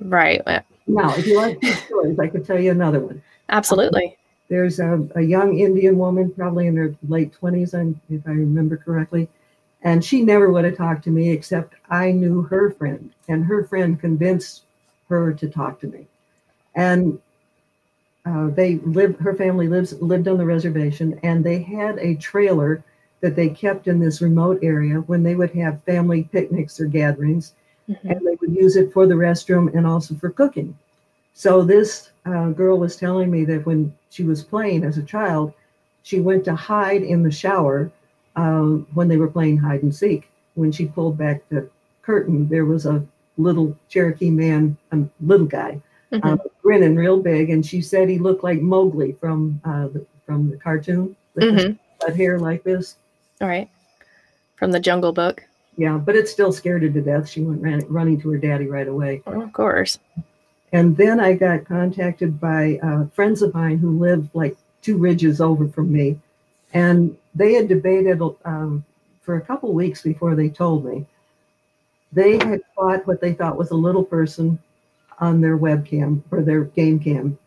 Right. 0.01 0.43
Uh, 0.47 0.61
Now, 0.87 1.15
if 1.17 1.27
you 1.27 1.37
like 1.37 1.61
these 1.61 1.79
stories, 1.85 2.19
I 2.19 2.27
could 2.27 2.45
tell 2.45 2.59
you 2.59 2.73
another 2.73 3.01
one. 3.01 3.23
Absolutely. 3.49 4.17
There's 4.49 4.81
a, 4.81 5.07
a 5.15 5.21
young 5.21 5.59
Indian 5.59 5.97
woman, 5.97 6.33
probably 6.33 6.67
in 6.67 6.77
her 6.77 6.95
late 7.09 7.33
20s, 7.41 7.75
and 7.75 7.99
if 8.11 8.27
I 8.27 8.31
remember 8.31 8.77
correctly, 8.77 9.29
and 9.83 10.05
she 10.05 10.23
never 10.23 10.51
would 10.51 10.65
have 10.65 10.77
talked 10.77 11.05
to 11.05 11.11
me 11.11 11.31
except 11.31 11.75
I 11.89 12.13
knew 12.13 12.43
her 12.43 12.71
friend, 12.73 13.11
and 13.29 13.45
her 13.45 13.65
friend 13.65 13.99
convinced 14.01 14.63
her 15.09 15.33
to 15.33 15.49
talk 15.49 15.81
to 15.81 15.87
me. 15.87 16.07
And 16.75 17.21
uh, 18.25 18.49
they 18.49 18.77
lived. 18.77 19.21
Her 19.21 19.35
family 19.35 19.69
lives 19.69 20.01
lived 20.01 20.29
on 20.29 20.39
the 20.39 20.47
reservation, 20.47 21.19
and 21.23 21.43
they 21.43 21.61
had 21.61 21.99
a 21.99 22.15
trailer 22.17 22.85
that 23.21 23.37
they 23.37 23.49
kept 23.49 23.89
in 23.89 23.99
this 23.99 24.21
remote 24.21 24.59
area 24.63 24.97
when 24.97 25.23
they 25.23 25.35
would 25.35 25.51
have 25.51 25.83
family 25.85 26.25
picnics 26.25 26.81
or 26.81 26.87
gatherings, 26.87 27.55
mm-hmm. 27.89 28.09
and 28.09 28.21
they 28.21 28.37
would 28.41 28.55
use 28.55 28.77
it 28.77 28.93
for 28.93 29.07
the 29.07 29.15
restroom 29.15 29.75
and 29.75 29.87
also 29.87 30.15
for 30.15 30.31
cooking. 30.31 30.77
So 31.35 31.63
this 31.63 32.11
uh, 32.27 32.51
girl 32.51 32.79
was 32.79 32.97
telling 32.97 33.31
me 33.31 33.45
that 33.47 33.65
when 33.65 33.95
she 34.11 34.23
was 34.23 34.43
playing 34.43 34.85
as 34.85 34.99
a 34.99 35.03
child, 35.03 35.55
she 36.03 36.21
went 36.21 36.45
to 36.45 36.55
hide 36.55 37.03
in 37.03 37.23
the 37.23 37.31
shower 37.31 37.91
um, 38.37 38.87
when 38.95 39.09
they 39.09 39.17
were 39.17 39.31
playing 39.31 39.57
hide 39.57 39.83
and 39.83 39.95
seek. 39.95 40.29
When 40.55 40.71
she 40.71 40.87
pulled 40.87 41.17
back 41.17 41.49
the 41.49 41.69
curtain, 42.03 42.49
there 42.49 42.67
was 42.67 42.87
a 42.87 43.05
little 43.39 43.77
Cherokee 43.89 44.31
man, 44.31 44.77
a 44.91 44.99
little 45.21 45.47
guy. 45.47 45.81
Um, 46.23 46.41
grinning 46.63 46.97
real 46.97 47.21
big, 47.21 47.51
and 47.51 47.65
she 47.65 47.81
said 47.81 48.09
he 48.09 48.19
looked 48.19 48.45
like 48.45 48.61
Mowgli 48.61 49.13
from 49.13 49.61
uh, 49.65 49.89
the, 49.89 50.07
from 50.27 50.51
the 50.51 50.57
cartoon, 50.57 51.17
with 51.35 51.45
mm-hmm. 51.45 52.13
hair 52.15 52.39
like 52.39 52.63
this. 52.63 52.97
All 53.41 53.49
right, 53.49 53.69
from 54.57 54.73
the 54.73 54.81
Jungle 54.81 55.13
Book. 55.13 55.43
Yeah, 55.77 55.97
but 55.97 56.17
it 56.17 56.29
still 56.29 56.53
scared 56.53 56.83
her 56.83 56.91
to 56.91 57.01
death. 57.01 57.29
She 57.29 57.41
went 57.41 57.63
ran, 57.63 57.81
running 57.89 58.21
to 58.21 58.31
her 58.31 58.39
daddy 58.39 58.67
right 58.67 58.89
away. 58.89 59.23
Oh, 59.27 59.41
of 59.41 59.53
course. 59.53 59.99
And 60.73 60.97
then 60.97 61.21
I 61.21 61.35
got 61.35 61.65
contacted 61.65 62.41
by 62.41 62.79
uh, 62.83 63.07
friends 63.15 63.43
of 63.43 63.55
mine 63.55 63.79
who 63.79 63.99
lived 63.99 64.31
like 64.35 64.57
two 64.81 64.97
ridges 64.97 65.41
over 65.41 65.69
from 65.69 65.93
me. 65.93 66.19
And 66.75 67.17
they 67.35 67.55
had 67.55 67.69
debated 67.69 68.21
um, 68.45 68.85
for 69.21 69.37
a 69.37 69.41
couple 69.41 69.73
weeks 69.73 70.03
before 70.03 70.35
they 70.35 70.49
told 70.49 70.85
me. 70.85 71.07
They 72.13 72.33
had 72.33 72.61
caught 72.77 73.07
what 73.07 73.21
they 73.21 73.33
thought 73.33 73.57
was 73.57 73.71
a 73.71 73.77
little 73.77 74.05
person 74.05 74.59
on 75.23 75.41
their 75.41 75.57
webcam 75.57 76.21
or 76.33 76.43
their 76.43 76.65
game 76.65 76.99
cam. 76.99 77.39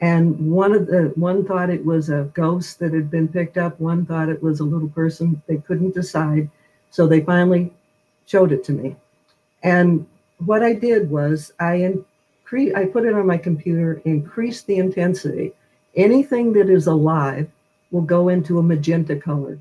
And 0.00 0.50
one 0.50 0.72
of 0.72 0.88
the 0.88 1.12
one 1.14 1.46
thought 1.46 1.70
it 1.70 1.84
was 1.84 2.10
a 2.10 2.28
ghost 2.34 2.80
that 2.80 2.92
had 2.92 3.08
been 3.10 3.28
picked 3.28 3.56
up. 3.56 3.78
One 3.78 4.04
thought 4.04 4.28
it 4.28 4.42
was 4.42 4.58
a 4.58 4.64
little 4.64 4.88
person. 4.88 5.40
They 5.46 5.58
couldn't 5.58 5.94
decide. 5.94 6.50
So 6.90 7.06
they 7.06 7.20
finally 7.20 7.72
showed 8.26 8.50
it 8.50 8.64
to 8.64 8.72
me. 8.72 8.96
And 9.62 10.04
what 10.44 10.64
I 10.64 10.72
did 10.72 11.08
was 11.08 11.52
I 11.60 11.88
incre- 11.88 12.76
I 12.76 12.86
put 12.86 13.06
it 13.06 13.14
on 13.14 13.26
my 13.28 13.38
computer, 13.38 14.02
increased 14.04 14.66
the 14.66 14.78
intensity. 14.78 15.52
Anything 15.94 16.52
that 16.54 16.68
is 16.68 16.88
alive 16.88 17.48
will 17.92 18.02
go 18.02 18.28
into 18.28 18.58
a 18.58 18.62
magenta 18.62 19.14
color. 19.14 19.60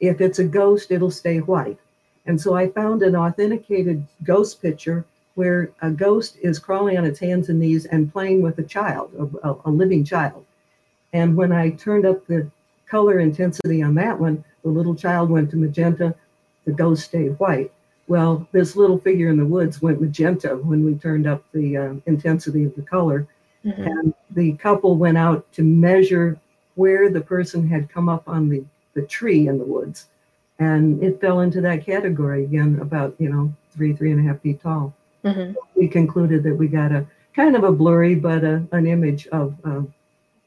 If 0.00 0.20
it's 0.20 0.40
a 0.40 0.44
ghost, 0.44 0.90
it'll 0.90 1.10
stay 1.10 1.38
white. 1.38 1.78
And 2.26 2.38
so 2.38 2.54
I 2.54 2.68
found 2.68 3.02
an 3.02 3.16
authenticated 3.16 4.06
ghost 4.24 4.60
picture 4.60 5.06
where 5.34 5.70
a 5.82 5.90
ghost 5.90 6.36
is 6.42 6.58
crawling 6.58 6.98
on 6.98 7.04
its 7.04 7.18
hands 7.18 7.48
and 7.48 7.60
knees 7.60 7.86
and 7.86 8.12
playing 8.12 8.42
with 8.42 8.58
a 8.58 8.62
child, 8.62 9.10
a, 9.42 9.54
a 9.64 9.70
living 9.70 10.04
child. 10.04 10.44
And 11.12 11.36
when 11.36 11.52
I 11.52 11.70
turned 11.70 12.06
up 12.06 12.26
the 12.26 12.50
color 12.86 13.20
intensity 13.20 13.82
on 13.82 13.94
that 13.94 14.18
one, 14.18 14.44
the 14.62 14.70
little 14.70 14.94
child 14.94 15.30
went 15.30 15.50
to 15.50 15.56
magenta, 15.56 16.14
the 16.64 16.72
ghost 16.72 17.04
stayed 17.04 17.38
white. 17.38 17.72
Well, 18.08 18.46
this 18.52 18.76
little 18.76 18.98
figure 18.98 19.30
in 19.30 19.36
the 19.36 19.46
woods 19.46 19.80
went 19.80 20.00
magenta 20.00 20.56
when 20.56 20.84
we 20.84 20.94
turned 20.94 21.26
up 21.26 21.44
the 21.52 21.76
uh, 21.76 21.94
intensity 22.06 22.64
of 22.64 22.74
the 22.74 22.82
color. 22.82 23.26
Mm-hmm. 23.64 23.82
And 23.82 24.14
the 24.30 24.52
couple 24.54 24.96
went 24.96 25.18
out 25.18 25.50
to 25.52 25.62
measure 25.62 26.38
where 26.74 27.10
the 27.10 27.20
person 27.20 27.68
had 27.68 27.88
come 27.88 28.08
up 28.08 28.28
on 28.28 28.48
the, 28.48 28.64
the 28.94 29.02
tree 29.02 29.48
in 29.48 29.58
the 29.58 29.64
woods. 29.64 30.06
And 30.58 31.02
it 31.02 31.20
fell 31.20 31.40
into 31.40 31.60
that 31.62 31.86
category 31.86 32.44
again, 32.44 32.78
about, 32.80 33.14
you 33.18 33.30
know, 33.30 33.52
three, 33.72 33.92
three 33.94 34.10
and 34.12 34.20
a 34.20 34.28
half 34.28 34.40
feet 34.40 34.60
tall. 34.62 34.94
Mm-hmm. 35.24 35.52
We 35.76 35.88
concluded 35.88 36.42
that 36.44 36.54
we 36.54 36.68
got 36.68 36.92
a 36.92 37.06
kind 37.34 37.56
of 37.56 37.64
a 37.64 37.72
blurry, 37.72 38.14
but 38.14 38.44
a, 38.44 38.66
an 38.72 38.86
image 38.86 39.26
of 39.28 39.54
uh, 39.64 39.82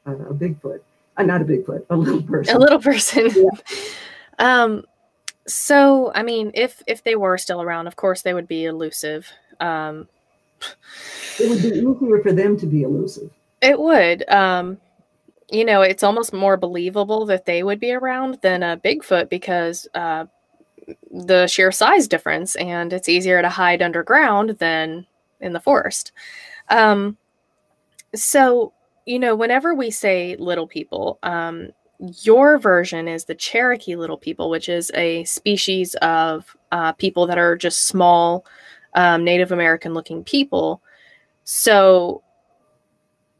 a 0.06 0.34
Bigfoot. 0.34 0.80
Uh, 1.16 1.22
not 1.22 1.40
a 1.40 1.44
Bigfoot, 1.44 1.84
a 1.90 1.96
little 1.96 2.22
person. 2.22 2.56
A 2.56 2.58
little 2.58 2.80
person. 2.80 3.30
Yeah. 3.34 3.50
um, 4.38 4.84
so, 5.46 6.10
I 6.14 6.22
mean, 6.22 6.50
if 6.54 6.82
if 6.86 7.04
they 7.04 7.16
were 7.16 7.38
still 7.38 7.62
around, 7.62 7.86
of 7.86 7.96
course 7.96 8.22
they 8.22 8.34
would 8.34 8.48
be 8.48 8.64
elusive. 8.64 9.30
Um, 9.60 10.08
it 11.38 11.48
would 11.48 11.62
be 11.62 11.68
easier 11.68 12.22
for 12.22 12.32
them 12.32 12.58
to 12.58 12.66
be 12.66 12.82
elusive. 12.82 13.30
It 13.60 13.78
would. 13.78 14.28
Um, 14.28 14.78
you 15.50 15.64
know, 15.64 15.82
it's 15.82 16.02
almost 16.02 16.32
more 16.32 16.56
believable 16.56 17.26
that 17.26 17.44
they 17.44 17.62
would 17.62 17.78
be 17.78 17.92
around 17.92 18.38
than 18.42 18.62
a 18.62 18.76
Bigfoot 18.78 19.28
because 19.28 19.86
uh, 19.94 20.24
the 21.10 21.46
sheer 21.46 21.72
size 21.72 22.08
difference, 22.08 22.56
and 22.56 22.92
it's 22.92 23.08
easier 23.08 23.42
to 23.42 23.48
hide 23.48 23.82
underground 23.82 24.50
than 24.58 25.06
in 25.40 25.52
the 25.52 25.60
forest. 25.60 26.12
Um, 26.68 27.16
so, 28.14 28.72
you 29.06 29.18
know, 29.18 29.34
whenever 29.34 29.74
we 29.74 29.90
say 29.90 30.36
little 30.38 30.66
people, 30.66 31.18
um, 31.22 31.70
your 32.22 32.58
version 32.58 33.08
is 33.08 33.24
the 33.24 33.34
Cherokee 33.34 33.96
little 33.96 34.16
people, 34.18 34.50
which 34.50 34.68
is 34.68 34.90
a 34.94 35.24
species 35.24 35.94
of 35.96 36.56
uh, 36.72 36.92
people 36.92 37.26
that 37.26 37.38
are 37.38 37.56
just 37.56 37.86
small 37.86 38.44
um, 38.94 39.24
Native 39.24 39.52
American 39.52 39.94
looking 39.94 40.24
people. 40.24 40.82
So 41.44 42.22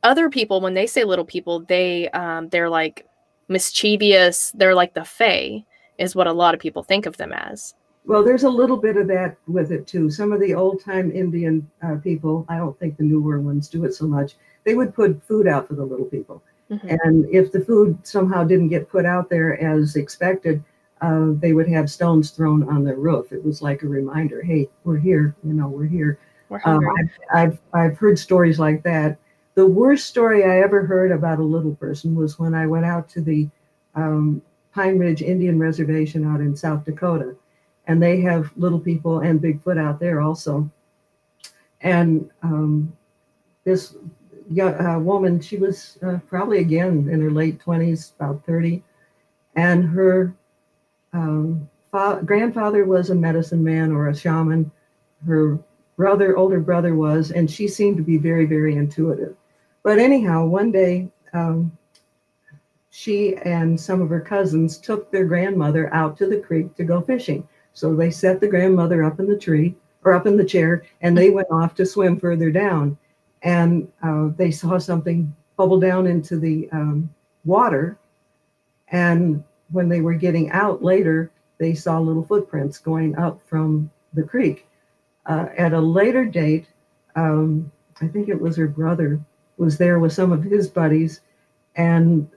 other 0.02 0.28
people, 0.28 0.60
when 0.60 0.74
they 0.74 0.86
say 0.86 1.04
little 1.04 1.24
people, 1.24 1.60
they 1.60 2.08
um, 2.10 2.48
they're 2.50 2.68
like 2.68 3.06
mischievous. 3.48 4.52
They're 4.52 4.74
like 4.74 4.94
the 4.94 5.04
Fae, 5.04 5.64
is 5.98 6.14
what 6.14 6.26
a 6.26 6.32
lot 6.32 6.54
of 6.54 6.60
people 6.60 6.82
think 6.82 7.06
of 7.06 7.16
them 7.16 7.32
as. 7.32 7.74
Well, 8.06 8.22
there's 8.22 8.44
a 8.44 8.50
little 8.50 8.76
bit 8.76 8.96
of 8.96 9.06
that 9.08 9.36
with 9.46 9.72
it 9.72 9.86
too. 9.86 10.10
Some 10.10 10.32
of 10.32 10.40
the 10.40 10.54
old 10.54 10.84
time 10.84 11.10
Indian 11.10 11.68
uh, 11.82 11.96
people, 11.96 12.44
I 12.48 12.58
don't 12.58 12.78
think 12.78 12.96
the 12.96 13.04
newer 13.04 13.40
ones 13.40 13.68
do 13.68 13.84
it 13.84 13.94
so 13.94 14.06
much. 14.06 14.36
They 14.64 14.74
would 14.74 14.94
put 14.94 15.22
food 15.26 15.46
out 15.46 15.66
for 15.66 15.74
the 15.74 15.84
little 15.84 16.06
people 16.06 16.42
Mm-hmm. 16.70 16.88
And 17.02 17.26
if 17.34 17.52
the 17.52 17.60
food 17.60 17.98
somehow 18.06 18.44
didn't 18.44 18.68
get 18.68 18.88
put 18.88 19.04
out 19.04 19.28
there 19.28 19.60
as 19.60 19.96
expected, 19.96 20.62
uh, 21.00 21.32
they 21.34 21.52
would 21.52 21.68
have 21.68 21.90
stones 21.90 22.30
thrown 22.30 22.68
on 22.68 22.84
their 22.84 22.96
roof. 22.96 23.32
It 23.32 23.44
was 23.44 23.60
like 23.60 23.82
a 23.82 23.88
reminder, 23.88 24.42
hey, 24.42 24.68
we're 24.84 24.98
here, 24.98 25.36
you 25.44 25.52
know, 25.52 25.68
we're 25.68 25.86
here. 25.86 26.18
We're 26.48 26.60
um, 26.64 26.80
I've, 26.98 27.10
I've, 27.34 27.58
I've 27.72 27.98
heard 27.98 28.18
stories 28.18 28.58
like 28.58 28.82
that. 28.84 29.18
The 29.54 29.66
worst 29.66 30.06
story 30.06 30.44
I 30.44 30.60
ever 30.62 30.84
heard 30.86 31.12
about 31.12 31.38
a 31.38 31.44
little 31.44 31.74
person 31.76 32.14
was 32.14 32.38
when 32.38 32.54
I 32.54 32.66
went 32.66 32.86
out 32.86 33.08
to 33.10 33.20
the 33.20 33.48
um, 33.94 34.42
Pine 34.74 34.98
Ridge 34.98 35.22
Indian 35.22 35.58
Reservation 35.58 36.24
out 36.24 36.40
in 36.40 36.56
South 36.56 36.84
Dakota. 36.84 37.36
And 37.86 38.02
they 38.02 38.20
have 38.22 38.50
little 38.56 38.80
people 38.80 39.20
and 39.20 39.40
Bigfoot 39.40 39.78
out 39.78 40.00
there 40.00 40.20
also. 40.20 40.68
And 41.80 42.30
um, 42.42 42.96
this 43.64 43.94
young 44.50 44.74
uh, 44.74 44.98
woman. 44.98 45.40
She 45.40 45.56
was 45.56 45.98
uh, 46.02 46.18
probably 46.28 46.58
again 46.58 47.08
in 47.10 47.20
her 47.20 47.30
late 47.30 47.58
20s, 47.64 48.14
about 48.16 48.44
30. 48.44 48.82
And 49.56 49.84
her 49.84 50.34
um, 51.12 51.68
fa- 51.90 52.20
grandfather 52.24 52.84
was 52.84 53.10
a 53.10 53.14
medicine 53.14 53.62
man 53.62 53.92
or 53.92 54.08
a 54.08 54.16
shaman. 54.16 54.70
Her 55.26 55.58
brother, 55.96 56.36
older 56.36 56.60
brother, 56.60 56.94
was, 56.94 57.30
and 57.30 57.50
she 57.50 57.68
seemed 57.68 57.96
to 57.96 58.02
be 58.02 58.18
very, 58.18 58.46
very 58.46 58.76
intuitive. 58.76 59.36
But 59.82 59.98
anyhow, 59.98 60.46
one 60.46 60.72
day, 60.72 61.08
um, 61.32 61.76
she 62.96 63.34
and 63.38 63.78
some 63.78 64.00
of 64.00 64.08
her 64.08 64.20
cousins 64.20 64.78
took 64.78 65.10
their 65.10 65.24
grandmother 65.24 65.92
out 65.92 66.16
to 66.16 66.28
the 66.28 66.38
creek 66.38 66.76
to 66.76 66.84
go 66.84 67.00
fishing. 67.00 67.44
So 67.72 67.92
they 67.92 68.12
set 68.12 68.38
the 68.38 68.46
grandmother 68.46 69.02
up 69.02 69.18
in 69.18 69.26
the 69.26 69.36
tree 69.36 69.74
or 70.04 70.14
up 70.14 70.28
in 70.28 70.36
the 70.36 70.44
chair, 70.44 70.84
and 71.00 71.18
they 71.18 71.30
went 71.30 71.50
off 71.50 71.74
to 71.74 71.86
swim 71.86 72.20
further 72.20 72.52
down 72.52 72.96
and 73.42 73.90
uh, 74.04 74.28
they 74.36 74.52
saw 74.52 74.78
something 74.78 75.34
bubble 75.56 75.80
down 75.80 76.06
into 76.06 76.38
the 76.38 76.68
um, 76.70 77.12
water. 77.44 77.98
And 78.86 79.42
when 79.72 79.88
they 79.88 80.00
were 80.00 80.14
getting 80.14 80.52
out 80.52 80.84
later, 80.84 81.32
they 81.58 81.74
saw 81.74 81.98
little 81.98 82.24
footprints 82.24 82.78
going 82.78 83.18
up 83.18 83.40
from 83.44 83.90
the 84.12 84.22
creek. 84.22 84.68
Uh, 85.26 85.46
at 85.58 85.72
a 85.72 85.80
later 85.80 86.24
date, 86.24 86.68
um, 87.16 87.72
I 88.00 88.06
think 88.06 88.28
it 88.28 88.40
was 88.40 88.56
her 88.56 88.68
brother 88.68 89.20
was 89.56 89.78
there 89.78 89.98
with 89.98 90.12
some 90.12 90.30
of 90.30 90.44
his 90.44 90.68
buddies, 90.68 91.22
and 91.74 92.28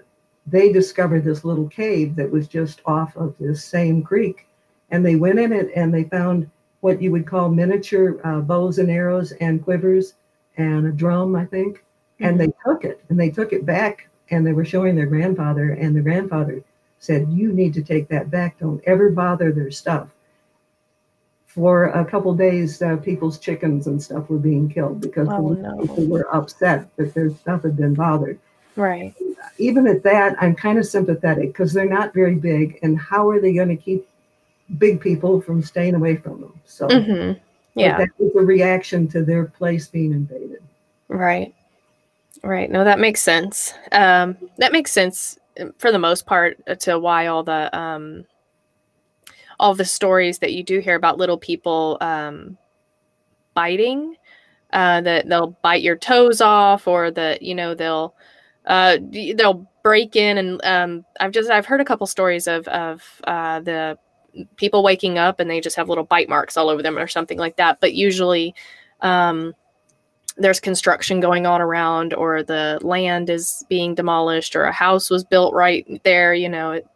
they 0.48 0.72
discovered 0.72 1.24
this 1.24 1.44
little 1.44 1.68
cave 1.68 2.16
that 2.16 2.32
was 2.32 2.48
just 2.48 2.82
off 2.86 3.16
of 3.18 3.36
this 3.40 3.64
same 3.64 4.02
creek. 4.02 4.48
And 4.90 5.06
they 5.06 5.18
went 5.18 5.40
in 5.40 5.52
it 5.52 5.70
and 5.76 5.94
they 5.94 6.06
found 6.06 6.50
what 6.80 7.02
you 7.02 7.12
would 7.12 7.28
call 7.28 7.50
miniature 7.50 8.20
uh, 8.24 8.40
bows 8.40 8.80
and 8.80 8.90
arrows 8.90 9.34
and 9.34 9.64
quivers 9.64 10.14
and 10.56 10.88
a 10.88 10.92
drum, 10.92 11.36
I 11.36 11.46
think. 11.46 11.84
And 12.20 12.40
they 12.40 12.48
mm-hmm. 12.48 12.70
took 12.70 12.86
it 12.86 13.04
and 13.10 13.20
they 13.20 13.30
took 13.30 13.52
it 13.52 13.66
back 13.66 14.10
and 14.30 14.48
they 14.48 14.54
were 14.54 14.66
showing 14.66 14.96
their 14.96 15.06
grandfather. 15.06 15.72
And 15.72 15.96
the 15.96 16.02
grandfather 16.02 16.64
said, 17.00 17.32
You 17.32 17.52
need 17.52 17.74
to 17.74 17.84
take 17.84 18.08
that 18.08 18.32
back. 18.32 18.60
Don't 18.60 18.82
ever 18.86 19.10
bother 19.10 19.52
their 19.52 19.72
stuff. 19.72 20.08
For 21.46 21.86
a 21.86 22.06
couple 22.06 22.34
days, 22.36 22.82
uh, 22.82 22.98
people's 22.98 23.40
chickens 23.40 23.88
and 23.88 24.02
stuff 24.02 24.30
were 24.30 24.38
being 24.38 24.70
killed 24.70 25.02
because 25.02 25.28
oh, 25.30 25.50
no. 25.50 25.82
people 25.82 26.06
were 26.06 26.34
upset 26.34 26.88
that 26.98 27.14
their 27.14 27.32
stuff 27.32 27.64
had 27.64 27.76
been 27.76 27.96
bothered. 27.96 28.40
Right. 28.76 29.16
Even 29.58 29.88
at 29.88 30.04
that, 30.04 30.36
I'm 30.42 30.56
kind 30.56 30.78
of 30.78 30.86
sympathetic 30.86 31.50
because 31.50 31.74
they're 31.74 31.86
not 31.86 32.14
very 32.14 32.36
big. 32.36 32.80
And 32.84 33.00
how 33.00 33.30
are 33.30 33.40
they 33.40 33.54
going 33.54 33.70
to 33.70 33.76
keep 33.76 34.08
big 34.78 35.00
people 35.00 35.42
from 35.42 35.62
staying 35.64 35.96
away 35.96 36.18
from 36.18 36.42
them? 36.42 36.60
So. 36.66 36.88
Mm-hmm 36.88 37.40
yeah 37.76 37.96
that 37.96 38.10
was 38.18 38.32
a 38.36 38.44
reaction 38.44 39.08
to 39.08 39.24
their 39.24 39.46
place 39.46 39.88
being 39.88 40.12
invaded 40.12 40.64
right 41.10 41.54
Right. 42.44 42.70
No, 42.70 42.84
that 42.84 43.00
makes 43.00 43.22
sense. 43.22 43.74
Um, 43.92 44.38
that 44.58 44.72
makes 44.72 44.92
sense 44.92 45.38
um, 45.60 45.74
for 45.78 45.92
the 45.92 46.00
most 46.00 46.26
part 46.26 46.58
uh, 46.68 46.76
to 46.76 47.00
why 47.00 47.28
all 47.28 47.44
the 47.44 47.76
um, 47.78 48.26
all 49.60 49.74
the 49.74 49.86
stories 49.86 50.40
that 50.40 50.54
you 50.54 50.64
do 50.64 50.80
hear 50.80 50.96
about 50.96 51.18
little 51.18 51.38
people 51.38 51.98
um, 52.00 52.58
biting, 53.54 54.16
uh, 54.72 55.02
that 55.02 55.28
they'll 55.28 55.58
bite 55.62 55.82
your 55.82 55.96
toes 55.96 56.42
off, 56.42 56.88
or 56.88 57.10
that 57.12 57.42
you 57.42 57.56
know 57.56 57.74
they'll 57.74 58.14
uh, 58.68 58.98
they'll 59.36 59.68
break 59.82 60.16
in 60.16 60.38
and 60.38 60.62
um, 60.64 61.06
I've 61.20 61.32
just 61.32 61.50
I've 61.50 61.66
heard 61.66 61.82
a 61.82 61.86
couple 61.86 62.06
stories 62.06 62.48
of 62.48 62.68
of 62.68 63.22
uh, 63.24 63.62
the 63.62 63.98
people 64.58 64.84
waking 64.84 65.18
up 65.18 65.40
and 65.40 65.50
they 65.50 65.62
just 65.62 65.76
have 65.78 65.90
little 65.90 66.04
bite 66.04 66.30
marks 66.30 66.58
all 66.58 66.70
over 66.70 66.84
them 66.84 66.98
or 66.98 67.08
something 67.08 67.38
like 67.38 67.56
that. 67.56 67.80
But 67.80 67.94
usually, 67.94 68.54
um, 69.02 69.54
there's 70.38 70.60
construction 70.60 71.20
going 71.20 71.46
on 71.46 71.62
around, 71.62 72.14
or 72.14 72.44
the 72.44 72.80
land 72.82 73.30
is 73.30 73.66
being 73.70 73.96
demolished, 73.96 74.56
or 74.56 74.66
a 74.66 74.72
house 74.72 75.10
was 75.10 75.24
built 75.24 75.54
right 75.54 76.02
there. 76.04 76.34
You 76.34 76.50
know, 76.50 76.72
it, 76.74 76.88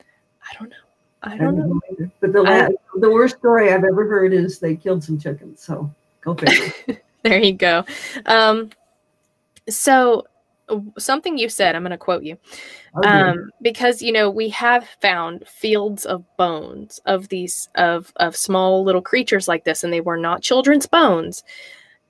I 0.00 0.58
don't 0.58 0.68
know. 0.68 0.76
I 1.22 1.36
don't 1.36 1.56
know. 1.56 1.80
But 2.20 2.32
the 2.32 2.42
last, 2.42 2.72
the 2.96 3.10
worst 3.10 3.38
story 3.38 3.72
I've 3.72 3.84
ever 3.84 4.08
heard 4.08 4.32
is 4.34 4.58
they 4.58 4.76
killed 4.76 5.02
some 5.04 5.18
chickens. 5.18 5.62
So 5.62 5.90
go 6.20 6.34
figure. 6.34 7.00
there 7.22 7.40
you 7.40 7.52
go. 7.52 7.84
Um, 8.26 8.70
so 9.68 10.26
something 10.98 11.38
you 11.38 11.48
said, 11.48 11.74
I'm 11.74 11.82
going 11.82 11.90
to 11.90 11.98
quote 11.98 12.22
you. 12.22 12.38
Okay. 12.98 13.08
Um, 13.08 13.50
because 13.60 14.02
you 14.02 14.12
know 14.12 14.30
we 14.30 14.48
have 14.50 14.86
found 15.00 15.46
fields 15.46 16.04
of 16.04 16.24
bones 16.36 17.00
of 17.06 17.28
these 17.28 17.68
of 17.74 18.12
of 18.16 18.36
small 18.36 18.84
little 18.84 19.02
creatures 19.02 19.48
like 19.48 19.64
this, 19.64 19.84
and 19.84 19.92
they 19.92 20.00
were 20.00 20.16
not 20.16 20.42
children's 20.42 20.86
bones. 20.86 21.42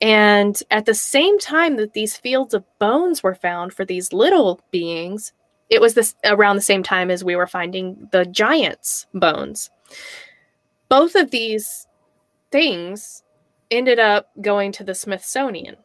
And 0.00 0.60
at 0.72 0.86
the 0.86 0.94
same 0.94 1.38
time 1.38 1.76
that 1.76 1.92
these 1.92 2.16
fields 2.16 2.54
of 2.54 2.64
bones 2.80 3.22
were 3.22 3.36
found 3.36 3.72
for 3.72 3.84
these 3.84 4.12
little 4.12 4.60
beings, 4.72 5.32
it 5.70 5.80
was 5.80 5.94
this 5.94 6.16
around 6.24 6.56
the 6.56 6.62
same 6.62 6.82
time 6.82 7.10
as 7.10 7.22
we 7.22 7.36
were 7.36 7.46
finding 7.46 8.08
the 8.10 8.26
giants' 8.26 9.06
bones. 9.14 9.70
Both 10.88 11.14
of 11.14 11.30
these 11.30 11.86
things 12.50 13.22
ended 13.70 13.98
up 13.98 14.30
going 14.40 14.72
to 14.72 14.84
the 14.84 14.94
Smithsonian. 14.94 15.76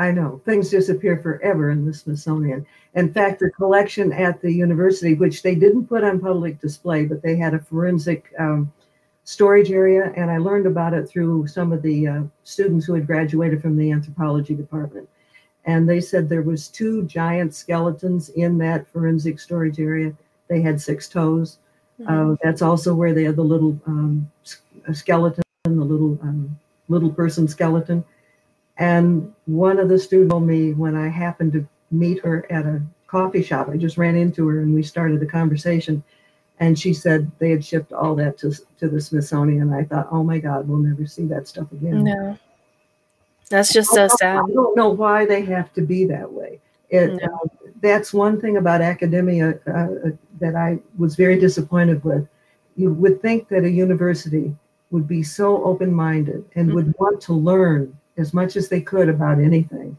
I 0.00 0.10
know 0.10 0.40
things 0.46 0.70
disappear 0.70 1.18
forever 1.18 1.70
in 1.70 1.84
the 1.84 1.92
Smithsonian. 1.92 2.66
In 2.94 3.12
fact, 3.12 3.38
the 3.38 3.50
collection 3.50 4.14
at 4.14 4.40
the 4.40 4.50
university, 4.50 5.12
which 5.12 5.42
they 5.42 5.54
didn't 5.54 5.88
put 5.88 6.02
on 6.02 6.20
public 6.20 6.58
display, 6.58 7.04
but 7.04 7.20
they 7.20 7.36
had 7.36 7.52
a 7.52 7.58
forensic 7.58 8.32
um, 8.38 8.72
storage 9.24 9.70
area, 9.70 10.10
and 10.16 10.30
I 10.30 10.38
learned 10.38 10.66
about 10.66 10.94
it 10.94 11.06
through 11.06 11.46
some 11.48 11.70
of 11.70 11.82
the 11.82 12.08
uh, 12.08 12.22
students 12.44 12.86
who 12.86 12.94
had 12.94 13.06
graduated 13.06 13.60
from 13.60 13.76
the 13.76 13.92
anthropology 13.92 14.54
department. 14.54 15.06
And 15.66 15.86
they 15.86 16.00
said 16.00 16.30
there 16.30 16.40
was 16.40 16.68
two 16.68 17.04
giant 17.04 17.54
skeletons 17.54 18.30
in 18.30 18.56
that 18.56 18.88
forensic 18.88 19.38
storage 19.38 19.78
area. 19.78 20.14
They 20.48 20.62
had 20.62 20.80
six 20.80 21.10
toes. 21.10 21.58
Mm-hmm. 22.00 22.32
Uh, 22.32 22.36
that's 22.42 22.62
also 22.62 22.94
where 22.94 23.12
they 23.12 23.24
had 23.24 23.36
the 23.36 23.42
little 23.42 23.78
um, 23.86 24.30
skeleton, 24.94 25.44
the 25.64 25.70
little 25.70 26.18
um, 26.22 26.58
little 26.88 27.10
person 27.10 27.46
skeleton. 27.46 28.02
And 28.80 29.32
one 29.44 29.78
of 29.78 29.90
the 29.90 29.98
students 29.98 30.32
told 30.32 30.46
me 30.46 30.72
when 30.72 30.96
I 30.96 31.08
happened 31.08 31.52
to 31.52 31.68
meet 31.90 32.24
her 32.24 32.50
at 32.50 32.64
a 32.64 32.80
coffee 33.06 33.42
shop, 33.42 33.68
I 33.68 33.76
just 33.76 33.98
ran 33.98 34.16
into 34.16 34.48
her 34.48 34.60
and 34.60 34.74
we 34.74 34.82
started 34.82 35.22
a 35.22 35.26
conversation 35.26 36.02
and 36.60 36.78
she 36.78 36.94
said 36.94 37.30
they 37.38 37.50
had 37.50 37.64
shipped 37.64 37.92
all 37.92 38.14
that 38.16 38.38
to, 38.38 38.54
to 38.78 38.88
the 38.88 39.00
Smithsonian. 39.00 39.72
I 39.72 39.84
thought, 39.84 40.08
oh 40.10 40.24
my 40.24 40.38
God, 40.38 40.66
we'll 40.66 40.78
never 40.78 41.06
see 41.06 41.26
that 41.26 41.46
stuff 41.46 41.70
again. 41.72 42.04
No, 42.04 42.38
that's 43.50 43.72
just 43.72 43.90
so 43.90 44.08
sad. 44.08 44.36
I 44.36 44.52
don't 44.52 44.76
know 44.76 44.88
why 44.88 45.26
they 45.26 45.42
have 45.42 45.72
to 45.74 45.82
be 45.82 46.06
that 46.06 46.30
way. 46.30 46.60
It, 46.88 47.20
no. 47.22 47.26
uh, 47.26 47.68
that's 47.82 48.14
one 48.14 48.40
thing 48.40 48.56
about 48.56 48.80
academia 48.80 49.58
uh, 49.66 49.70
uh, 49.70 50.10
that 50.38 50.56
I 50.56 50.78
was 50.96 51.16
very 51.16 51.38
disappointed 51.38 52.02
with. 52.02 52.26
You 52.76 52.92
would 52.94 53.20
think 53.20 53.48
that 53.48 53.64
a 53.64 53.70
university 53.70 54.54
would 54.90 55.06
be 55.06 55.22
so 55.22 55.62
open 55.64 55.92
minded 55.92 56.44
and 56.54 56.68
mm-hmm. 56.68 56.74
would 56.76 56.94
want 56.98 57.20
to 57.22 57.34
learn 57.34 57.96
as 58.20 58.34
much 58.34 58.56
as 58.56 58.68
they 58.68 58.80
could 58.80 59.08
about 59.08 59.40
anything. 59.40 59.96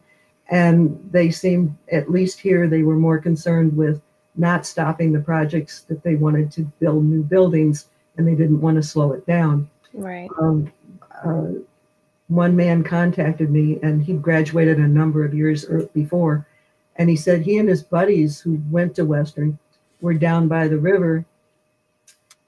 And 0.50 0.98
they 1.10 1.30
seemed, 1.30 1.76
at 1.90 2.10
least 2.10 2.38
here, 2.38 2.66
they 2.66 2.82
were 2.82 2.96
more 2.96 3.18
concerned 3.18 3.76
with 3.76 4.00
not 4.36 4.66
stopping 4.66 5.12
the 5.12 5.20
projects 5.20 5.82
that 5.82 6.02
they 6.02 6.14
wanted 6.14 6.50
to 6.52 6.62
build 6.80 7.04
new 7.04 7.22
buildings 7.22 7.88
and 8.16 8.26
they 8.26 8.34
didn't 8.34 8.60
want 8.60 8.76
to 8.76 8.82
slow 8.82 9.12
it 9.12 9.26
down. 9.26 9.68
Right. 9.92 10.28
Um, 10.40 10.72
uh, 11.24 11.48
one 12.28 12.56
man 12.56 12.82
contacted 12.82 13.50
me 13.50 13.78
and 13.82 14.02
he 14.02 14.14
graduated 14.14 14.78
a 14.78 14.88
number 14.88 15.24
of 15.24 15.34
years 15.34 15.66
before. 15.92 16.46
And 16.96 17.08
he 17.08 17.16
said 17.16 17.42
he 17.42 17.58
and 17.58 17.68
his 17.68 17.82
buddies 17.82 18.40
who 18.40 18.60
went 18.70 18.94
to 18.96 19.04
Western 19.04 19.58
were 20.00 20.14
down 20.14 20.48
by 20.48 20.68
the 20.68 20.78
river 20.78 21.24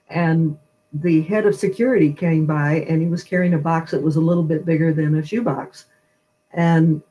and 0.09 0.59
the 0.95 1.23
head 1.23 1.45
of 1.45 1.57
security 1.57 2.13
came 2.13 2.47
by 2.47 2.85
and 2.89 3.03
he 3.03 3.09
was 3.09 3.25
carrying 3.25 3.55
a 3.55 3.59
box 3.59 3.91
that 3.91 4.03
was 4.03 4.17
a 4.17 4.21
little 4.21 4.45
bit 4.45 4.65
bigger 4.65 4.93
than 4.93 5.17
a 5.17 5.25
shoebox 5.25 5.87
and 6.53 7.03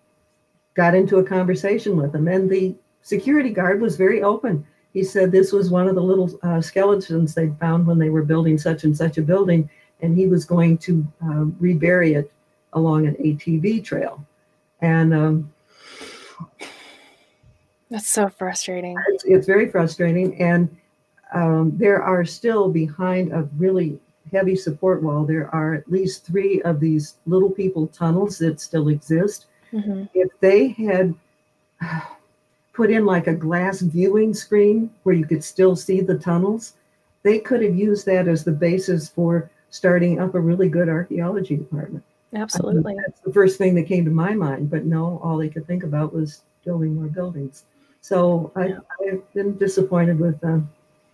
got 0.74 0.96
into 0.96 1.18
a 1.18 1.24
conversation 1.24 1.98
with 1.98 2.16
him. 2.16 2.28
And 2.28 2.50
the 2.50 2.76
security 3.02 3.50
guard 3.50 3.82
was 3.82 3.98
very 3.98 4.24
open. 4.24 4.66
He 4.94 5.04
said 5.04 5.32
this 5.32 5.52
was 5.52 5.70
one 5.70 5.88
of 5.88 5.96
the 5.96 6.02
little 6.02 6.32
uh, 6.44 6.62
skeletons 6.62 7.34
they 7.34 7.50
found 7.60 7.86
when 7.86 8.00
they 8.00 8.10
were 8.10 8.24
building 8.24 8.58
such 8.58 8.84
and 8.84 8.96
such 8.96 9.18
a 9.18 9.22
building, 9.22 9.70
and 10.02 10.16
he 10.16 10.28
was 10.28 10.46
going 10.46 10.78
to 10.80 11.06
uh, 11.26 11.46
rebury 11.60 12.14
it 12.14 12.32
along 12.74 13.08
an 13.08 13.16
ATV 13.16 13.84
trail. 13.84 14.24
And 14.82 15.14
um, 15.14 15.54
that's 17.90 18.10
so 18.10 18.30
frustrating. 18.30 18.96
It's, 19.10 19.24
it's 19.26 19.48
very 19.48 19.70
frustrating. 19.70 20.40
And 20.42 20.76
um, 21.34 21.74
there 21.76 22.02
are 22.02 22.24
still 22.24 22.70
behind 22.70 23.32
a 23.32 23.48
really 23.58 24.00
heavy 24.32 24.56
support 24.56 25.04
wall, 25.04 25.26
there 25.26 25.54
are 25.54 25.74
at 25.74 25.92
least 25.92 26.26
three 26.26 26.62
of 26.64 26.80
these 26.80 27.16
little 27.26 27.50
people 27.50 27.88
tunnels 27.88 28.38
that 28.40 28.60
still 28.60 28.88
exist. 28.88 29.46
Mm-hmm. 29.72 30.06
If 30.14 30.30
they 30.40 30.70
had 30.70 31.14
put 32.74 32.90
in 32.90 33.06
like 33.06 33.28
a 33.28 33.34
glass 33.34 33.82
viewing 33.82 34.34
screen 34.34 34.90
where 35.04 35.16
you 35.16 35.26
could 35.26 35.44
still 35.44 35.76
see 35.76 36.02
the 36.02 36.18
tunnels, 36.18 36.74
they 37.22 37.40
could 37.40 37.62
have 37.62 37.76
used 37.76 38.06
that 38.06 38.28
as 38.28 38.44
the 38.44 38.52
basis 38.52 39.10
for 39.10 39.50
starting 39.70 40.20
up 40.20 40.36
a 40.36 40.40
really 40.40 40.70
good 40.70 40.90
archaeology 40.90 41.56
department. 41.56 42.04
Absolutely. 42.36 42.96
that's 43.06 43.22
the 43.22 43.32
first 43.32 43.60
thing 43.60 43.76
that 43.76 43.88
came 43.88 44.04
to 44.06 44.12
my 44.12 44.34
mind. 44.34 44.70
But 44.70 44.86
no, 44.86 45.20
all 45.24 45.38
they 45.38 45.50
could 45.50 45.68
think 45.68 45.84
about 45.84 46.14
was 46.14 46.42
building 46.66 46.96
more 46.96 47.06
buildings. 47.06 47.66
So 48.02 48.52
I, 48.56 48.74
I've 49.06 49.34
been 49.34 49.56
disappointed 49.58 50.20
with 50.20 50.44
uh, 50.44 50.60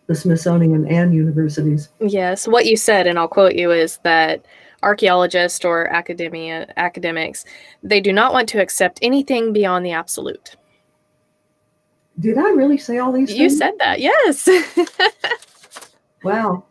the 0.10 0.16
Smithsonian 0.16 0.88
and 0.88 1.14
universities. 1.14 1.90
Yes, 2.00 2.48
what 2.48 2.66
you 2.66 2.76
said, 2.76 3.06
and 3.06 3.20
I'll 3.20 3.28
quote 3.28 3.54
you, 3.54 3.72
is 3.72 4.00
that 4.00 4.44
archaeologists 4.82 5.64
or 5.64 5.88
academia 5.88 6.66
academics 6.78 7.44
they 7.84 8.00
do 8.00 8.12
not 8.14 8.32
want 8.32 8.48
to 8.50 8.62
accept 8.62 8.98
anything 9.02 9.54
beyond 9.54 9.86
the 9.86 9.92
absolute. 9.92 10.56
Did 12.20 12.40
I 12.40 12.50
really 12.50 12.78
say 12.78 12.98
all 12.98 13.12
these? 13.12 13.30
Things? 13.30 13.40
You 13.40 13.50
said 13.52 13.74
that, 13.78 14.00
yes. 14.00 14.50
wow. 16.24 16.64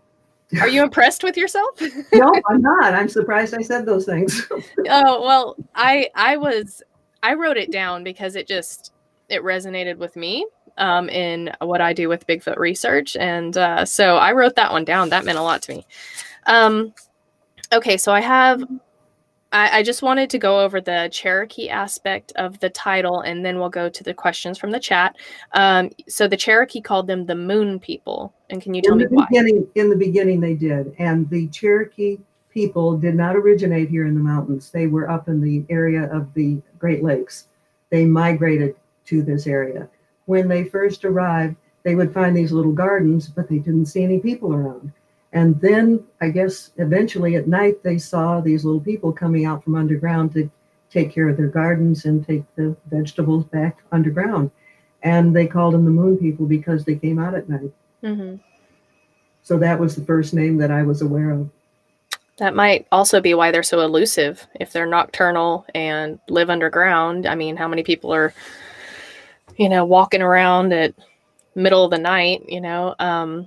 Are 0.60 0.68
you 0.68 0.82
impressed 0.82 1.22
with 1.22 1.36
yourself? 1.36 1.80
no, 2.12 2.32
I'm 2.50 2.60
not. 2.60 2.92
I'm 2.92 3.08
surprised 3.08 3.54
I 3.54 3.62
said 3.62 3.86
those 3.86 4.04
things. 4.04 4.46
oh 4.88 5.22
well, 5.22 5.56
I 5.76 6.08
I 6.16 6.36
was 6.36 6.82
I 7.22 7.34
wrote 7.34 7.56
it 7.56 7.70
down 7.70 8.02
because 8.02 8.34
it 8.34 8.48
just 8.48 8.92
it 9.28 9.44
resonated 9.44 9.96
with 9.96 10.16
me 10.16 10.44
um, 10.78 11.08
in 11.10 11.52
what 11.60 11.80
I 11.80 11.92
do 11.92 12.08
with 12.08 12.26
Bigfoot 12.26 12.56
research, 12.56 13.16
and 13.16 13.56
uh, 13.56 13.84
so 13.84 14.16
I 14.16 14.32
wrote 14.32 14.56
that 14.56 14.72
one 14.72 14.84
down. 14.84 15.10
That 15.10 15.24
meant 15.24 15.38
a 15.38 15.42
lot 15.42 15.62
to 15.62 15.74
me. 15.74 15.86
Um, 16.46 16.94
okay, 17.72 17.96
so 17.96 18.12
I 18.12 18.20
have 18.20 18.62
I, 19.52 19.78
I, 19.78 19.82
just 19.82 20.02
wanted 20.02 20.28
to 20.30 20.38
go 20.38 20.60
over 20.60 20.80
the 20.80 21.08
Cherokee 21.10 21.70
aspect 21.70 22.32
of 22.36 22.60
the 22.60 22.68
title, 22.68 23.20
and 23.20 23.44
then 23.44 23.58
we'll 23.58 23.70
go 23.70 23.88
to 23.88 24.04
the 24.04 24.12
questions 24.12 24.58
from 24.58 24.70
the 24.70 24.80
chat. 24.80 25.16
Um, 25.52 25.90
so 26.06 26.28
the 26.28 26.36
Cherokee 26.36 26.82
called 26.82 27.06
them 27.06 27.24
the 27.24 27.34
Moon 27.34 27.78
People, 27.78 28.34
and 28.50 28.60
can 28.60 28.74
you 28.74 28.82
tell 28.82 28.96
me 28.96 29.06
why? 29.08 29.26
In 29.74 29.88
the 29.88 29.96
beginning, 29.96 30.40
they 30.40 30.54
did, 30.54 30.94
and 30.98 31.28
the 31.30 31.48
Cherokee 31.48 32.18
people 32.52 32.98
did 32.98 33.14
not 33.14 33.36
originate 33.36 33.88
here 33.88 34.06
in 34.06 34.14
the 34.14 34.20
mountains. 34.20 34.70
They 34.70 34.86
were 34.86 35.10
up 35.10 35.28
in 35.28 35.40
the 35.40 35.64
area 35.70 36.12
of 36.12 36.32
the 36.34 36.60
Great 36.78 37.02
Lakes. 37.02 37.48
They 37.90 38.04
migrated 38.04 38.76
to 39.06 39.22
this 39.22 39.46
area. 39.46 39.88
When 40.28 40.46
they 40.46 40.64
first 40.64 41.06
arrived, 41.06 41.56
they 41.84 41.94
would 41.94 42.12
find 42.12 42.36
these 42.36 42.52
little 42.52 42.72
gardens, 42.72 43.28
but 43.28 43.48
they 43.48 43.56
didn't 43.56 43.86
see 43.86 44.04
any 44.04 44.18
people 44.18 44.52
around. 44.52 44.92
And 45.32 45.58
then 45.58 46.04
I 46.20 46.28
guess 46.28 46.70
eventually 46.76 47.36
at 47.36 47.48
night 47.48 47.82
they 47.82 47.96
saw 47.96 48.42
these 48.42 48.62
little 48.62 48.82
people 48.82 49.10
coming 49.10 49.46
out 49.46 49.64
from 49.64 49.74
underground 49.74 50.34
to 50.34 50.50
take 50.90 51.14
care 51.14 51.30
of 51.30 51.38
their 51.38 51.48
gardens 51.48 52.04
and 52.04 52.26
take 52.26 52.44
the 52.56 52.76
vegetables 52.90 53.46
back 53.46 53.78
underground. 53.90 54.50
And 55.02 55.34
they 55.34 55.46
called 55.46 55.72
them 55.72 55.86
the 55.86 55.90
moon 55.90 56.18
people 56.18 56.44
because 56.44 56.84
they 56.84 56.96
came 56.96 57.18
out 57.18 57.34
at 57.34 57.48
night. 57.48 57.72
Mm-hmm. 58.02 58.36
So 59.42 59.56
that 59.56 59.80
was 59.80 59.96
the 59.96 60.04
first 60.04 60.34
name 60.34 60.58
that 60.58 60.70
I 60.70 60.82
was 60.82 61.00
aware 61.00 61.30
of. 61.30 61.48
That 62.36 62.54
might 62.54 62.86
also 62.92 63.22
be 63.22 63.32
why 63.32 63.50
they're 63.50 63.62
so 63.62 63.80
elusive. 63.80 64.46
If 64.60 64.72
they're 64.72 64.84
nocturnal 64.84 65.64
and 65.74 66.18
live 66.28 66.50
underground, 66.50 67.24
I 67.24 67.34
mean, 67.34 67.56
how 67.56 67.66
many 67.66 67.82
people 67.82 68.12
are 68.12 68.34
you 69.58 69.68
know, 69.68 69.84
walking 69.84 70.22
around 70.22 70.72
at 70.72 70.94
middle 71.54 71.84
of 71.84 71.90
the 71.90 71.98
night, 71.98 72.44
you 72.48 72.60
know. 72.60 72.94
Um, 72.98 73.46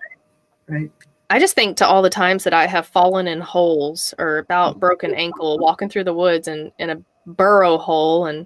right. 0.68 0.92
I 1.30 1.40
just 1.40 1.56
think 1.56 1.78
to 1.78 1.88
all 1.88 2.02
the 2.02 2.10
times 2.10 2.44
that 2.44 2.54
I 2.54 2.68
have 2.68 2.86
fallen 2.86 3.28
in 3.28 3.40
holes 3.40 4.14
or 4.20 4.38
about 4.38 4.80
broken 4.80 5.14
ankle 5.14 5.58
walking 5.60 5.90
through 5.90 6.04
the 6.04 6.14
woods 6.14 6.48
and 6.50 6.72
in 6.78 6.90
a 6.90 7.02
burrow 7.26 7.78
hole, 7.78 8.26
and 8.26 8.46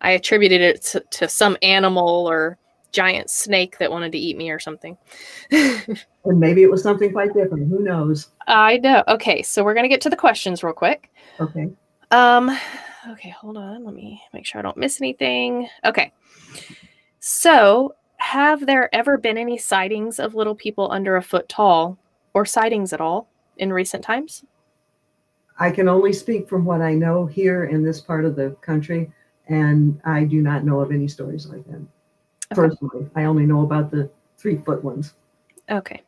I 0.00 0.12
attributed 0.12 0.60
it 0.60 0.82
to, 0.82 1.00
to 1.10 1.28
some 1.28 1.56
animal 1.60 2.28
or 2.28 2.56
giant 2.92 3.28
snake 3.28 3.78
that 3.78 3.90
wanted 3.90 4.12
to 4.12 4.18
eat 4.18 4.36
me 4.36 4.50
or 4.50 4.60
something. 4.60 4.96
and 5.50 5.98
maybe 6.24 6.62
it 6.62 6.70
was 6.70 6.84
something 6.84 7.12
quite 7.12 7.34
different. 7.34 7.68
Who 7.68 7.80
knows? 7.80 8.28
I 8.46 8.78
know. 8.78 9.02
Okay, 9.08 9.42
so 9.42 9.64
we're 9.64 9.74
gonna 9.74 9.88
get 9.88 10.00
to 10.02 10.10
the 10.10 10.16
questions 10.16 10.62
real 10.62 10.72
quick. 10.72 11.10
Okay. 11.40 11.68
Um. 12.12 12.56
Okay, 13.08 13.30
hold 13.30 13.56
on. 13.56 13.84
Let 13.84 13.94
me 13.94 14.22
make 14.32 14.46
sure 14.46 14.58
I 14.58 14.62
don't 14.62 14.76
miss 14.76 15.00
anything. 15.00 15.68
Okay. 15.84 16.12
So, 17.20 17.94
have 18.16 18.66
there 18.66 18.94
ever 18.94 19.18
been 19.18 19.36
any 19.36 19.58
sightings 19.58 20.18
of 20.18 20.34
little 20.34 20.54
people 20.54 20.90
under 20.90 21.16
a 21.16 21.22
foot 21.22 21.48
tall 21.48 21.98
or 22.32 22.46
sightings 22.46 22.92
at 22.92 23.00
all 23.00 23.28
in 23.58 23.72
recent 23.72 24.02
times? 24.02 24.44
I 25.58 25.70
can 25.70 25.88
only 25.88 26.12
speak 26.12 26.48
from 26.48 26.64
what 26.64 26.80
I 26.80 26.94
know 26.94 27.26
here 27.26 27.64
in 27.64 27.82
this 27.82 28.00
part 28.00 28.24
of 28.24 28.36
the 28.36 28.56
country, 28.60 29.12
and 29.48 30.00
I 30.04 30.24
do 30.24 30.42
not 30.42 30.64
know 30.64 30.80
of 30.80 30.90
any 30.90 31.06
stories 31.06 31.46
like 31.46 31.64
that. 31.66 31.76
Okay. 32.52 32.54
Personally, 32.54 33.08
I 33.14 33.24
only 33.24 33.46
know 33.46 33.62
about 33.62 33.90
the 33.90 34.10
three 34.36 34.56
foot 34.56 34.82
ones. 34.82 35.14
Okay. 35.70 36.02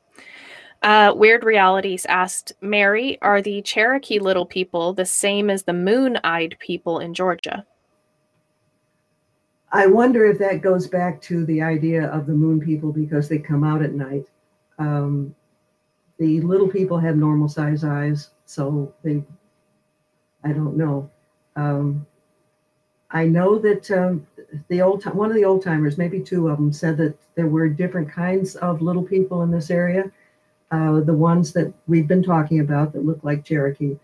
Uh, 0.86 1.12
Weird 1.16 1.42
Realities 1.42 2.06
asked 2.06 2.52
Mary, 2.60 3.18
are 3.20 3.42
the 3.42 3.60
Cherokee 3.62 4.20
little 4.20 4.46
people 4.46 4.92
the 4.92 5.04
same 5.04 5.50
as 5.50 5.64
the 5.64 5.72
moon 5.72 6.16
eyed 6.22 6.56
people 6.60 7.00
in 7.00 7.12
Georgia? 7.12 7.66
I 9.72 9.88
wonder 9.88 10.24
if 10.26 10.38
that 10.38 10.62
goes 10.62 10.86
back 10.86 11.20
to 11.22 11.44
the 11.44 11.60
idea 11.60 12.06
of 12.10 12.26
the 12.26 12.34
moon 12.34 12.60
people 12.60 12.92
because 12.92 13.28
they 13.28 13.38
come 13.38 13.64
out 13.64 13.82
at 13.82 13.94
night. 13.94 14.26
Um, 14.78 15.34
the 16.20 16.40
little 16.42 16.68
people 16.68 16.98
have 16.98 17.16
normal 17.16 17.48
size 17.48 17.82
eyes, 17.82 18.30
so 18.44 18.94
they, 19.02 19.24
I 20.44 20.52
don't 20.52 20.76
know. 20.76 21.10
Um, 21.56 22.06
I 23.10 23.24
know 23.24 23.58
that 23.58 23.90
um, 23.90 24.24
the 24.68 24.82
old 24.82 25.04
one 25.06 25.30
of 25.30 25.36
the 25.36 25.44
old 25.44 25.64
timers, 25.64 25.98
maybe 25.98 26.20
two 26.20 26.46
of 26.46 26.58
them, 26.58 26.72
said 26.72 26.96
that 26.98 27.18
there 27.34 27.48
were 27.48 27.68
different 27.68 28.08
kinds 28.08 28.54
of 28.54 28.82
little 28.82 29.02
people 29.02 29.42
in 29.42 29.50
this 29.50 29.72
area. 29.72 30.12
Uh, 30.70 31.00
the 31.00 31.14
ones 31.14 31.52
that 31.52 31.72
we've 31.86 32.08
been 32.08 32.22
talking 32.22 32.60
about 32.60 32.92
that 32.92 33.04
look 33.04 33.22
like 33.22 33.44
Cherokee. 33.44 33.96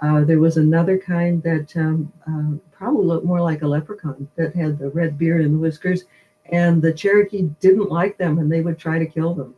Uh, 0.00 0.24
there 0.24 0.40
was 0.40 0.56
another 0.56 0.98
kind 0.98 1.42
that 1.42 1.76
um, 1.76 2.12
uh, 2.26 2.76
probably 2.76 3.04
looked 3.04 3.26
more 3.26 3.40
like 3.40 3.62
a 3.62 3.66
leprechaun 3.68 4.28
that 4.36 4.54
had 4.54 4.78
the 4.78 4.90
red 4.90 5.16
beard 5.18 5.42
and 5.42 5.54
the 5.54 5.58
whiskers, 5.58 6.04
and 6.46 6.82
the 6.82 6.92
Cherokee 6.92 7.50
didn't 7.60 7.90
like 7.90 8.16
them 8.16 8.38
and 8.38 8.50
they 8.50 8.60
would 8.60 8.78
try 8.78 8.98
to 8.98 9.06
kill 9.06 9.34
them. 9.34 9.54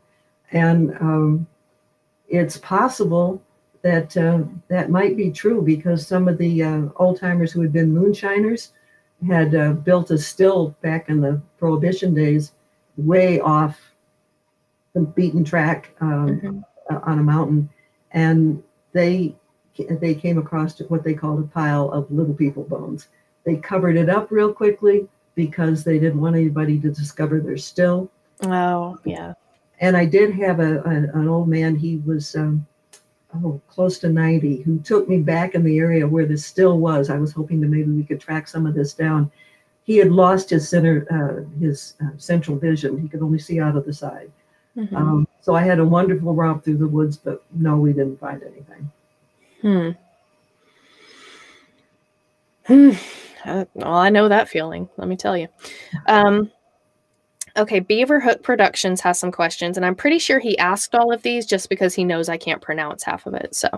And 0.52 0.96
um, 1.00 1.46
it's 2.28 2.56
possible 2.58 3.42
that 3.82 4.16
uh, 4.16 4.42
that 4.68 4.90
might 4.90 5.16
be 5.16 5.30
true 5.30 5.62
because 5.62 6.06
some 6.06 6.28
of 6.28 6.38
the 6.38 6.62
uh, 6.62 6.82
old 6.96 7.18
timers 7.18 7.52
who 7.52 7.62
had 7.62 7.72
been 7.72 7.92
moonshiners 7.92 8.72
had 9.26 9.54
uh, 9.54 9.72
built 9.72 10.10
a 10.10 10.18
still 10.18 10.74
back 10.82 11.08
in 11.08 11.20
the 11.20 11.40
Prohibition 11.58 12.14
days, 12.14 12.52
way 12.96 13.40
off 13.40 13.78
the 14.92 15.00
beaten 15.00 15.44
track 15.44 15.94
um, 16.00 16.40
mm-hmm. 16.40 16.96
on 17.04 17.18
a 17.18 17.22
mountain, 17.22 17.68
and 18.12 18.62
they 18.92 19.34
they 19.88 20.14
came 20.14 20.38
across 20.38 20.78
what 20.82 21.04
they 21.04 21.14
called 21.14 21.40
a 21.40 21.46
pile 21.46 21.90
of 21.90 22.10
little 22.10 22.34
people 22.34 22.64
bones. 22.64 23.08
They 23.44 23.56
covered 23.56 23.96
it 23.96 24.08
up 24.10 24.30
real 24.30 24.52
quickly 24.52 25.08
because 25.34 25.84
they 25.84 25.98
didn't 25.98 26.20
want 26.20 26.36
anybody 26.36 26.78
to 26.80 26.90
discover 26.90 27.40
their 27.40 27.56
still. 27.56 28.10
Oh, 28.42 28.98
yeah. 29.04 29.34
And 29.80 29.96
I 29.96 30.04
did 30.04 30.34
have 30.34 30.60
a, 30.60 30.80
a 30.82 31.18
an 31.18 31.28
old 31.28 31.48
man. 31.48 31.76
He 31.76 31.98
was 31.98 32.36
um, 32.36 32.66
oh 33.42 33.60
close 33.68 33.98
to 34.00 34.08
ninety, 34.08 34.60
who 34.62 34.78
took 34.80 35.08
me 35.08 35.18
back 35.18 35.54
in 35.54 35.62
the 35.62 35.78
area 35.78 36.06
where 36.06 36.26
the 36.26 36.36
still 36.36 36.78
was. 36.78 37.08
I 37.08 37.16
was 37.16 37.32
hoping 37.32 37.60
that 37.60 37.68
maybe 37.68 37.90
we 37.90 38.04
could 38.04 38.20
track 38.20 38.48
some 38.48 38.66
of 38.66 38.74
this 38.74 38.92
down. 38.92 39.30
He 39.84 39.96
had 39.96 40.12
lost 40.12 40.50
his 40.50 40.68
center, 40.68 41.06
uh, 41.10 41.58
his 41.58 41.94
uh, 42.04 42.10
central 42.18 42.58
vision. 42.58 42.98
He 42.98 43.08
could 43.08 43.22
only 43.22 43.38
see 43.38 43.60
out 43.60 43.76
of 43.76 43.86
the 43.86 43.92
side. 43.92 44.30
Mm-hmm. 44.80 44.96
Um, 44.96 45.28
so 45.42 45.54
I 45.54 45.62
had 45.62 45.78
a 45.78 45.84
wonderful 45.84 46.34
romp 46.34 46.64
through 46.64 46.78
the 46.78 46.88
woods, 46.88 47.16
but 47.16 47.44
no, 47.52 47.76
we 47.76 47.92
didn't 47.92 48.18
find 48.18 48.42
anything. 48.42 48.90
Hmm. 49.60 49.90
Hmm. 52.66 52.90
Uh, 53.44 53.64
well, 53.74 53.94
I 53.94 54.08
know 54.08 54.28
that 54.28 54.48
feeling. 54.48 54.88
Let 54.96 55.08
me 55.08 55.16
tell 55.16 55.36
you. 55.36 55.48
Um, 56.06 56.50
okay, 57.56 57.80
Beaver 57.80 58.20
Hook 58.20 58.42
Productions 58.42 59.00
has 59.02 59.18
some 59.18 59.32
questions, 59.32 59.76
and 59.76 59.84
I'm 59.84 59.94
pretty 59.94 60.18
sure 60.18 60.38
he 60.38 60.56
asked 60.58 60.94
all 60.94 61.12
of 61.12 61.22
these 61.22 61.46
just 61.46 61.68
because 61.68 61.94
he 61.94 62.04
knows 62.04 62.28
I 62.28 62.36
can't 62.38 62.62
pronounce 62.62 63.02
half 63.02 63.26
of 63.26 63.34
it. 63.34 63.54
So 63.54 63.68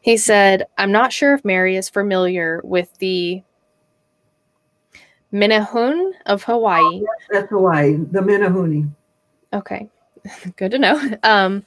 he 0.00 0.16
said, 0.16 0.66
I'm 0.78 0.92
not 0.92 1.12
sure 1.12 1.34
if 1.34 1.44
Mary 1.44 1.76
is 1.76 1.88
familiar 1.88 2.60
with 2.64 2.94
the 2.98 3.42
Menehune 5.32 6.12
of 6.26 6.42
Hawaii. 6.42 6.82
Oh, 6.82 7.06
that's 7.30 7.48
Hawaii, 7.48 7.96
the 8.10 8.20
Menehune. 8.20 8.90
Okay, 9.54 9.88
good 10.56 10.70
to 10.70 10.78
know. 10.78 11.16
Um, 11.22 11.64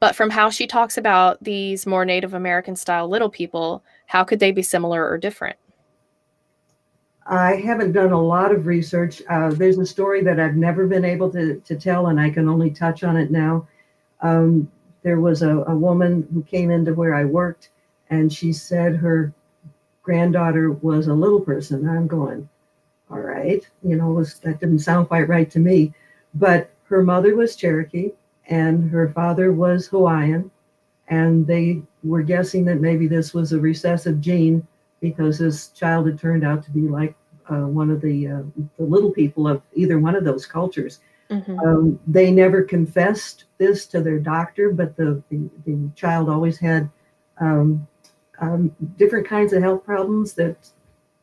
but 0.00 0.16
from 0.16 0.30
how 0.30 0.50
she 0.50 0.66
talks 0.66 0.98
about 0.98 1.42
these 1.44 1.86
more 1.86 2.04
Native 2.04 2.34
American 2.34 2.74
style 2.74 3.08
little 3.08 3.30
people, 3.30 3.84
how 4.06 4.24
could 4.24 4.40
they 4.40 4.50
be 4.50 4.62
similar 4.62 5.08
or 5.08 5.16
different? 5.16 5.56
I 7.26 7.54
haven't 7.56 7.92
done 7.92 8.12
a 8.12 8.20
lot 8.20 8.52
of 8.52 8.66
research. 8.66 9.22
Uh, 9.28 9.50
there's 9.50 9.78
a 9.78 9.86
story 9.86 10.22
that 10.24 10.40
I've 10.40 10.56
never 10.56 10.86
been 10.86 11.04
able 11.04 11.30
to, 11.30 11.60
to 11.60 11.76
tell, 11.76 12.08
and 12.08 12.20
I 12.20 12.30
can 12.30 12.48
only 12.48 12.70
touch 12.70 13.04
on 13.04 13.16
it 13.16 13.30
now. 13.30 13.68
Um, 14.20 14.70
there 15.02 15.20
was 15.20 15.42
a, 15.42 15.58
a 15.68 15.74
woman 15.74 16.26
who 16.32 16.42
came 16.42 16.70
into 16.70 16.94
where 16.94 17.14
I 17.14 17.24
worked, 17.24 17.70
and 18.10 18.32
she 18.32 18.52
said 18.52 18.96
her 18.96 19.32
granddaughter 20.02 20.72
was 20.72 21.06
a 21.06 21.14
little 21.14 21.40
person. 21.40 21.88
I'm 21.88 22.08
going, 22.08 22.48
all 23.10 23.20
right, 23.20 23.66
you 23.84 23.96
know, 23.96 24.08
was, 24.08 24.40
that 24.40 24.58
didn't 24.58 24.80
sound 24.80 25.08
quite 25.08 25.28
right 25.28 25.50
to 25.52 25.58
me. 25.58 25.92
But 26.34 26.70
her 26.92 27.02
mother 27.02 27.34
was 27.34 27.56
Cherokee, 27.56 28.10
and 28.48 28.90
her 28.90 29.08
father 29.08 29.50
was 29.50 29.86
Hawaiian. 29.86 30.50
And 31.08 31.46
they 31.46 31.82
were 32.04 32.22
guessing 32.22 32.66
that 32.66 32.80
maybe 32.80 33.08
this 33.08 33.32
was 33.32 33.52
a 33.52 33.58
recessive 33.58 34.20
gene 34.20 34.66
because 35.00 35.38
this 35.38 35.68
child 35.68 36.06
had 36.06 36.18
turned 36.18 36.44
out 36.44 36.62
to 36.64 36.70
be 36.70 36.82
like 36.82 37.14
uh, 37.50 37.66
one 37.66 37.90
of 37.90 38.02
the, 38.02 38.28
uh, 38.28 38.42
the 38.76 38.84
little 38.84 39.10
people 39.10 39.48
of 39.48 39.62
either 39.74 39.98
one 39.98 40.14
of 40.14 40.24
those 40.24 40.44
cultures. 40.44 41.00
Mm-hmm. 41.30 41.58
Um, 41.60 42.00
they 42.06 42.30
never 42.30 42.62
confessed 42.62 43.44
this 43.56 43.86
to 43.86 44.02
their 44.02 44.18
doctor, 44.18 44.70
but 44.70 44.94
the, 44.96 45.22
the, 45.30 45.48
the 45.64 45.90
child 45.96 46.28
always 46.28 46.58
had 46.58 46.90
um, 47.40 47.88
um, 48.38 48.74
different 48.98 49.26
kinds 49.26 49.54
of 49.54 49.62
health 49.62 49.84
problems 49.84 50.34
that 50.34 50.56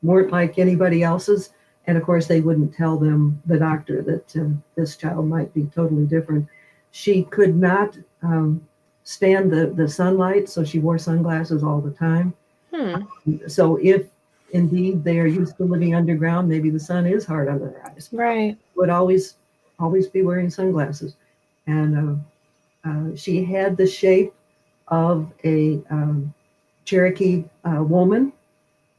weren't 0.01 0.31
like 0.31 0.57
anybody 0.57 1.03
else's. 1.03 1.51
And 1.89 1.97
of 1.97 2.03
course, 2.03 2.27
they 2.27 2.39
wouldn't 2.39 2.71
tell 2.75 2.99
them, 2.99 3.41
the 3.47 3.57
doctor, 3.57 4.03
that 4.03 4.35
uh, 4.39 4.49
this 4.75 4.95
child 4.95 5.27
might 5.27 5.51
be 5.55 5.63
totally 5.73 6.05
different. 6.05 6.47
She 6.91 7.23
could 7.23 7.55
not 7.55 7.97
um, 8.21 8.61
stand 9.05 9.51
the, 9.51 9.73
the 9.75 9.89
sunlight, 9.89 10.47
so 10.49 10.63
she 10.63 10.77
wore 10.77 10.99
sunglasses 10.99 11.63
all 11.63 11.81
the 11.81 11.89
time. 11.89 12.31
Hmm. 12.71 12.97
So 13.47 13.79
if 13.81 14.05
indeed 14.51 15.03
they 15.03 15.17
are 15.19 15.25
used 15.25 15.57
to 15.57 15.63
living 15.63 15.95
underground, 15.95 16.47
maybe 16.47 16.69
the 16.69 16.79
sun 16.79 17.07
is 17.07 17.25
hard 17.25 17.47
on 17.47 17.57
their 17.57 17.81
eyes. 17.87 18.07
Right. 18.11 18.55
Would 18.75 18.91
always 18.91 19.37
always 19.79 20.07
be 20.07 20.21
wearing 20.21 20.51
sunglasses, 20.51 21.15
and 21.65 22.21
uh, 22.85 22.87
uh, 22.87 23.15
she 23.15 23.43
had 23.43 23.77
the 23.77 23.87
shape 23.87 24.31
of 24.89 25.31
a 25.43 25.81
um, 25.89 26.31
Cherokee 26.85 27.45
uh, 27.63 27.83
woman, 27.83 28.31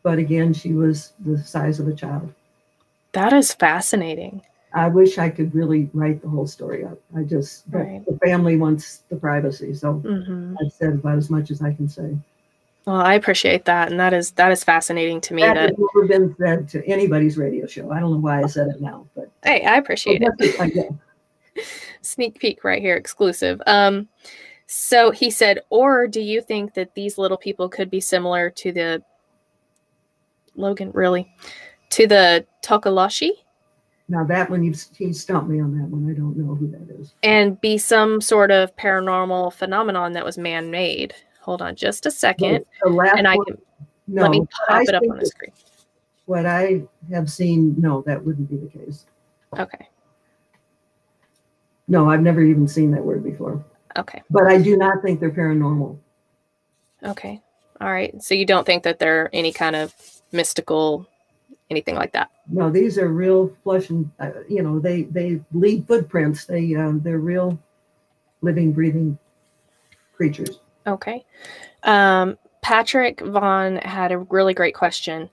but 0.02 0.18
again, 0.18 0.52
she 0.52 0.72
was 0.72 1.12
the 1.20 1.38
size 1.38 1.78
of 1.78 1.86
a 1.86 1.94
child. 1.94 2.34
That 3.12 3.32
is 3.32 3.52
fascinating. 3.52 4.42
I 4.72 4.88
wish 4.88 5.18
I 5.18 5.30
could 5.30 5.52
really 5.54 5.90
write 5.92 6.22
the 6.22 6.28
whole 6.28 6.46
story 6.46 6.84
up. 6.84 6.98
I 7.16 7.22
just, 7.22 7.64
right. 7.70 8.04
the 8.06 8.16
family 8.24 8.56
wants 8.56 9.02
the 9.08 9.16
privacy. 9.16 9.74
So 9.74 9.94
mm-hmm. 9.94 10.54
I've 10.60 10.72
said 10.72 10.94
about 10.94 11.18
as 11.18 11.28
much 11.28 11.50
as 11.50 11.60
I 11.60 11.72
can 11.72 11.88
say. 11.88 12.16
Well, 12.86 13.00
I 13.00 13.14
appreciate 13.14 13.66
that, 13.66 13.90
and 13.90 14.00
that 14.00 14.14
is 14.14 14.30
that 14.32 14.50
is 14.50 14.64
fascinating 14.64 15.20
to 15.22 15.34
me. 15.34 15.42
That, 15.42 15.54
that 15.54 15.68
has 15.68 15.78
never 15.78 16.08
been 16.08 16.34
said 16.38 16.68
to 16.70 16.84
anybody's 16.86 17.36
radio 17.36 17.66
show. 17.66 17.92
I 17.92 18.00
don't 18.00 18.10
know 18.10 18.18
why 18.18 18.42
I 18.42 18.46
said 18.46 18.68
it 18.68 18.80
now, 18.80 19.06
but 19.14 19.30
hey, 19.44 19.64
I 19.64 19.76
appreciate 19.76 20.22
it. 20.22 20.94
Sneak 22.02 22.40
peek 22.40 22.64
right 22.64 22.80
here, 22.80 22.96
exclusive. 22.96 23.60
Um, 23.66 24.08
so 24.66 25.10
he 25.10 25.30
said, 25.30 25.60
or 25.68 26.06
do 26.06 26.22
you 26.22 26.40
think 26.40 26.72
that 26.74 26.94
these 26.94 27.18
little 27.18 27.36
people 27.36 27.68
could 27.68 27.90
be 27.90 28.00
similar 28.00 28.48
to 28.50 28.72
the 28.72 29.02
Logan? 30.56 30.90
Really, 30.94 31.30
to 31.90 32.06
the 32.06 32.46
Tokoloshe? 32.62 33.30
Now 34.08 34.24
that 34.24 34.50
one, 34.50 34.64
you've 34.64 34.82
he 34.96 35.12
stumped 35.12 35.48
me 35.48 35.60
on 35.60 35.76
that 35.78 35.88
one. 35.88 36.10
I 36.10 36.14
don't 36.18 36.36
know 36.36 36.54
who 36.54 36.68
that 36.72 37.00
is. 37.00 37.14
And 37.22 37.60
be 37.60 37.78
some 37.78 38.20
sort 38.20 38.50
of 38.50 38.74
paranormal 38.76 39.52
phenomenon 39.52 40.12
that 40.14 40.24
was 40.24 40.36
man-made. 40.36 41.14
Hold 41.40 41.62
on, 41.62 41.76
just 41.76 42.06
a 42.06 42.10
second, 42.10 42.64
and 42.82 43.28
I 43.28 43.36
can 43.36 43.58
no, 44.08 44.22
let 44.22 44.30
me 44.32 44.46
pop 44.66 44.82
it 44.82 44.94
up 44.94 45.02
on 45.08 45.18
the 45.18 45.26
screen. 45.26 45.52
What 46.26 46.44
I 46.44 46.82
have 47.12 47.30
seen, 47.30 47.74
no, 47.78 48.02
that 48.02 48.24
wouldn't 48.24 48.50
be 48.50 48.56
the 48.56 48.66
case. 48.66 49.06
Okay. 49.58 49.88
No, 51.88 52.10
I've 52.10 52.20
never 52.20 52.40
even 52.42 52.68
seen 52.68 52.90
that 52.92 53.04
word 53.04 53.24
before. 53.24 53.64
Okay. 53.96 54.22
But 54.30 54.46
I 54.46 54.58
do 54.58 54.76
not 54.76 55.02
think 55.02 55.18
they're 55.18 55.30
paranormal. 55.30 55.98
Okay. 57.04 57.40
All 57.80 57.90
right. 57.90 58.22
So 58.22 58.34
you 58.34 58.44
don't 58.44 58.64
think 58.64 58.82
that 58.84 58.98
they're 58.98 59.30
any 59.32 59.52
kind 59.52 59.74
of 59.74 59.94
mystical, 60.30 61.08
anything 61.70 61.94
like 61.94 62.12
that? 62.12 62.30
No, 62.48 62.70
these 62.70 62.98
are 62.98 63.08
real 63.08 63.54
flesh 63.62 63.90
and 63.90 64.10
uh, 64.18 64.30
you 64.48 64.62
know 64.62 64.78
they 64.78 65.02
they 65.02 65.40
leave 65.52 65.86
footprints. 65.86 66.44
They 66.44 66.74
um, 66.74 67.00
they're 67.00 67.18
real, 67.18 67.58
living, 68.42 68.72
breathing 68.72 69.18
creatures. 70.14 70.60
Okay. 70.86 71.24
Um, 71.84 72.36
Patrick 72.62 73.20
Vaughn 73.20 73.76
had 73.76 74.12
a 74.12 74.18
really 74.18 74.54
great 74.54 74.74
question. 74.74 75.30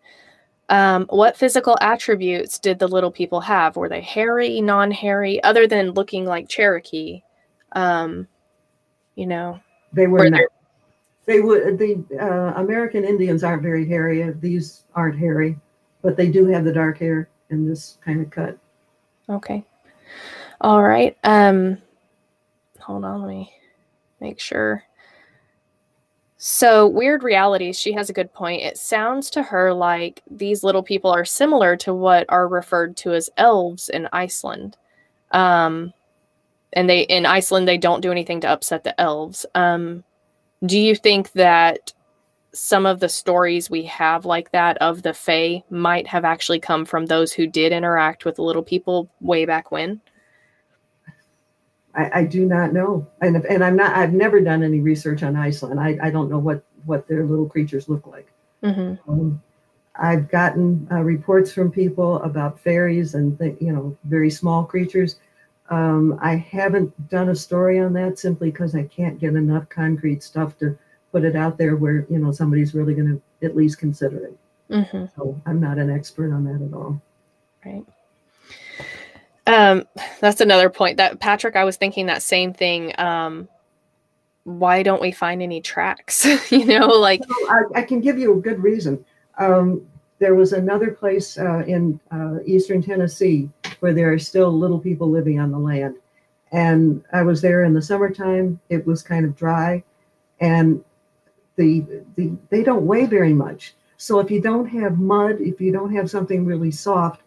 Um, 0.69 1.05
what 1.09 1.37
physical 1.37 1.77
attributes 1.81 2.59
did 2.59 2.79
the 2.79 2.87
little 2.87 3.11
people 3.11 3.39
have? 3.41 3.75
Were 3.77 3.89
they 3.89 4.01
hairy, 4.01 4.59
non-hairy, 4.59 5.41
other 5.43 5.65
than 5.65 5.91
looking 5.91 6.25
like 6.25 6.49
Cherokee? 6.49 7.21
Um, 7.71 8.27
you 9.15 9.27
know, 9.27 9.59
They 9.93 10.07
were 10.07 10.19
Were 10.19 10.29
not. 10.29 10.41
They 11.25 11.41
would 11.41 11.77
the 11.77 12.03
uh, 12.21 12.59
American 12.61 13.03
Indians 13.03 13.43
aren't 13.43 13.61
very 13.61 13.85
hairy. 13.85 14.31
These 14.39 14.83
aren't 14.95 15.19
hairy, 15.19 15.57
but 16.07 16.15
they 16.15 16.29
do 16.29 16.45
have 16.45 16.63
the 16.63 16.71
dark 16.71 16.97
hair 16.99 17.27
and 17.49 17.69
this 17.69 17.97
kind 17.99 18.21
of 18.21 18.29
cut. 18.29 18.57
Okay. 19.29 19.61
All 20.61 20.81
right. 20.81 21.17
Um 21.25 21.79
hold 22.79 23.03
on, 23.03 23.23
let 23.23 23.27
me 23.27 23.51
make 24.21 24.39
sure. 24.39 24.85
So, 26.37 26.87
weird 26.87 27.23
realities, 27.23 27.77
she 27.77 27.91
has 27.91 28.09
a 28.09 28.13
good 28.13 28.31
point. 28.31 28.61
It 28.61 28.77
sounds 28.77 29.29
to 29.31 29.43
her 29.43 29.73
like 29.73 30.21
these 30.31 30.63
little 30.63 30.83
people 30.83 31.11
are 31.11 31.25
similar 31.25 31.75
to 31.77 31.93
what 31.93 32.25
are 32.29 32.47
referred 32.47 32.95
to 32.97 33.13
as 33.13 33.29
elves 33.35 33.89
in 33.89 34.07
Iceland. 34.13 34.77
Um 35.31 35.91
and 36.71 36.89
they 36.89 37.01
in 37.01 37.25
Iceland 37.25 37.67
they 37.67 37.77
don't 37.77 37.99
do 37.99 38.13
anything 38.13 38.39
to 38.41 38.49
upset 38.49 38.85
the 38.85 38.97
elves. 38.97 39.45
Um 39.55 40.05
do 40.65 40.79
you 40.79 40.95
think 40.95 41.33
that 41.33 41.91
some 42.57 42.85
of 42.85 42.99
the 42.99 43.09
stories 43.09 43.69
we 43.69 43.83
have 43.83 44.25
like 44.25 44.51
that 44.51 44.77
of 44.79 45.03
the 45.03 45.13
Fae 45.13 45.63
might 45.69 46.07
have 46.07 46.25
actually 46.25 46.59
come 46.59 46.85
from 46.85 47.05
those 47.05 47.31
who 47.31 47.47
did 47.47 47.71
interact 47.71 48.25
with 48.25 48.35
the 48.35 48.41
little 48.41 48.63
people 48.63 49.09
way 49.21 49.45
back 49.45 49.71
when. 49.71 50.01
I, 51.95 52.19
I 52.19 52.23
do 52.25 52.45
not 52.45 52.73
know, 52.73 53.07
and 53.21 53.37
and 53.45 53.63
I'm 53.63 53.75
not. 53.75 53.95
I've 53.95 54.13
never 54.13 54.39
done 54.39 54.63
any 54.63 54.81
research 54.81 55.23
on 55.23 55.35
Iceland. 55.35 55.79
I, 55.79 55.97
I 56.01 56.09
don't 56.09 56.29
know 56.29 56.37
what 56.39 56.63
what 56.85 57.07
their 57.07 57.25
little 57.25 57.47
creatures 57.47 57.89
look 57.89 58.05
like. 58.07 58.31
Mm-hmm. 58.63 59.11
Um, 59.11 59.41
I've 59.95 60.29
gotten 60.29 60.87
uh, 60.91 61.01
reports 61.01 61.51
from 61.51 61.71
people 61.71 62.21
about 62.21 62.59
fairies 62.59 63.15
and 63.15 63.37
th- 63.37 63.57
you 63.59 63.71
know 63.71 63.97
very 64.03 64.29
small 64.29 64.63
creatures. 64.63 65.17
Um, 65.69 66.17
I 66.21 66.35
haven't 66.35 67.09
done 67.09 67.29
a 67.29 67.35
story 67.35 67.79
on 67.79 67.93
that 67.93 68.19
simply 68.19 68.51
because 68.51 68.73
I 68.73 68.83
can't 68.83 69.19
get 69.19 69.35
enough 69.35 69.67
concrete 69.69 70.23
stuff 70.23 70.57
to 70.59 70.77
put 71.11 71.23
it 71.23 71.35
out 71.35 71.57
there 71.57 71.75
where 71.75 72.05
you 72.09 72.19
know 72.19 72.31
somebody's 72.31 72.73
really 72.73 72.93
going 72.93 73.07
to 73.07 73.45
at 73.45 73.55
least 73.55 73.77
consider 73.77 74.25
it. 74.25 74.37
Mm-hmm. 74.69 75.05
So 75.15 75.39
I'm 75.45 75.59
not 75.59 75.77
an 75.77 75.89
expert 75.89 76.33
on 76.33 76.43
that 76.45 76.65
at 76.65 76.73
all. 76.73 77.01
Right. 77.65 77.85
Um, 79.47 79.87
that's 80.19 80.41
another 80.41 80.69
point 80.69 80.97
that 80.97 81.19
Patrick, 81.19 81.55
I 81.55 81.63
was 81.63 81.77
thinking 81.77 82.07
that 82.07 82.21
same 82.21 82.53
thing. 82.53 82.93
Um, 82.99 83.47
why 84.43 84.83
don't 84.83 85.01
we 85.01 85.11
find 85.11 85.41
any 85.41 85.61
tracks? 85.61 86.25
you 86.51 86.65
know, 86.65 86.87
like, 86.87 87.21
So 87.23 87.49
I, 87.49 87.79
I 87.79 87.81
can 87.83 88.01
give 88.01 88.17
you 88.17 88.37
a 88.37 88.41
good 88.41 88.61
reason. 88.61 89.03
Um, 89.37 89.85
there 90.19 90.35
was 90.35 90.53
another 90.53 90.91
place 90.91 91.37
uh, 91.37 91.63
in 91.67 91.99
uh, 92.11 92.37
eastern 92.45 92.81
Tennessee 92.81 93.49
where 93.79 93.93
there 93.93 94.11
are 94.11 94.19
still 94.19 94.51
little 94.51 94.79
people 94.79 95.09
living 95.09 95.39
on 95.39 95.51
the 95.51 95.59
land. 95.59 95.95
And 96.51 97.03
I 97.13 97.23
was 97.23 97.41
there 97.41 97.63
in 97.65 97.73
the 97.73 97.81
summertime. 97.81 98.59
It 98.69 98.85
was 98.87 99.03
kind 99.03 99.25
of 99.25 99.35
dry, 99.35 99.83
and 100.39 100.83
the 101.57 102.03
the 102.15 102.35
they 102.49 102.63
don't 102.63 102.85
weigh 102.85 103.05
very 103.05 103.33
much. 103.33 103.75
So 103.97 104.19
if 104.19 104.29
you 104.29 104.41
don't 104.41 104.67
have 104.67 104.99
mud, 104.99 105.41
if 105.41 105.59
you 105.59 105.71
don't 105.71 105.93
have 105.93 106.09
something 106.09 106.45
really 106.45 106.71
soft, 106.71 107.21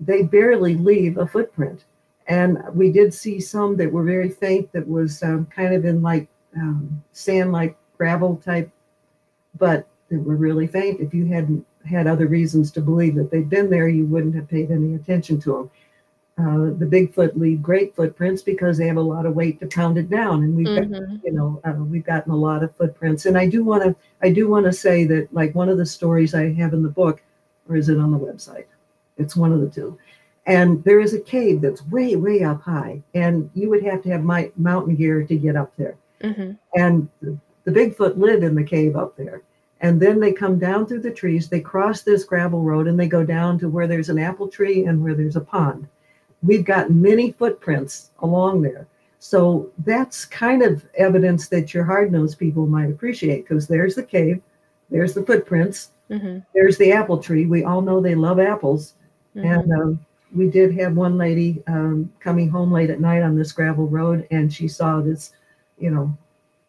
they 0.00 0.22
barely 0.22 0.74
leave 0.74 1.18
a 1.18 1.26
footprint. 1.26 1.84
And 2.26 2.58
we 2.72 2.90
did 2.90 3.12
see 3.12 3.38
some 3.38 3.76
that 3.76 3.92
were 3.92 4.02
very 4.02 4.30
faint, 4.30 4.72
that 4.72 4.88
was 4.88 5.22
um, 5.22 5.46
kind 5.46 5.74
of 5.74 5.84
in 5.84 6.00
like 6.00 6.26
um, 6.56 7.02
sand, 7.12 7.52
like 7.52 7.76
gravel 7.98 8.36
type, 8.36 8.70
but 9.58 9.86
they 10.08 10.16
were 10.16 10.36
really 10.36 10.66
faint. 10.66 11.00
If 11.00 11.12
you 11.12 11.26
hadn't 11.26 11.66
had 11.86 12.06
other 12.06 12.26
reasons 12.26 12.70
to 12.72 12.80
believe 12.80 13.14
that 13.16 13.30
they'd 13.30 13.50
been 13.50 13.68
there, 13.68 13.88
you 13.88 14.06
wouldn't 14.06 14.34
have 14.34 14.48
paid 14.48 14.70
any 14.70 14.94
attention 14.94 15.38
to 15.42 15.52
them. 15.52 15.70
Uh, 16.36 16.70
the 16.78 16.86
Bigfoot 16.86 17.36
leave 17.36 17.62
great 17.62 17.94
footprints 17.94 18.42
because 18.42 18.76
they 18.76 18.88
have 18.88 18.96
a 18.96 19.00
lot 19.00 19.24
of 19.24 19.36
weight 19.36 19.60
to 19.60 19.66
pound 19.68 19.96
it 19.96 20.10
down, 20.10 20.42
and 20.42 20.56
we've 20.56 20.66
got 20.66 20.84
Mhm. 20.88 21.20
you 21.22 21.30
know 21.30 21.60
uh, 21.64 21.72
we've 21.88 22.04
gotten 22.04 22.32
a 22.32 22.36
lot 22.36 22.64
of 22.64 22.74
footprints. 22.74 23.26
And 23.26 23.38
I 23.38 23.48
do 23.48 23.62
want 23.62 23.84
to 23.84 23.94
I 24.20 24.32
do 24.32 24.48
want 24.48 24.66
to 24.66 24.72
say 24.72 25.04
that 25.04 25.32
like 25.32 25.54
one 25.54 25.68
of 25.68 25.78
the 25.78 25.86
stories 25.86 26.34
I 26.34 26.52
have 26.54 26.72
in 26.74 26.82
the 26.82 26.88
book, 26.88 27.22
or 27.68 27.76
is 27.76 27.88
it 27.88 27.98
on 27.98 28.10
the 28.10 28.18
website? 28.18 28.64
It's 29.16 29.36
one 29.36 29.52
of 29.52 29.60
the 29.60 29.68
two. 29.68 29.96
And 30.46 30.82
there 30.82 30.98
is 30.98 31.14
a 31.14 31.20
cave 31.20 31.60
that's 31.60 31.86
way 31.86 32.16
way 32.16 32.42
up 32.42 32.60
high, 32.62 33.00
and 33.14 33.48
you 33.54 33.70
would 33.70 33.84
have 33.84 34.02
to 34.02 34.10
have 34.10 34.24
my 34.24 34.50
mountain 34.56 34.96
gear 34.96 35.22
to 35.22 35.36
get 35.36 35.54
up 35.54 35.72
there 35.76 35.94
Mhm. 36.22 36.58
and 36.74 37.08
the 37.22 37.38
the 37.62 37.70
Bigfoot 37.70 38.18
live 38.18 38.42
in 38.42 38.54
the 38.56 38.64
cave 38.64 38.96
up 38.96 39.16
there. 39.16 39.40
And 39.80 39.98
then 40.00 40.18
they 40.20 40.32
come 40.32 40.58
down 40.58 40.84
through 40.84 41.00
the 41.00 41.10
trees, 41.10 41.48
they 41.48 41.60
cross 41.60 42.02
this 42.02 42.24
gravel 42.24 42.60
road, 42.62 42.88
and 42.88 42.98
they 42.98 43.08
go 43.08 43.24
down 43.24 43.58
to 43.60 43.68
where 43.68 43.86
there's 43.86 44.10
an 44.10 44.18
apple 44.18 44.48
tree 44.48 44.84
and 44.84 45.02
where 45.02 45.14
there's 45.14 45.36
a 45.36 45.40
pond. 45.40 45.86
We've 46.44 46.64
got 46.64 46.90
many 46.90 47.32
footprints 47.32 48.10
along 48.20 48.62
there. 48.62 48.86
So 49.18 49.70
that's 49.84 50.26
kind 50.26 50.62
of 50.62 50.84
evidence 50.96 51.48
that 51.48 51.72
your 51.72 51.84
hard 51.84 52.12
nosed 52.12 52.38
people 52.38 52.66
might 52.66 52.90
appreciate 52.90 53.48
because 53.48 53.66
there's 53.66 53.94
the 53.94 54.02
cave, 54.02 54.42
there's 54.90 55.14
the 55.14 55.22
footprints, 55.24 55.90
Mhm. 56.10 56.44
there's 56.54 56.76
the 56.76 56.92
apple 56.92 57.16
tree. 57.18 57.46
We 57.46 57.64
all 57.64 57.80
know 57.80 58.00
they 58.00 58.14
love 58.14 58.38
apples. 58.38 58.94
Mhm. 59.34 59.44
And 59.58 59.72
um, 59.72 60.00
we 60.34 60.50
did 60.50 60.74
have 60.78 60.96
one 60.96 61.16
lady 61.16 61.62
um, 61.66 62.12
coming 62.20 62.48
home 62.50 62.70
late 62.70 62.90
at 62.90 63.00
night 63.00 63.22
on 63.22 63.34
this 63.36 63.52
gravel 63.52 63.86
road, 63.86 64.26
and 64.30 64.52
she 64.52 64.68
saw 64.68 65.00
this, 65.00 65.32
you 65.78 65.90
know, 65.90 66.14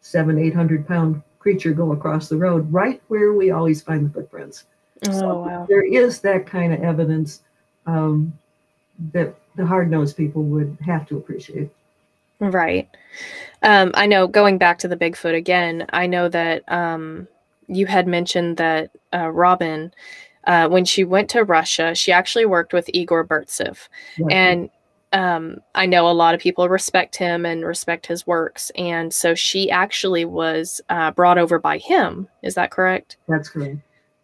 seven, 0.01 0.37
eight 0.37 0.53
hundred 0.55 0.87
pound 0.87 1.21
creature 1.39 1.73
go 1.73 1.91
across 1.91 2.29
the 2.29 2.37
road 2.37 2.71
right 2.71 3.01
where 3.07 3.33
we 3.33 3.51
always 3.51 3.81
find 3.81 4.05
the 4.05 4.09
footprints. 4.09 4.65
Oh, 5.07 5.11
So 5.11 5.39
wow. 5.41 5.65
there 5.67 5.83
is 5.83 6.21
that 6.21 6.45
kind 6.45 6.73
of 6.73 6.81
evidence 6.81 7.41
um, 7.85 8.33
that 9.11 9.35
the 9.55 9.65
hard 9.65 9.89
nosed 9.89 10.17
people 10.17 10.43
would 10.43 10.77
have 10.85 11.07
to 11.07 11.17
appreciate. 11.17 11.69
Right. 12.39 12.89
Um, 13.63 13.91
I 13.93 14.05
know 14.05 14.27
going 14.27 14.57
back 14.57 14.79
to 14.79 14.87
the 14.87 14.97
Bigfoot 14.97 15.35
again, 15.35 15.85
I 15.93 16.07
know 16.07 16.27
that 16.29 16.69
um, 16.71 17.27
you 17.67 17.85
had 17.85 18.07
mentioned 18.07 18.57
that 18.57 18.91
uh, 19.13 19.29
Robin, 19.29 19.93
uh, 20.45 20.67
when 20.67 20.85
she 20.85 21.03
went 21.03 21.29
to 21.31 21.43
Russia, 21.43 21.95
she 21.95 22.11
actually 22.11 22.45
worked 22.45 22.73
with 22.73 22.89
Igor 22.93 23.25
Burtsev. 23.25 23.87
Yeah. 24.17 24.27
And 24.29 24.69
um, 25.13 25.61
I 25.73 25.85
know 25.85 26.09
a 26.09 26.11
lot 26.11 26.35
of 26.35 26.41
people 26.41 26.67
respect 26.67 27.15
him 27.15 27.45
and 27.45 27.65
respect 27.65 28.05
his 28.05 28.27
works. 28.27 28.69
And 28.75 29.13
so 29.13 29.33
she 29.33 29.71
actually 29.71 30.25
was 30.25 30.81
uh, 30.89 31.11
brought 31.11 31.37
over 31.37 31.57
by 31.57 31.77
him. 31.77 32.27
Is 32.43 32.55
that 32.55 32.71
correct? 32.71 33.15
That's 33.27 33.47
correct. 33.47 33.77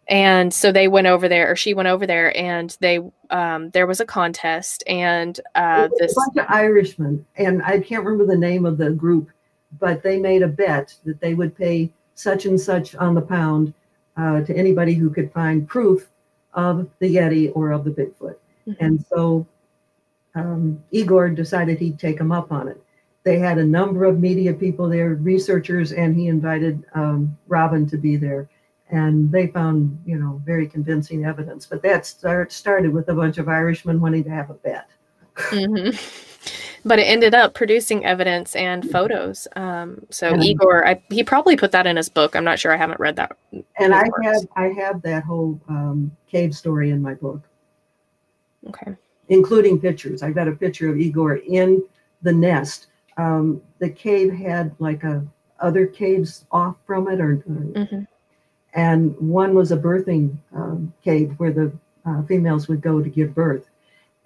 And 0.08 0.52
so 0.52 0.72
they 0.72 0.88
went 0.88 1.06
over 1.06 1.28
there 1.28 1.50
or 1.50 1.56
she 1.56 1.74
went 1.74 1.88
over 1.88 2.06
there 2.06 2.36
and 2.36 2.76
they 2.80 2.98
um 3.30 3.70
there 3.70 3.86
was 3.86 4.00
a 4.00 4.06
contest 4.06 4.82
and 4.86 5.40
uh 5.54 5.88
this 5.98 6.12
a 6.12 6.20
bunch 6.20 6.46
of 6.46 6.54
Irishmen, 6.54 7.24
and 7.36 7.62
I 7.62 7.80
can't 7.80 8.04
remember 8.04 8.32
the 8.32 8.38
name 8.38 8.66
of 8.66 8.78
the 8.78 8.90
group, 8.90 9.30
but 9.78 10.02
they 10.02 10.18
made 10.18 10.42
a 10.42 10.48
bet 10.48 10.94
that 11.04 11.20
they 11.20 11.34
would 11.34 11.56
pay 11.56 11.92
such 12.14 12.46
and 12.46 12.60
such 12.60 12.94
on 12.96 13.14
the 13.14 13.22
pound 13.22 13.72
uh, 14.16 14.42
to 14.42 14.54
anybody 14.56 14.94
who 14.94 15.10
could 15.10 15.32
find 15.32 15.66
proof 15.68 16.08
of 16.54 16.88
the 16.98 17.16
Yeti 17.16 17.50
or 17.54 17.70
of 17.70 17.84
the 17.84 17.90
Bigfoot. 17.90 18.36
Mhm. 18.68 18.76
And 18.80 19.04
so 19.06 19.46
um, 20.34 20.82
Igor 20.90 21.30
decided 21.30 21.78
he'd 21.78 21.98
take 21.98 22.18
them 22.18 22.32
up 22.32 22.52
on 22.52 22.68
it. 22.68 22.82
They 23.24 23.38
had 23.38 23.58
a 23.58 23.64
number 23.64 24.04
of 24.04 24.20
media 24.20 24.52
people 24.52 24.88
there, 24.88 25.14
researchers, 25.14 25.92
and 25.92 26.16
he 26.16 26.26
invited 26.28 26.84
um, 26.94 27.36
Robin 27.48 27.86
to 27.88 27.96
be 27.96 28.16
there. 28.16 28.48
And 28.92 29.32
they 29.32 29.46
found, 29.48 29.98
you 30.06 30.18
know, 30.18 30.40
very 30.44 30.68
convincing 30.68 31.24
evidence. 31.24 31.66
But 31.66 31.82
that 31.82 32.06
start, 32.06 32.52
started 32.52 32.92
with 32.92 33.08
a 33.08 33.14
bunch 33.14 33.38
of 33.38 33.48
Irishmen 33.48 34.00
wanting 34.00 34.22
to 34.24 34.30
have 34.30 34.50
a 34.50 34.54
bet. 34.54 34.86
Mhm. 35.50 35.98
but 36.84 36.98
it 36.98 37.04
ended 37.04 37.34
up 37.34 37.54
producing 37.54 38.04
evidence 38.04 38.54
and 38.54 38.90
photos 38.90 39.48
um 39.56 40.04
so 40.10 40.34
Yeah. 40.34 40.42
igor 40.42 40.86
I, 40.86 41.00
he 41.08 41.22
probably 41.24 41.56
put 41.56 41.72
that 41.72 41.86
in 41.86 41.96
his 41.96 42.10
book 42.10 42.36
i'm 42.36 42.44
not 42.44 42.58
sure 42.58 42.70
i 42.70 42.76
haven't 42.76 43.00
read 43.00 43.16
that 43.16 43.34
And 43.78 43.94
I 43.94 44.08
course. 44.10 44.26
have 44.26 44.42
I 44.56 44.66
have 44.82 45.00
that 45.02 45.22
whole 45.24 45.58
um, 45.70 46.10
cave 46.26 46.54
story 46.54 46.90
in 46.90 47.00
my 47.00 47.14
book, 47.14 47.40
okay 48.68 48.94
including 49.28 49.80
pictures. 49.80 50.22
I've 50.22 50.34
got 50.34 50.48
a 50.48 50.52
picture 50.52 50.90
of 50.90 50.98
Igor 50.98 51.36
in 51.36 51.82
the 52.20 52.32
nest. 52.32 52.88
Um, 53.16 53.62
the 53.78 53.88
cave 53.88 54.30
had 54.34 54.74
like 54.78 55.02
a 55.04 55.24
other 55.60 55.86
caves 55.86 56.44
off 56.50 56.76
from 56.86 57.08
it, 57.08 57.20
or, 57.20 57.32
or- 57.48 57.86
hmm 57.86 58.02
and 58.74 59.16
one 59.18 59.54
was 59.54 59.72
a 59.72 59.76
birthing 59.76 60.36
um, 60.54 60.92
cave 61.04 61.34
where 61.38 61.52
the 61.52 61.72
uh, 62.06 62.22
females 62.22 62.68
would 62.68 62.80
go 62.80 63.02
to 63.02 63.08
give 63.08 63.34
birth. 63.34 63.68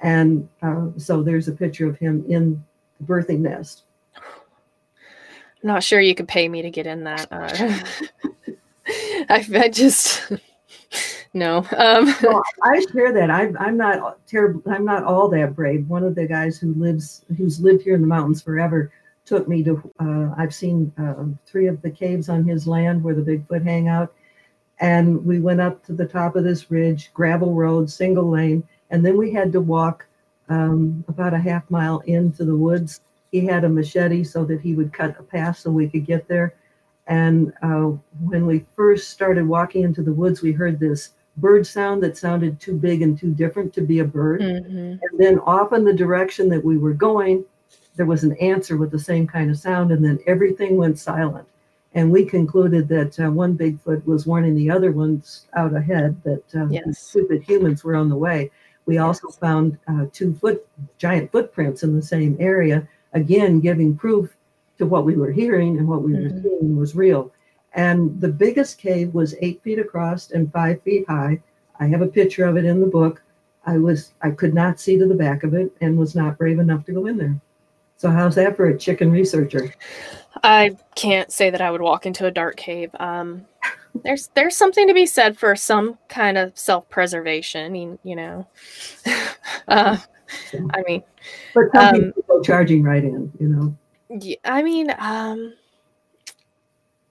And 0.00 0.48
uh, 0.62 0.88
so 0.96 1.22
there's 1.22 1.48
a 1.48 1.52
picture 1.52 1.88
of 1.88 1.98
him 1.98 2.24
in 2.28 2.62
the 3.00 3.06
birthing 3.06 3.40
nest. 3.40 3.82
Not 5.62 5.82
sure 5.82 6.00
you 6.00 6.14
could 6.14 6.28
pay 6.28 6.48
me 6.48 6.62
to 6.62 6.70
get 6.70 6.86
in 6.86 7.04
that. 7.04 7.28
Uh, 7.32 7.78
I, 9.28 9.46
I 9.54 9.68
just 9.68 10.30
no. 11.34 11.66
Um, 11.76 12.14
well, 12.22 12.42
I 12.62 12.84
share 12.92 13.12
that. 13.12 13.30
I, 13.30 13.52
I'm 13.58 13.76
not 13.76 14.24
terrible. 14.26 14.62
I'm 14.70 14.84
not 14.84 15.04
all 15.04 15.28
that 15.30 15.54
brave. 15.54 15.88
One 15.88 16.04
of 16.04 16.14
the 16.14 16.26
guys 16.26 16.58
who 16.58 16.74
lives, 16.74 17.24
who's 17.36 17.60
lived 17.60 17.82
here 17.82 17.94
in 17.94 18.00
the 18.00 18.06
mountains 18.06 18.42
forever, 18.42 18.92
took 19.24 19.48
me 19.48 19.62
to. 19.64 19.92
Uh, 19.98 20.34
I've 20.36 20.54
seen 20.54 20.92
uh, 20.98 21.24
three 21.46 21.66
of 21.66 21.82
the 21.82 21.90
caves 21.90 22.28
on 22.28 22.44
his 22.44 22.66
land 22.66 23.02
where 23.02 23.14
the 23.14 23.22
Bigfoot 23.22 23.64
hang 23.64 23.88
out, 23.88 24.14
and 24.80 25.24
we 25.24 25.40
went 25.40 25.60
up 25.60 25.84
to 25.86 25.92
the 25.92 26.06
top 26.06 26.36
of 26.36 26.44
this 26.44 26.70
ridge, 26.70 27.10
gravel 27.14 27.54
road, 27.54 27.90
single 27.90 28.28
lane, 28.28 28.62
and 28.90 29.04
then 29.04 29.16
we 29.16 29.32
had 29.32 29.52
to 29.52 29.60
walk 29.60 30.06
um, 30.48 31.04
about 31.08 31.34
a 31.34 31.38
half 31.38 31.68
mile 31.70 32.00
into 32.06 32.44
the 32.44 32.56
woods. 32.56 33.00
He 33.32 33.44
had 33.44 33.64
a 33.64 33.68
machete 33.68 34.22
so 34.24 34.44
that 34.44 34.60
he 34.60 34.74
would 34.74 34.92
cut 34.92 35.18
a 35.18 35.22
path 35.22 35.58
so 35.58 35.70
we 35.70 35.88
could 35.88 36.06
get 36.06 36.28
there. 36.28 36.54
And 37.06 37.52
uh, 37.62 37.92
when 38.24 38.46
we 38.46 38.64
first 38.74 39.10
started 39.10 39.46
walking 39.46 39.82
into 39.82 40.02
the 40.02 40.12
woods, 40.12 40.42
we 40.42 40.52
heard 40.52 40.78
this 40.78 41.10
bird 41.36 41.66
sound 41.66 42.02
that 42.02 42.16
sounded 42.16 42.58
too 42.60 42.74
big 42.74 43.02
and 43.02 43.18
too 43.18 43.32
different 43.32 43.72
to 43.74 43.80
be 43.80 44.00
a 44.00 44.04
bird. 44.04 44.40
Mm-hmm. 44.40 44.76
And 45.02 45.18
then 45.18 45.38
off 45.40 45.72
in 45.72 45.84
the 45.84 45.92
direction 45.92 46.48
that 46.50 46.64
we 46.64 46.78
were 46.78 46.94
going, 46.94 47.44
there 47.96 48.06
was 48.06 48.24
an 48.24 48.36
answer 48.38 48.76
with 48.76 48.90
the 48.90 48.98
same 48.98 49.26
kind 49.26 49.50
of 49.50 49.58
sound, 49.58 49.90
and 49.90 50.04
then 50.04 50.18
everything 50.26 50.76
went 50.76 50.98
silent. 50.98 51.46
And 51.96 52.12
we 52.12 52.26
concluded 52.26 52.88
that 52.88 53.18
uh, 53.18 53.30
one 53.30 53.56
Bigfoot 53.56 54.04
was 54.04 54.26
warning 54.26 54.54
the 54.54 54.70
other 54.70 54.92
ones 54.92 55.46
out 55.54 55.74
ahead 55.74 56.22
that 56.24 56.44
uh, 56.54 56.66
yes. 56.66 56.98
stupid 56.98 57.42
humans 57.42 57.82
were 57.82 57.96
on 57.96 58.10
the 58.10 58.16
way. 58.16 58.50
We 58.84 58.98
also 58.98 59.28
found 59.28 59.78
uh, 59.88 60.04
two 60.12 60.34
foot 60.34 60.68
giant 60.98 61.32
footprints 61.32 61.82
in 61.82 61.96
the 61.96 62.02
same 62.02 62.36
area, 62.38 62.86
again 63.14 63.60
giving 63.60 63.96
proof 63.96 64.36
to 64.76 64.84
what 64.84 65.06
we 65.06 65.16
were 65.16 65.32
hearing 65.32 65.78
and 65.78 65.88
what 65.88 66.02
we 66.02 66.12
mm-hmm. 66.12 66.36
were 66.36 66.42
seeing 66.42 66.76
was 66.76 66.94
real. 66.94 67.32
And 67.72 68.20
the 68.20 68.28
biggest 68.28 68.76
cave 68.76 69.14
was 69.14 69.34
eight 69.40 69.62
feet 69.62 69.78
across 69.78 70.32
and 70.32 70.52
five 70.52 70.82
feet 70.82 71.06
high. 71.08 71.40
I 71.80 71.86
have 71.86 72.02
a 72.02 72.06
picture 72.06 72.44
of 72.44 72.58
it 72.58 72.66
in 72.66 72.82
the 72.82 72.86
book. 72.86 73.22
I 73.64 73.78
was 73.78 74.12
I 74.20 74.32
could 74.32 74.52
not 74.52 74.78
see 74.78 74.98
to 74.98 75.06
the 75.06 75.14
back 75.14 75.44
of 75.44 75.54
it 75.54 75.74
and 75.80 75.98
was 75.98 76.14
not 76.14 76.36
brave 76.36 76.58
enough 76.58 76.84
to 76.86 76.92
go 76.92 77.06
in 77.06 77.16
there. 77.16 77.40
So 77.96 78.10
how's 78.10 78.34
that 78.34 78.54
for 78.56 78.66
a 78.66 78.78
chicken 78.78 79.10
researcher? 79.10 79.72
I 80.42 80.76
can't 80.94 81.32
say 81.32 81.50
that 81.50 81.60
I 81.60 81.70
would 81.70 81.80
walk 81.80 82.06
into 82.06 82.26
a 82.26 82.30
dark 82.30 82.56
cave. 82.56 82.90
Um, 82.98 83.46
there's 84.04 84.28
there's 84.34 84.56
something 84.56 84.86
to 84.88 84.94
be 84.94 85.06
said 85.06 85.38
for 85.38 85.54
some 85.56 85.98
kind 86.08 86.38
of 86.38 86.56
self-preservation. 86.58 87.64
I 87.64 87.68
mean, 87.68 87.98
you 88.02 88.16
know, 88.16 88.46
uh, 89.68 89.96
I 90.74 90.82
mean, 90.86 91.02
but 91.54 91.74
um, 91.76 92.12
people 92.12 92.42
charging 92.42 92.82
right 92.82 93.02
in, 93.02 93.32
you 93.40 93.48
know. 93.48 93.76
Yeah, 94.08 94.36
I 94.44 94.62
mean, 94.62 94.92
um, 94.98 95.54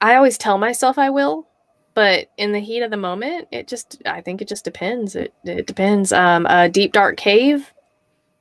I 0.01 0.15
always 0.15 0.37
tell 0.37 0.57
myself 0.57 0.97
I 0.97 1.09
will, 1.09 1.47
but 1.93 2.29
in 2.37 2.51
the 2.51 2.59
heat 2.59 2.81
of 2.81 2.91
the 2.91 2.97
moment, 2.97 3.47
it 3.51 3.67
just 3.67 4.01
I 4.05 4.21
think 4.21 4.41
it 4.41 4.47
just 4.47 4.63
depends. 4.63 5.15
It 5.15 5.33
it 5.43 5.67
depends. 5.67 6.11
Um, 6.13 6.45
a 6.45 6.69
deep 6.69 6.93
dark 6.93 7.17
cave. 7.17 7.73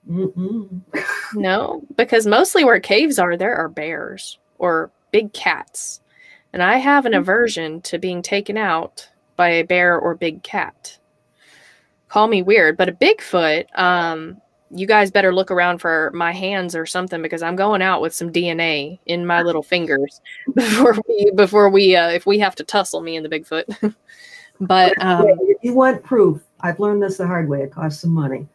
mm 0.09 0.80
no, 1.35 1.82
because 1.97 2.26
mostly 2.26 2.64
where 2.64 2.80
caves 2.80 3.18
are, 3.18 3.37
there 3.37 3.57
are 3.57 3.68
bears 3.68 4.39
or 4.59 4.91
big 5.11 5.33
cats. 5.33 6.01
And 6.53 6.63
I 6.63 6.77
have 6.79 7.07
an 7.07 7.13
mm-hmm. 7.13 7.21
aversion 7.21 7.81
to 7.83 7.99
being 7.99 8.23
taken 8.23 8.57
out 8.57 9.09
by 9.37 9.49
a 9.49 9.65
bear 9.65 9.99
or 9.99 10.15
big 10.15 10.43
cat. 10.43 10.99
Call 12.09 12.29
me 12.29 12.43
weird, 12.43 12.77
but 12.77 12.89
a 12.89 12.93
Bigfoot, 12.93 13.67
um, 13.77 14.41
you 14.71 14.87
guys 14.87 15.11
better 15.11 15.35
look 15.35 15.51
around 15.51 15.79
for 15.79 16.11
my 16.15 16.33
hands 16.33 16.75
or 16.75 16.87
something 16.87 17.23
because 17.23 17.43
I'm 17.43 17.57
going 17.57 17.83
out 17.83 18.01
with 18.01 18.15
some 18.15 18.33
DNA 18.33 18.99
in 19.07 19.27
my 19.27 19.43
little 19.43 19.63
fingers 19.63 20.21
before 20.55 20.97
we 21.09 21.31
before 21.35 21.71
we 21.71 21.95
uh, 21.95 22.11
if 22.11 22.27
we 22.27 22.39
have 22.41 22.55
to 22.57 22.65
tussle 22.65 23.01
me 23.01 23.17
in 23.17 23.23
the 23.23 23.29
Bigfoot. 23.29 23.95
but 24.61 24.93
um, 25.03 25.27
if 25.29 25.59
you 25.63 25.75
want 25.75 26.03
proof, 26.03 26.43
I've 26.61 26.81
learned 26.81 27.03
this 27.03 27.19
the 27.19 27.27
hard 27.27 27.49
way. 27.49 27.63
It 27.63 27.73
costs 27.73 28.01
some 28.01 28.11
money. 28.11 28.49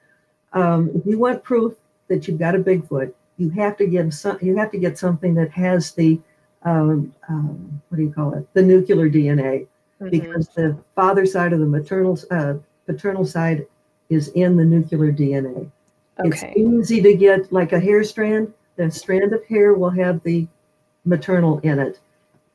Um, 0.54 0.90
if 0.94 1.06
you 1.06 1.18
want 1.20 1.44
proof 1.44 1.76
that 2.08 2.28
you've 2.28 2.40
got 2.40 2.56
a 2.56 2.60
Bigfoot, 2.60 3.14
you 3.40 3.50
have 3.52 3.78
to 3.78 3.88
give 3.88 4.14
some. 4.14 4.38
You 4.42 4.58
have 4.58 4.70
to 4.72 4.78
get 4.78 4.98
something 4.98 5.34
that 5.36 5.50
has 5.52 5.92
the 5.94 6.20
um, 6.64 7.14
um, 7.30 7.82
what 7.88 7.98
do 7.98 8.04
you 8.04 8.12
call 8.12 8.34
it? 8.34 8.46
The 8.54 8.62
nuclear 8.62 9.10
DNA, 9.10 9.66
mm-hmm. 10.02 10.10
because 10.10 10.50
the 10.50 10.78
father 10.94 11.26
side 11.26 11.54
of 11.54 11.60
the 11.60 11.66
maternal 11.66 12.20
uh, 12.30 12.56
paternal 12.86 13.26
side 13.26 13.66
is 14.10 14.28
in 14.30 14.58
the 14.58 14.66
nuclear 14.66 15.14
DNA. 15.14 15.72
Okay. 16.20 16.54
It's 16.54 16.58
easy 16.58 17.02
to 17.02 17.14
get 17.16 17.52
like 17.52 17.72
a 17.72 17.80
hair 17.80 18.04
strand. 18.04 18.54
The 18.76 18.92
strand 18.92 19.34
of 19.34 19.46
hair 19.46 19.74
will 19.74 19.90
have 19.90 20.22
the 20.24 20.46
maternal 21.06 21.60
in 21.60 21.80
it. 21.80 22.00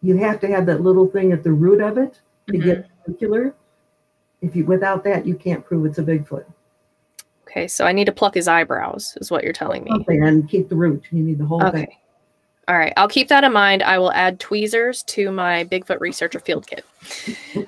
You 0.03 0.19
have 0.19 0.39
to 0.41 0.49
have 0.49 0.67
that 0.67 0.83
little 0.83 1.07
thing 1.07 1.33
at 1.33 1.43
the 1.43 1.53
root 1.53 1.81
of 1.81 1.97
it 1.97 2.21
to 2.49 2.53
mm-hmm. 2.53 2.63
get 2.63 2.87
nuclear. 3.07 3.55
If 4.43 4.55
you 4.55 4.67
without 4.67 5.03
that, 5.05 5.27
you 5.27 5.35
can't 5.35 5.65
prove 5.65 5.87
it's 5.87 5.99
a 5.99 6.03
Bigfoot. 6.03 6.45
Okay, 7.55 7.69
so 7.69 7.87
I 7.87 7.93
need 7.93 8.07
to 8.07 8.13
pluck 8.13 8.35
his 8.35 8.49
eyebrows, 8.49 9.17
is 9.21 9.31
what 9.31 9.45
you're 9.45 9.53
telling 9.53 9.85
me. 9.85 9.93
Okay, 9.93 10.19
and 10.19 10.49
keep 10.49 10.69
the 10.69 10.75
root. 10.75 11.05
You 11.13 11.23
need 11.23 11.39
the 11.39 11.47
whole 11.47 11.65
okay. 11.65 11.87
thing. 11.87 11.97
All 12.67 12.77
right, 12.77 12.93
I'll 12.97 13.09
keep 13.09 13.29
that 13.29 13.45
in 13.45 13.53
mind. 13.53 13.85
I 13.85 13.97
will 13.97 14.11
add 14.11 14.41
tweezers 14.41 15.05
to 15.05 15.31
my 15.31 15.65
Bigfoot 15.65 16.01
Researcher 16.01 16.41
Field 16.41 16.67
Kit. 16.67 16.85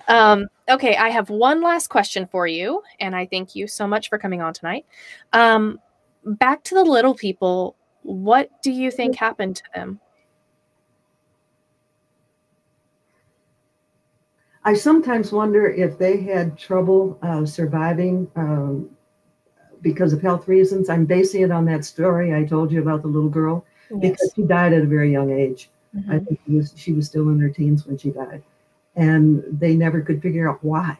Um, 0.08 0.46
okay, 0.68 0.96
I 0.96 1.10
have 1.10 1.30
one 1.30 1.62
last 1.62 1.88
question 1.88 2.26
for 2.26 2.46
you, 2.46 2.82
and 3.00 3.14
I 3.14 3.26
thank 3.26 3.54
you 3.54 3.66
so 3.66 3.86
much 3.86 4.08
for 4.08 4.18
coming 4.18 4.40
on 4.40 4.54
tonight. 4.54 4.86
Um, 5.32 5.80
back 6.24 6.62
to 6.64 6.74
the 6.74 6.84
little 6.84 7.14
people, 7.14 7.76
what 8.02 8.50
do 8.62 8.70
you 8.70 8.90
think 8.90 9.16
happened 9.16 9.56
to 9.56 9.62
them? 9.74 10.00
I 14.64 14.74
sometimes 14.74 15.32
wonder 15.32 15.68
if 15.68 15.98
they 15.98 16.22
had 16.22 16.56
trouble 16.56 17.18
uh, 17.22 17.44
surviving 17.46 18.28
um, 18.36 18.95
because 19.86 20.12
of 20.12 20.20
health 20.20 20.48
reasons. 20.48 20.90
I'm 20.90 21.04
basing 21.04 21.42
it 21.42 21.52
on 21.52 21.64
that 21.66 21.84
story 21.84 22.34
I 22.34 22.42
told 22.42 22.72
you 22.72 22.82
about 22.82 23.02
the 23.02 23.08
little 23.08 23.28
girl 23.28 23.64
yes. 23.88 24.00
because 24.00 24.32
she 24.34 24.42
died 24.42 24.72
at 24.72 24.82
a 24.82 24.86
very 24.86 25.12
young 25.12 25.30
age. 25.30 25.70
Mm-hmm. 25.96 26.10
I 26.10 26.18
think 26.18 26.40
was, 26.48 26.74
she 26.76 26.92
was 26.92 27.06
still 27.06 27.28
in 27.28 27.38
her 27.38 27.48
teens 27.48 27.86
when 27.86 27.96
she 27.96 28.10
died, 28.10 28.42
and 28.96 29.44
they 29.48 29.76
never 29.76 30.00
could 30.00 30.20
figure 30.20 30.50
out 30.50 30.58
why. 30.64 30.98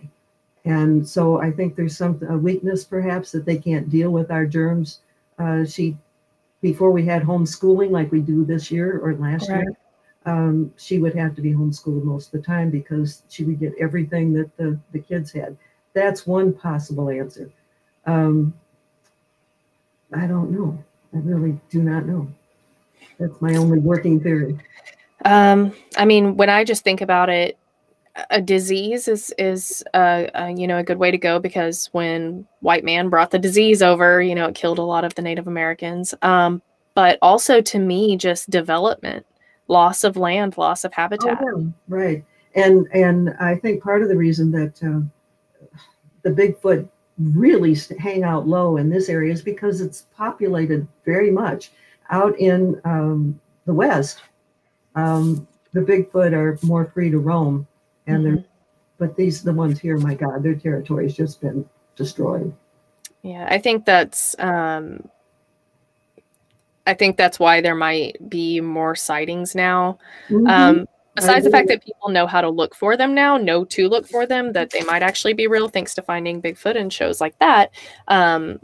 And 0.65 1.07
so 1.07 1.41
I 1.41 1.51
think 1.51 1.75
there's 1.75 1.97
some 1.97 2.21
a 2.31 2.39
weakness 2.39 2.85
perhaps 2.85 3.33
that 3.33 3.45
they 3.45 3.59
can't 3.59 3.91
deal 3.91 4.11
with 4.11 4.31
our 4.31 4.47
germs. 4.47 5.01
Uh, 5.37 5.65
she, 5.65 5.97
before 6.63 6.93
we 6.93 7.05
had 7.05 7.25
homeschooling 7.25 7.91
like 7.91 8.13
we 8.13 8.21
do 8.21 8.45
this 8.45 8.71
year 8.71 9.01
or 9.03 9.17
last 9.17 9.51
right. 9.51 9.65
year, 9.65 9.77
um, 10.27 10.73
she 10.77 11.01
would 11.01 11.17
have 11.17 11.35
to 11.35 11.43
be 11.43 11.53
homeschooled 11.53 12.05
most 12.05 12.33
of 12.33 12.41
the 12.41 12.47
time 12.47 12.71
because 12.71 13.25
she 13.29 13.43
would 13.43 13.59
get 13.59 13.75
everything 13.81 14.33
that 14.35 14.57
the, 14.57 14.79
the 14.93 15.01
kids 15.01 15.33
had. 15.33 15.57
That's 15.93 16.25
one 16.25 16.53
possible 16.53 17.11
answer. 17.11 17.51
Um, 18.07 18.55
I 20.15 20.27
don't 20.27 20.51
know. 20.51 20.83
I 21.15 21.19
really 21.19 21.59
do 21.71 21.83
not 21.83 22.07
know. 22.07 22.29
That's 23.19 23.41
my 23.41 23.57
only 23.57 23.79
working 23.79 24.21
theory. 24.21 24.59
Um, 25.25 25.73
I 25.97 26.05
mean, 26.05 26.37
when 26.37 26.51
I 26.51 26.65
just 26.65 26.85
think 26.85 27.01
about 27.01 27.29
it, 27.29 27.59
a 28.31 28.41
disease 28.41 29.09
is 29.09 29.33
is 29.39 29.85
uh, 29.93 30.27
uh, 30.35 30.55
you 30.57 30.67
know 30.67 30.79
a 30.79 30.83
good 30.83 30.99
way 30.99 31.11
to 31.11 31.19
go 31.19 31.39
because 31.39 31.89
when 31.93 32.47
white 32.61 32.85
man 32.85 33.09
brought 33.09 33.31
the 33.31 33.39
disease 33.39 33.83
over, 33.83 34.23
you 34.23 34.35
know, 34.35 34.47
it 34.47 34.55
killed 34.55 34.79
a 34.79 34.83
lot 34.83 35.05
of 35.05 35.15
the 35.15 35.23
Native 35.23 35.47
Americans. 35.47 36.15
Um, 36.23 36.63
but 36.95 37.19
also 37.21 37.61
to 37.61 37.79
me, 37.79 38.17
just 38.17 38.49
development, 38.49 39.27
loss 39.69 40.03
of 40.03 40.17
land, 40.17 40.57
loss 40.57 40.85
of 40.85 40.95
habitat. 40.95 41.39
Oh, 41.43 41.73
right, 41.89 42.25
and 42.55 42.87
and 42.93 43.35
I 43.39 43.57
think 43.57 43.83
part 43.83 44.03
of 44.03 44.09
the 44.09 44.17
reason 44.17 44.51
that 44.53 44.83
uh, 44.83 45.01
the 46.23 46.31
Bigfoot 46.31 46.89
really 47.19 47.77
hang 47.99 48.23
out 48.23 48.47
low 48.47 48.77
in 48.77 48.91
this 48.91 49.09
area 49.09 49.33
is 49.33 49.43
because 49.43 49.81
it's 49.81 50.07
populated 50.15 50.87
very 51.05 51.31
much 51.31 51.71
out 52.11 52.39
in 52.39 52.81
um, 52.85 53.41
the 53.65 53.75
west, 53.75 54.23
um, 54.95 55.47
the 55.73 55.81
Bigfoot 55.81 56.33
are 56.33 56.59
more 56.63 56.87
free 56.87 57.11
to 57.11 57.19
roam, 57.19 57.67
and 58.07 58.25
mm-hmm. 58.25 58.35
they're. 58.37 58.45
But 58.99 59.15
these, 59.15 59.43
the 59.43 59.53
ones 59.53 59.79
here, 59.79 59.99
my 59.99 60.15
God, 60.15 60.43
their 60.43 60.55
territory's 60.55 61.15
just 61.15 61.43
been 61.43 61.69
destroyed. 61.97 62.55
Yeah, 63.23 63.47
I 63.51 63.59
think 63.59 63.85
that's. 63.85 64.35
Um, 64.39 65.09
I 66.87 66.95
think 66.95 67.17
that's 67.17 67.39
why 67.39 67.61
there 67.61 67.75
might 67.75 68.31
be 68.31 68.61
more 68.61 68.95
sightings 68.95 69.55
now. 69.55 69.99
Mm-hmm. 70.31 70.85
Besides 71.17 71.45
the 71.45 71.51
fact 71.51 71.69
that 71.69 71.85
people 71.85 72.11
know 72.11 72.27
how 72.27 72.41
to 72.41 72.49
look 72.49 72.75
for 72.75 72.97
them 72.97 73.15
now, 73.15 73.37
know 73.37 73.65
to 73.65 73.89
look 73.89 74.07
for 74.07 74.27
them, 74.27 74.53
that 74.53 74.71
they 74.71 74.83
might 74.83 75.03
actually 75.03 75.33
be 75.33 75.47
real 75.47 75.69
thanks 75.69 75.95
to 75.95 76.03
finding 76.03 76.41
Bigfoot 76.41 76.77
and 76.77 76.93
shows 76.93 77.21
like 77.21 77.39
that. 77.39 77.71
Um, 78.09 78.61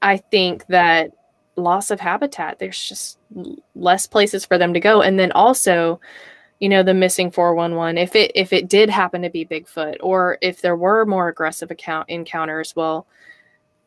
I 0.00 0.18
think 0.18 0.66
that 0.68 1.12
loss 1.58 1.90
of 1.90 2.00
habitat. 2.00 2.58
There's 2.58 2.88
just 2.88 3.18
less 3.74 4.06
places 4.06 4.44
for 4.44 4.56
them 4.56 4.72
to 4.72 4.80
go. 4.80 5.02
And 5.02 5.18
then 5.18 5.32
also, 5.32 6.00
you 6.60 6.68
know, 6.68 6.82
the 6.82 6.94
missing 6.94 7.30
411, 7.30 7.98
if 7.98 8.14
it 8.14 8.32
if 8.34 8.52
it 8.52 8.68
did 8.68 8.88
happen 8.88 9.22
to 9.22 9.30
be 9.30 9.44
Bigfoot 9.44 9.96
or 10.00 10.38
if 10.40 10.62
there 10.62 10.76
were 10.76 11.04
more 11.04 11.28
aggressive 11.28 11.70
account 11.70 12.08
encounters, 12.08 12.74
well, 12.74 13.06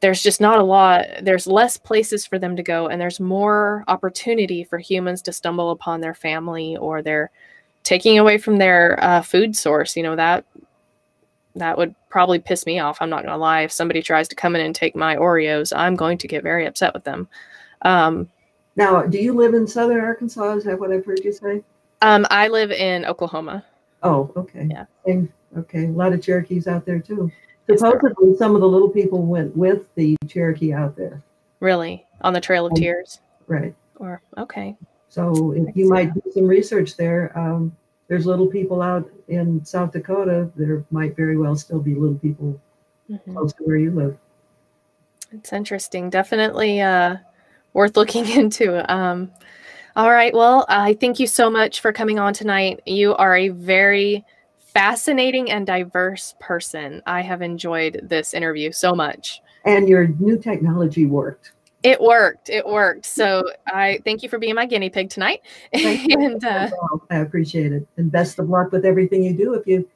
there's 0.01 0.23
just 0.23 0.41
not 0.41 0.59
a 0.59 0.63
lot 0.63 1.05
there's 1.21 1.45
less 1.45 1.77
places 1.77 2.25
for 2.25 2.39
them 2.39 2.55
to 2.55 2.63
go 2.63 2.87
and 2.87 2.99
there's 2.99 3.19
more 3.19 3.83
opportunity 3.87 4.63
for 4.63 4.79
humans 4.79 5.21
to 5.21 5.31
stumble 5.31 5.69
upon 5.69 6.01
their 6.01 6.15
family 6.15 6.75
or 6.77 7.03
their 7.03 7.29
taking 7.83 8.19
away 8.19 8.37
from 8.37 8.57
their 8.57 9.01
uh, 9.03 9.21
food 9.21 9.55
source 9.55 9.95
you 9.95 10.03
know 10.03 10.15
that 10.15 10.45
that 11.55 11.77
would 11.77 11.93
probably 12.09 12.39
piss 12.39 12.65
me 12.65 12.79
off 12.79 13.01
i'm 13.01 13.09
not 13.09 13.23
going 13.23 13.33
to 13.33 13.37
lie. 13.37 13.61
If 13.61 13.71
somebody 13.71 14.01
tries 14.01 14.27
to 14.29 14.35
come 14.35 14.55
in 14.55 14.61
and 14.61 14.75
take 14.75 14.95
my 14.95 15.15
oreos 15.15 15.73
i'm 15.75 15.95
going 15.95 16.17
to 16.19 16.27
get 16.27 16.43
very 16.43 16.65
upset 16.65 16.93
with 16.93 17.03
them. 17.03 17.27
Um, 17.83 18.29
now 18.75 19.01
do 19.03 19.17
you 19.17 19.33
live 19.33 19.53
in 19.53 19.67
southern 19.67 20.01
arkansas? 20.01 20.53
Is 20.53 20.63
that 20.65 20.79
what 20.79 20.91
i've 20.91 21.05
heard 21.05 21.19
you 21.23 21.33
say? 21.33 21.63
Um, 22.01 22.25
i 22.29 22.47
live 22.47 22.71
in 22.71 23.05
oklahoma. 23.05 23.65
Oh 24.03 24.31
okay. 24.35 24.67
Yeah. 24.69 24.85
And, 25.05 25.29
okay. 25.57 25.85
A 25.85 25.89
lot 25.89 26.13
of 26.13 26.23
cherokees 26.23 26.67
out 26.67 26.85
there 26.85 26.99
too. 26.99 27.31
Supposedly, 27.77 28.35
some 28.37 28.55
of 28.55 28.61
the 28.61 28.67
little 28.67 28.89
people 28.89 29.23
went 29.23 29.55
with 29.55 29.83
the 29.95 30.17
Cherokee 30.27 30.73
out 30.73 30.95
there. 30.95 31.21
Really, 31.59 32.05
on 32.21 32.33
the 32.33 32.41
Trail 32.41 32.65
of 32.65 32.73
Tears. 32.73 33.19
Right. 33.47 33.73
Or 33.97 34.21
okay. 34.37 34.75
So 35.11 35.51
if 35.51 35.75
you 35.75 35.89
might 35.89 36.13
do 36.13 36.21
some 36.33 36.47
research 36.47 36.95
there, 36.95 37.37
um, 37.37 37.75
there's 38.07 38.25
little 38.25 38.47
people 38.47 38.81
out 38.81 39.09
in 39.27 39.63
South 39.65 39.91
Dakota. 39.91 40.49
There 40.55 40.85
might 40.89 41.17
very 41.17 41.37
well 41.37 41.57
still 41.57 41.79
be 41.79 41.95
little 41.95 42.17
people 42.17 42.57
mm-hmm. 43.09 43.33
close 43.33 43.51
to 43.53 43.63
where 43.63 43.75
you 43.75 43.91
live. 43.91 44.17
It's 45.33 45.51
interesting. 45.51 46.09
Definitely 46.09 46.79
uh, 46.79 47.17
worth 47.73 47.97
looking 47.97 48.25
into. 48.39 48.89
Um, 48.89 49.29
all 49.97 50.11
right. 50.11 50.33
Well, 50.33 50.65
I 50.69 50.93
thank 50.93 51.19
you 51.19 51.27
so 51.27 51.49
much 51.49 51.81
for 51.81 51.91
coming 51.91 52.17
on 52.17 52.33
tonight. 52.33 52.79
You 52.85 53.13
are 53.15 53.35
a 53.35 53.49
very 53.49 54.23
fascinating 54.59 55.51
and 55.51 55.67
diverse 55.67 56.35
person. 56.39 57.01
I 57.05 57.19
have 57.19 57.41
enjoyed 57.41 57.99
this 58.01 58.33
interview 58.33 58.71
so 58.71 58.95
much. 58.95 59.41
And 59.65 59.89
your 59.89 60.07
new 60.07 60.37
technology 60.37 61.05
worked. 61.05 61.51
It 61.83 61.99
worked. 61.99 62.49
It 62.49 62.65
worked. 62.65 63.05
So 63.05 63.43
I 63.67 63.99
thank 64.05 64.21
you 64.21 64.29
for 64.29 64.37
being 64.37 64.55
my 64.55 64.65
guinea 64.65 64.89
pig 64.89 65.09
tonight. 65.09 65.41
and 65.73 66.43
uh, 66.43 66.69
I 67.09 67.17
appreciate 67.17 67.71
it. 67.71 67.87
And 67.97 68.11
best 68.11 68.37
of 68.39 68.49
luck 68.49 68.71
with 68.71 68.85
everything 68.85 69.23
you 69.23 69.33
do. 69.33 69.53
If 69.55 69.65
you, 69.65 69.87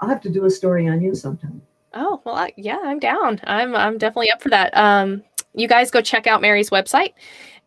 I'll 0.00 0.08
have 0.08 0.20
to 0.22 0.30
do 0.30 0.44
a 0.46 0.50
story 0.50 0.88
on 0.88 1.00
you 1.00 1.14
sometime. 1.14 1.62
Oh 1.94 2.20
well, 2.24 2.34
I, 2.34 2.52
yeah, 2.56 2.80
I'm 2.82 2.98
down. 2.98 3.40
I'm 3.44 3.74
I'm 3.74 3.98
definitely 3.98 4.30
up 4.30 4.42
for 4.42 4.50
that. 4.50 4.76
Um, 4.76 5.22
you 5.54 5.66
guys 5.66 5.90
go 5.90 6.00
check 6.00 6.26
out 6.26 6.42
Mary's 6.42 6.70
website 6.70 7.14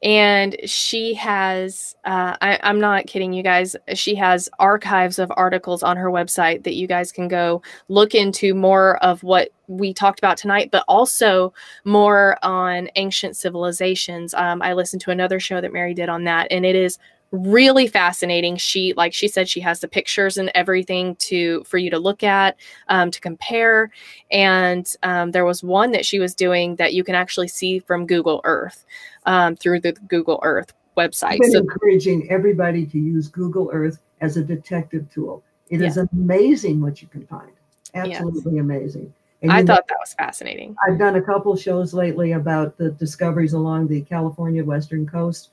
and 0.03 0.57
she 0.65 1.13
has 1.13 1.95
uh, 2.05 2.35
I, 2.41 2.59
i'm 2.63 2.79
not 2.79 3.05
kidding 3.05 3.33
you 3.33 3.43
guys 3.43 3.75
she 3.93 4.15
has 4.15 4.49
archives 4.57 5.19
of 5.19 5.31
articles 5.35 5.83
on 5.83 5.97
her 5.97 6.09
website 6.09 6.63
that 6.63 6.73
you 6.73 6.87
guys 6.87 7.11
can 7.11 7.27
go 7.27 7.61
look 7.87 8.15
into 8.15 8.55
more 8.55 8.97
of 9.03 9.21
what 9.23 9.49
we 9.67 9.93
talked 9.93 10.19
about 10.19 10.37
tonight 10.37 10.69
but 10.71 10.83
also 10.87 11.53
more 11.85 12.37
on 12.43 12.89
ancient 12.95 13.37
civilizations. 13.37 14.33
Um, 14.33 14.61
i 14.61 14.73
listened 14.73 15.01
to 15.03 15.11
another 15.11 15.39
show 15.39 15.61
that 15.61 15.73
mary 15.73 15.93
did 15.93 16.09
on 16.09 16.23
that 16.23 16.47
and 16.51 16.65
it 16.65 16.75
is 16.75 16.97
really 17.31 17.87
fascinating 17.87 18.57
she 18.57 18.93
like 18.97 19.13
she 19.13 19.27
said 19.27 19.47
she 19.47 19.61
has 19.61 19.79
the 19.79 19.87
pictures 19.87 20.37
and 20.37 20.51
everything 20.53 21.15
to 21.15 21.63
for 21.63 21.77
you 21.77 21.89
to 21.89 21.97
look 21.97 22.23
at 22.23 22.57
um, 22.89 23.09
to 23.09 23.21
compare 23.21 23.89
and 24.31 24.95
um, 25.03 25.31
there 25.31 25.45
was 25.45 25.63
one 25.63 25.91
that 25.93 26.05
she 26.05 26.19
was 26.19 26.35
doing 26.35 26.75
that 26.75 26.93
you 26.93 27.03
can 27.03 27.15
actually 27.15 27.47
see 27.47 27.79
from 27.79 28.05
google 28.05 28.41
earth 28.43 28.85
um, 29.25 29.55
through 29.55 29.79
the 29.79 29.93
google 30.09 30.39
earth 30.43 30.73
website 30.97 31.39
so, 31.51 31.59
encouraging 31.59 32.29
everybody 32.29 32.85
to 32.85 32.99
use 32.99 33.29
google 33.29 33.69
earth 33.71 33.99
as 34.19 34.35
a 34.35 34.43
detective 34.43 35.09
tool 35.09 35.41
It 35.69 35.79
yeah. 35.79 35.87
is 35.87 35.97
amazing 35.97 36.81
what 36.81 37.01
you 37.01 37.07
can 37.07 37.25
find 37.27 37.51
absolutely 37.93 38.55
yes. 38.55 38.61
amazing 38.61 39.13
and 39.41 39.51
I 39.51 39.63
thought 39.63 39.67
know, 39.67 39.85
that 39.89 39.97
was 39.99 40.13
fascinating. 40.13 40.75
I've 40.87 40.99
done 40.99 41.15
a 41.15 41.21
couple 41.21 41.55
shows 41.55 41.95
lately 41.95 42.33
about 42.33 42.77
the 42.77 42.91
discoveries 42.91 43.53
along 43.53 43.87
the 43.87 44.01
California 44.01 44.63
western 44.63 45.07
coast. 45.07 45.49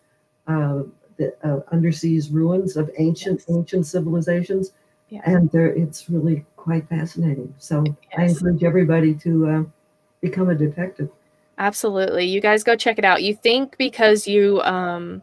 Uh, 0.47 0.83
the 1.19 1.35
uh, 1.45 1.61
underseas 1.75 2.33
ruins 2.33 2.77
of 2.77 2.91
ancient 2.99 3.45
yes. 3.47 3.57
ancient 3.57 3.87
civilizations, 3.87 4.73
yeah. 5.11 5.21
and 5.25 5.51
there 5.51 5.69
it's 5.69 6.09
really 6.09 6.47
quite 6.57 6.89
fascinating. 6.89 7.53
So 7.59 7.85
yes. 7.87 8.19
I 8.19 8.23
encourage 8.25 8.64
everybody 8.64 9.14
to 9.14 9.49
uh, 9.49 9.62
become 10.21 10.49
a 10.49 10.55
detective. 10.55 11.11
Absolutely, 11.59 12.25
you 12.25 12.41
guys 12.41 12.62
go 12.62 12.77
check 12.77 12.99
it 12.99 13.05
out. 13.05 13.23
You 13.23 13.35
think 13.35 13.77
because 13.79 14.27
you 14.27 14.61
um, 14.62 15.23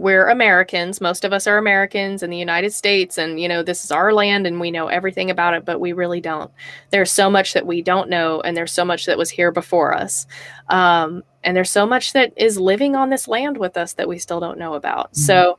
we're 0.00 0.28
Americans. 0.28 0.98
Most 0.98 1.26
of 1.26 1.32
us 1.34 1.46
are 1.46 1.58
Americans 1.58 2.22
in 2.22 2.30
the 2.30 2.38
United 2.38 2.72
States, 2.72 3.18
and 3.18 3.38
you 3.38 3.46
know, 3.46 3.62
this 3.62 3.84
is 3.84 3.90
our 3.90 4.14
land 4.14 4.46
and 4.46 4.58
we 4.58 4.70
know 4.70 4.88
everything 4.88 5.30
about 5.30 5.52
it, 5.52 5.66
but 5.66 5.78
we 5.78 5.92
really 5.92 6.22
don't. 6.22 6.50
There's 6.88 7.12
so 7.12 7.28
much 7.28 7.52
that 7.52 7.66
we 7.66 7.82
don't 7.82 8.08
know, 8.08 8.40
and 8.40 8.56
there's 8.56 8.72
so 8.72 8.84
much 8.84 9.04
that 9.04 9.18
was 9.18 9.28
here 9.28 9.52
before 9.52 9.94
us. 9.94 10.26
Um, 10.70 11.22
and 11.44 11.54
there's 11.54 11.70
so 11.70 11.86
much 11.86 12.14
that 12.14 12.32
is 12.36 12.58
living 12.58 12.96
on 12.96 13.10
this 13.10 13.28
land 13.28 13.58
with 13.58 13.76
us 13.76 13.92
that 13.94 14.08
we 14.08 14.18
still 14.18 14.40
don't 14.40 14.58
know 14.58 14.72
about. 14.72 15.12
Mm-hmm. 15.12 15.20
So, 15.20 15.58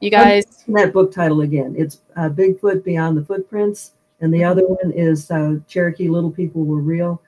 you 0.00 0.10
guys. 0.10 0.64
That 0.68 0.94
book 0.94 1.12
title 1.12 1.42
again 1.42 1.74
it's 1.76 2.00
uh, 2.16 2.30
Bigfoot 2.30 2.84
Beyond 2.84 3.18
the 3.18 3.24
Footprints, 3.26 3.92
and 4.22 4.32
the 4.32 4.42
other 4.42 4.66
one 4.66 4.90
is 4.92 5.30
uh, 5.30 5.56
Cherokee 5.68 6.08
Little 6.08 6.30
People 6.30 6.64
Were 6.64 6.80
Real. 6.80 7.20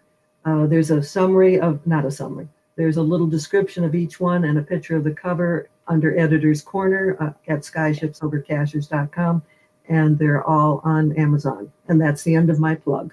Uh, 0.47 0.67
there's 0.67 0.91
a 0.91 1.03
summary 1.03 1.61
of, 1.61 1.87
not 1.87 2.07
a 2.07 2.11
summary, 2.11 2.49
there's 2.77 2.97
a 2.97 3.03
little 3.03 3.27
description 3.27 3.85
of 3.85 3.95
each 3.95 4.19
one 4.19 4.45
and 4.45 4.57
a 4.57 4.63
picture 4.63 4.97
of 4.97 5.05
the 5.05 5.13
cover 5.13 5.69
under 5.89 6.19
Editor's 6.19 6.63
Corner 6.63 7.17
uh, 7.21 7.33
at 7.53 7.61
skyshipsovercashiers.com. 7.61 9.43
And 9.89 10.19
they're 10.19 10.43
all 10.45 10.81
on 10.85 11.17
Amazon. 11.19 11.71
And 11.89 12.01
that's 12.01 12.23
the 12.23 12.35
end 12.35 12.49
of 12.49 12.59
my 12.59 12.75
plug. 12.75 13.13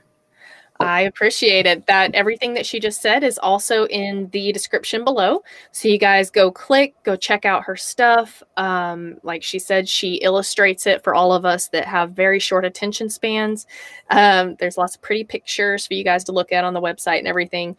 I 0.82 1.02
appreciate 1.02 1.66
it. 1.66 1.86
That 1.86 2.16
everything 2.16 2.54
that 2.56 2.66
she 2.66 2.80
just 2.80 3.02
said 3.02 3.24
is 3.24 3.38
also 3.38 3.86
in 3.88 4.30
the 4.32 4.52
description 4.52 5.04
below. 5.04 5.44
So 5.72 5.88
you 5.88 5.98
guys 5.98 6.30
go 6.30 6.52
click, 6.52 6.96
go 7.04 7.16
check 7.16 7.46
out 7.46 7.64
her 7.64 7.76
stuff. 7.76 8.42
Um, 8.58 9.18
like 9.24 9.44
she 9.44 9.60
said, 9.60 9.88
she 9.88 10.16
illustrates 10.16 10.88
it 10.88 11.04
for 11.04 11.14
all 11.14 11.34
of 11.34 11.46
us 11.46 11.68
that 11.70 11.86
have 11.86 12.12
very 12.12 12.40
short 12.40 12.66
attention 12.66 13.10
spans. 13.10 13.68
Um, 14.10 14.56
there's 14.60 14.78
lots 14.78 14.96
of 14.96 15.02
pretty 15.02 15.24
pictures 15.24 15.86
for 15.86 15.94
you 15.94 16.04
guys 16.04 16.24
to 16.26 16.32
look 16.32 16.52
at 16.52 16.64
on 16.64 16.74
the 16.74 16.82
website 16.82 17.20
and 17.20 17.28
everything. 17.28 17.78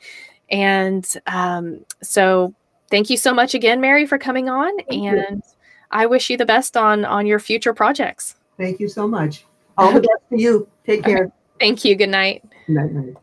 And 0.50 1.06
um, 1.26 1.84
so 2.02 2.54
thank 2.92 3.10
you 3.10 3.16
so 3.16 3.34
much 3.34 3.54
again, 3.54 3.80
Mary, 3.80 4.06
for 4.06 4.18
coming 4.18 4.48
on. 4.48 4.76
Thank 4.88 5.04
and 5.06 5.36
you. 5.36 5.42
I 5.90 6.06
wish 6.06 6.30
you 6.30 6.36
the 6.36 6.46
best 6.46 6.76
on 6.76 7.04
on 7.04 7.26
your 7.26 7.40
future 7.40 7.74
projects. 7.74 8.36
Thank 8.58 8.78
you 8.78 8.88
so 8.88 9.08
much. 9.08 9.46
All 9.76 9.92
the 9.92 10.00
best 10.00 10.28
to 10.30 10.40
you. 10.40 10.68
Take 10.86 11.02
care. 11.02 11.24
Right. 11.24 11.32
Thank 11.60 11.84
you. 11.84 11.96
Good 11.96 12.10
night. 12.10 12.44
Good 12.66 12.74
night. 12.74 12.92
night. 12.92 13.16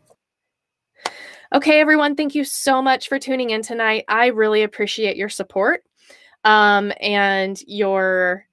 Okay, 1.52 1.80
everyone, 1.80 2.14
thank 2.14 2.36
you 2.36 2.44
so 2.44 2.80
much 2.80 3.08
for 3.08 3.18
tuning 3.18 3.50
in 3.50 3.60
tonight. 3.60 4.04
I 4.06 4.26
really 4.26 4.62
appreciate 4.62 5.16
your 5.16 5.28
support 5.28 5.82
um, 6.44 6.92
and 7.00 7.60
your 7.66 8.46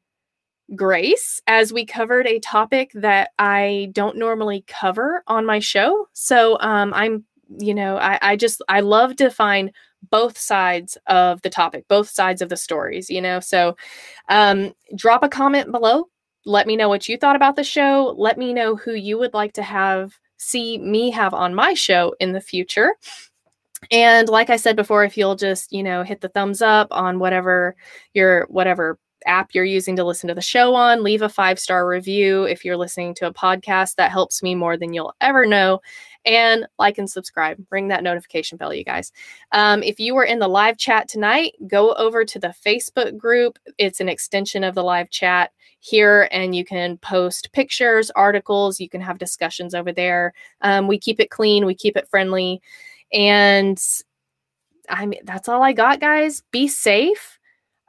grace 0.76 1.40
as 1.46 1.72
we 1.72 1.86
covered 1.86 2.26
a 2.26 2.40
topic 2.40 2.90
that 2.96 3.30
I 3.38 3.90
don't 3.92 4.18
normally 4.18 4.66
cover 4.68 5.24
on 5.28 5.46
my 5.46 5.60
show. 5.60 6.08
So 6.14 6.58
um, 6.60 6.92
I'm, 6.96 7.24
you 7.60 7.76
know, 7.76 7.98
I, 7.98 8.18
I 8.22 8.36
just, 8.36 8.64
I 8.68 8.80
love 8.80 9.16
to 9.18 9.30
find 9.30 9.72
both 10.10 10.38
sides 10.38 10.98
of 11.08 11.42
the 11.42 11.50
topic, 11.50 11.88
both 11.88 12.10
sides 12.10 12.42
of 12.42 12.50
the 12.50 12.58
stories, 12.58 13.10
you 13.10 13.22
know. 13.22 13.40
So 13.40 13.76
um, 14.30 14.74
drop 14.96 15.24
a 15.24 15.30
comment 15.30 15.72
below. 15.72 16.06
Let 16.46 16.68
me 16.68 16.76
know 16.76 16.90
what 16.90 17.10
you 17.10 17.18
thought 17.18 17.36
about 17.36 17.56
the 17.56 17.64
show. 17.64 18.16
Let 18.18 18.38
me 18.38 18.54
know 18.54 18.76
who 18.76 18.94
you 18.94 19.18
would 19.18 19.34
like 19.34 19.54
to 19.54 19.64
have 19.64 20.18
see 20.38 20.78
me 20.78 21.12
have 21.12 21.34
on 21.34 21.56
my 21.56 21.74
show 21.74 22.16
in 22.20 22.32
the 22.32 22.42
future. 22.42 22.96
And 23.92 24.30
like 24.30 24.50
I 24.50 24.56
said 24.56 24.76
before, 24.76 25.04
if 25.04 25.18
you'll 25.18 25.36
just, 25.36 25.72
you 25.72 25.84
know, 25.84 26.04
hit 26.04 26.22
the 26.22 26.30
thumbs 26.30 26.62
up 26.62 26.88
on 26.92 27.20
whatever 27.20 27.76
your 28.14 28.46
whatever 28.50 28.98
app 29.26 29.54
you're 29.54 29.66
using 29.66 29.96
to 29.96 30.04
listen 30.04 30.28
to 30.28 30.34
the 30.34 30.42
show 30.42 30.74
on, 30.74 31.04
leave 31.04 31.22
a 31.22 31.30
five 31.30 31.60
star 31.60 31.88
review. 31.88 32.44
If 32.44 32.64
you're 32.64 32.78
listening 32.78 33.14
to 33.16 33.28
a 33.28 33.34
podcast, 33.34 33.96
that 33.96 34.12
helps 34.12 34.42
me 34.42 34.56
more 34.56 34.78
than 34.78 34.94
you'll 34.94 35.16
ever 35.22 35.46
know 35.46 35.82
and 36.28 36.68
like 36.78 36.98
and 36.98 37.10
subscribe. 37.10 37.58
Ring 37.72 37.88
that 37.88 38.04
notification 38.04 38.58
bell, 38.58 38.74
you 38.74 38.84
guys. 38.84 39.12
Um, 39.54 39.82
if 39.82 40.00
you 40.00 40.14
were 40.14 40.26
in 40.26 40.40
the 40.40 40.48
live 40.48 40.78
chat 40.78 41.08
tonight, 41.08 41.54
go 41.68 41.94
over 41.94 42.26
to 42.26 42.38
the 42.38 42.54
Facebook 42.66 43.18
group. 43.18 43.58
It's 43.78 44.02
an 44.02 44.10
extension 44.10 44.64
of 44.64 44.76
the 44.76 44.84
live 44.84 45.10
chat 45.10 45.52
here, 45.80 46.28
and 46.32 46.54
you 46.54 46.66
can 46.66 46.98
post 46.98 47.52
pictures, 47.54 48.12
articles. 48.12 48.80
You 48.80 48.90
can 48.90 49.00
have 49.00 49.18
discussions 49.18 49.74
over 49.74 49.94
there. 49.94 50.34
Um, 50.62 50.88
we 50.88 51.00
keep 51.00 51.22
it 51.22 51.32
clean, 51.32 51.66
we 51.66 51.74
keep 51.74 51.96
it 51.96 52.10
friendly. 52.10 52.62
And 53.14 53.82
I 54.90 55.06
mean, 55.06 55.22
that's 55.24 55.48
all 55.48 55.64
I 55.64 55.72
got, 55.72 56.02
guys. 56.02 56.44
Be 56.52 56.68
safe, 56.68 57.40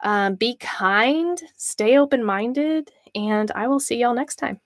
um, 0.04 0.36
be 0.36 0.56
kind, 0.60 1.42
stay 1.56 1.98
open 1.98 2.24
minded, 2.24 2.92
and 3.16 3.50
I 3.50 3.66
will 3.66 3.80
see 3.80 3.96
y'all 3.96 4.14
next 4.14 4.36
time. 4.36 4.60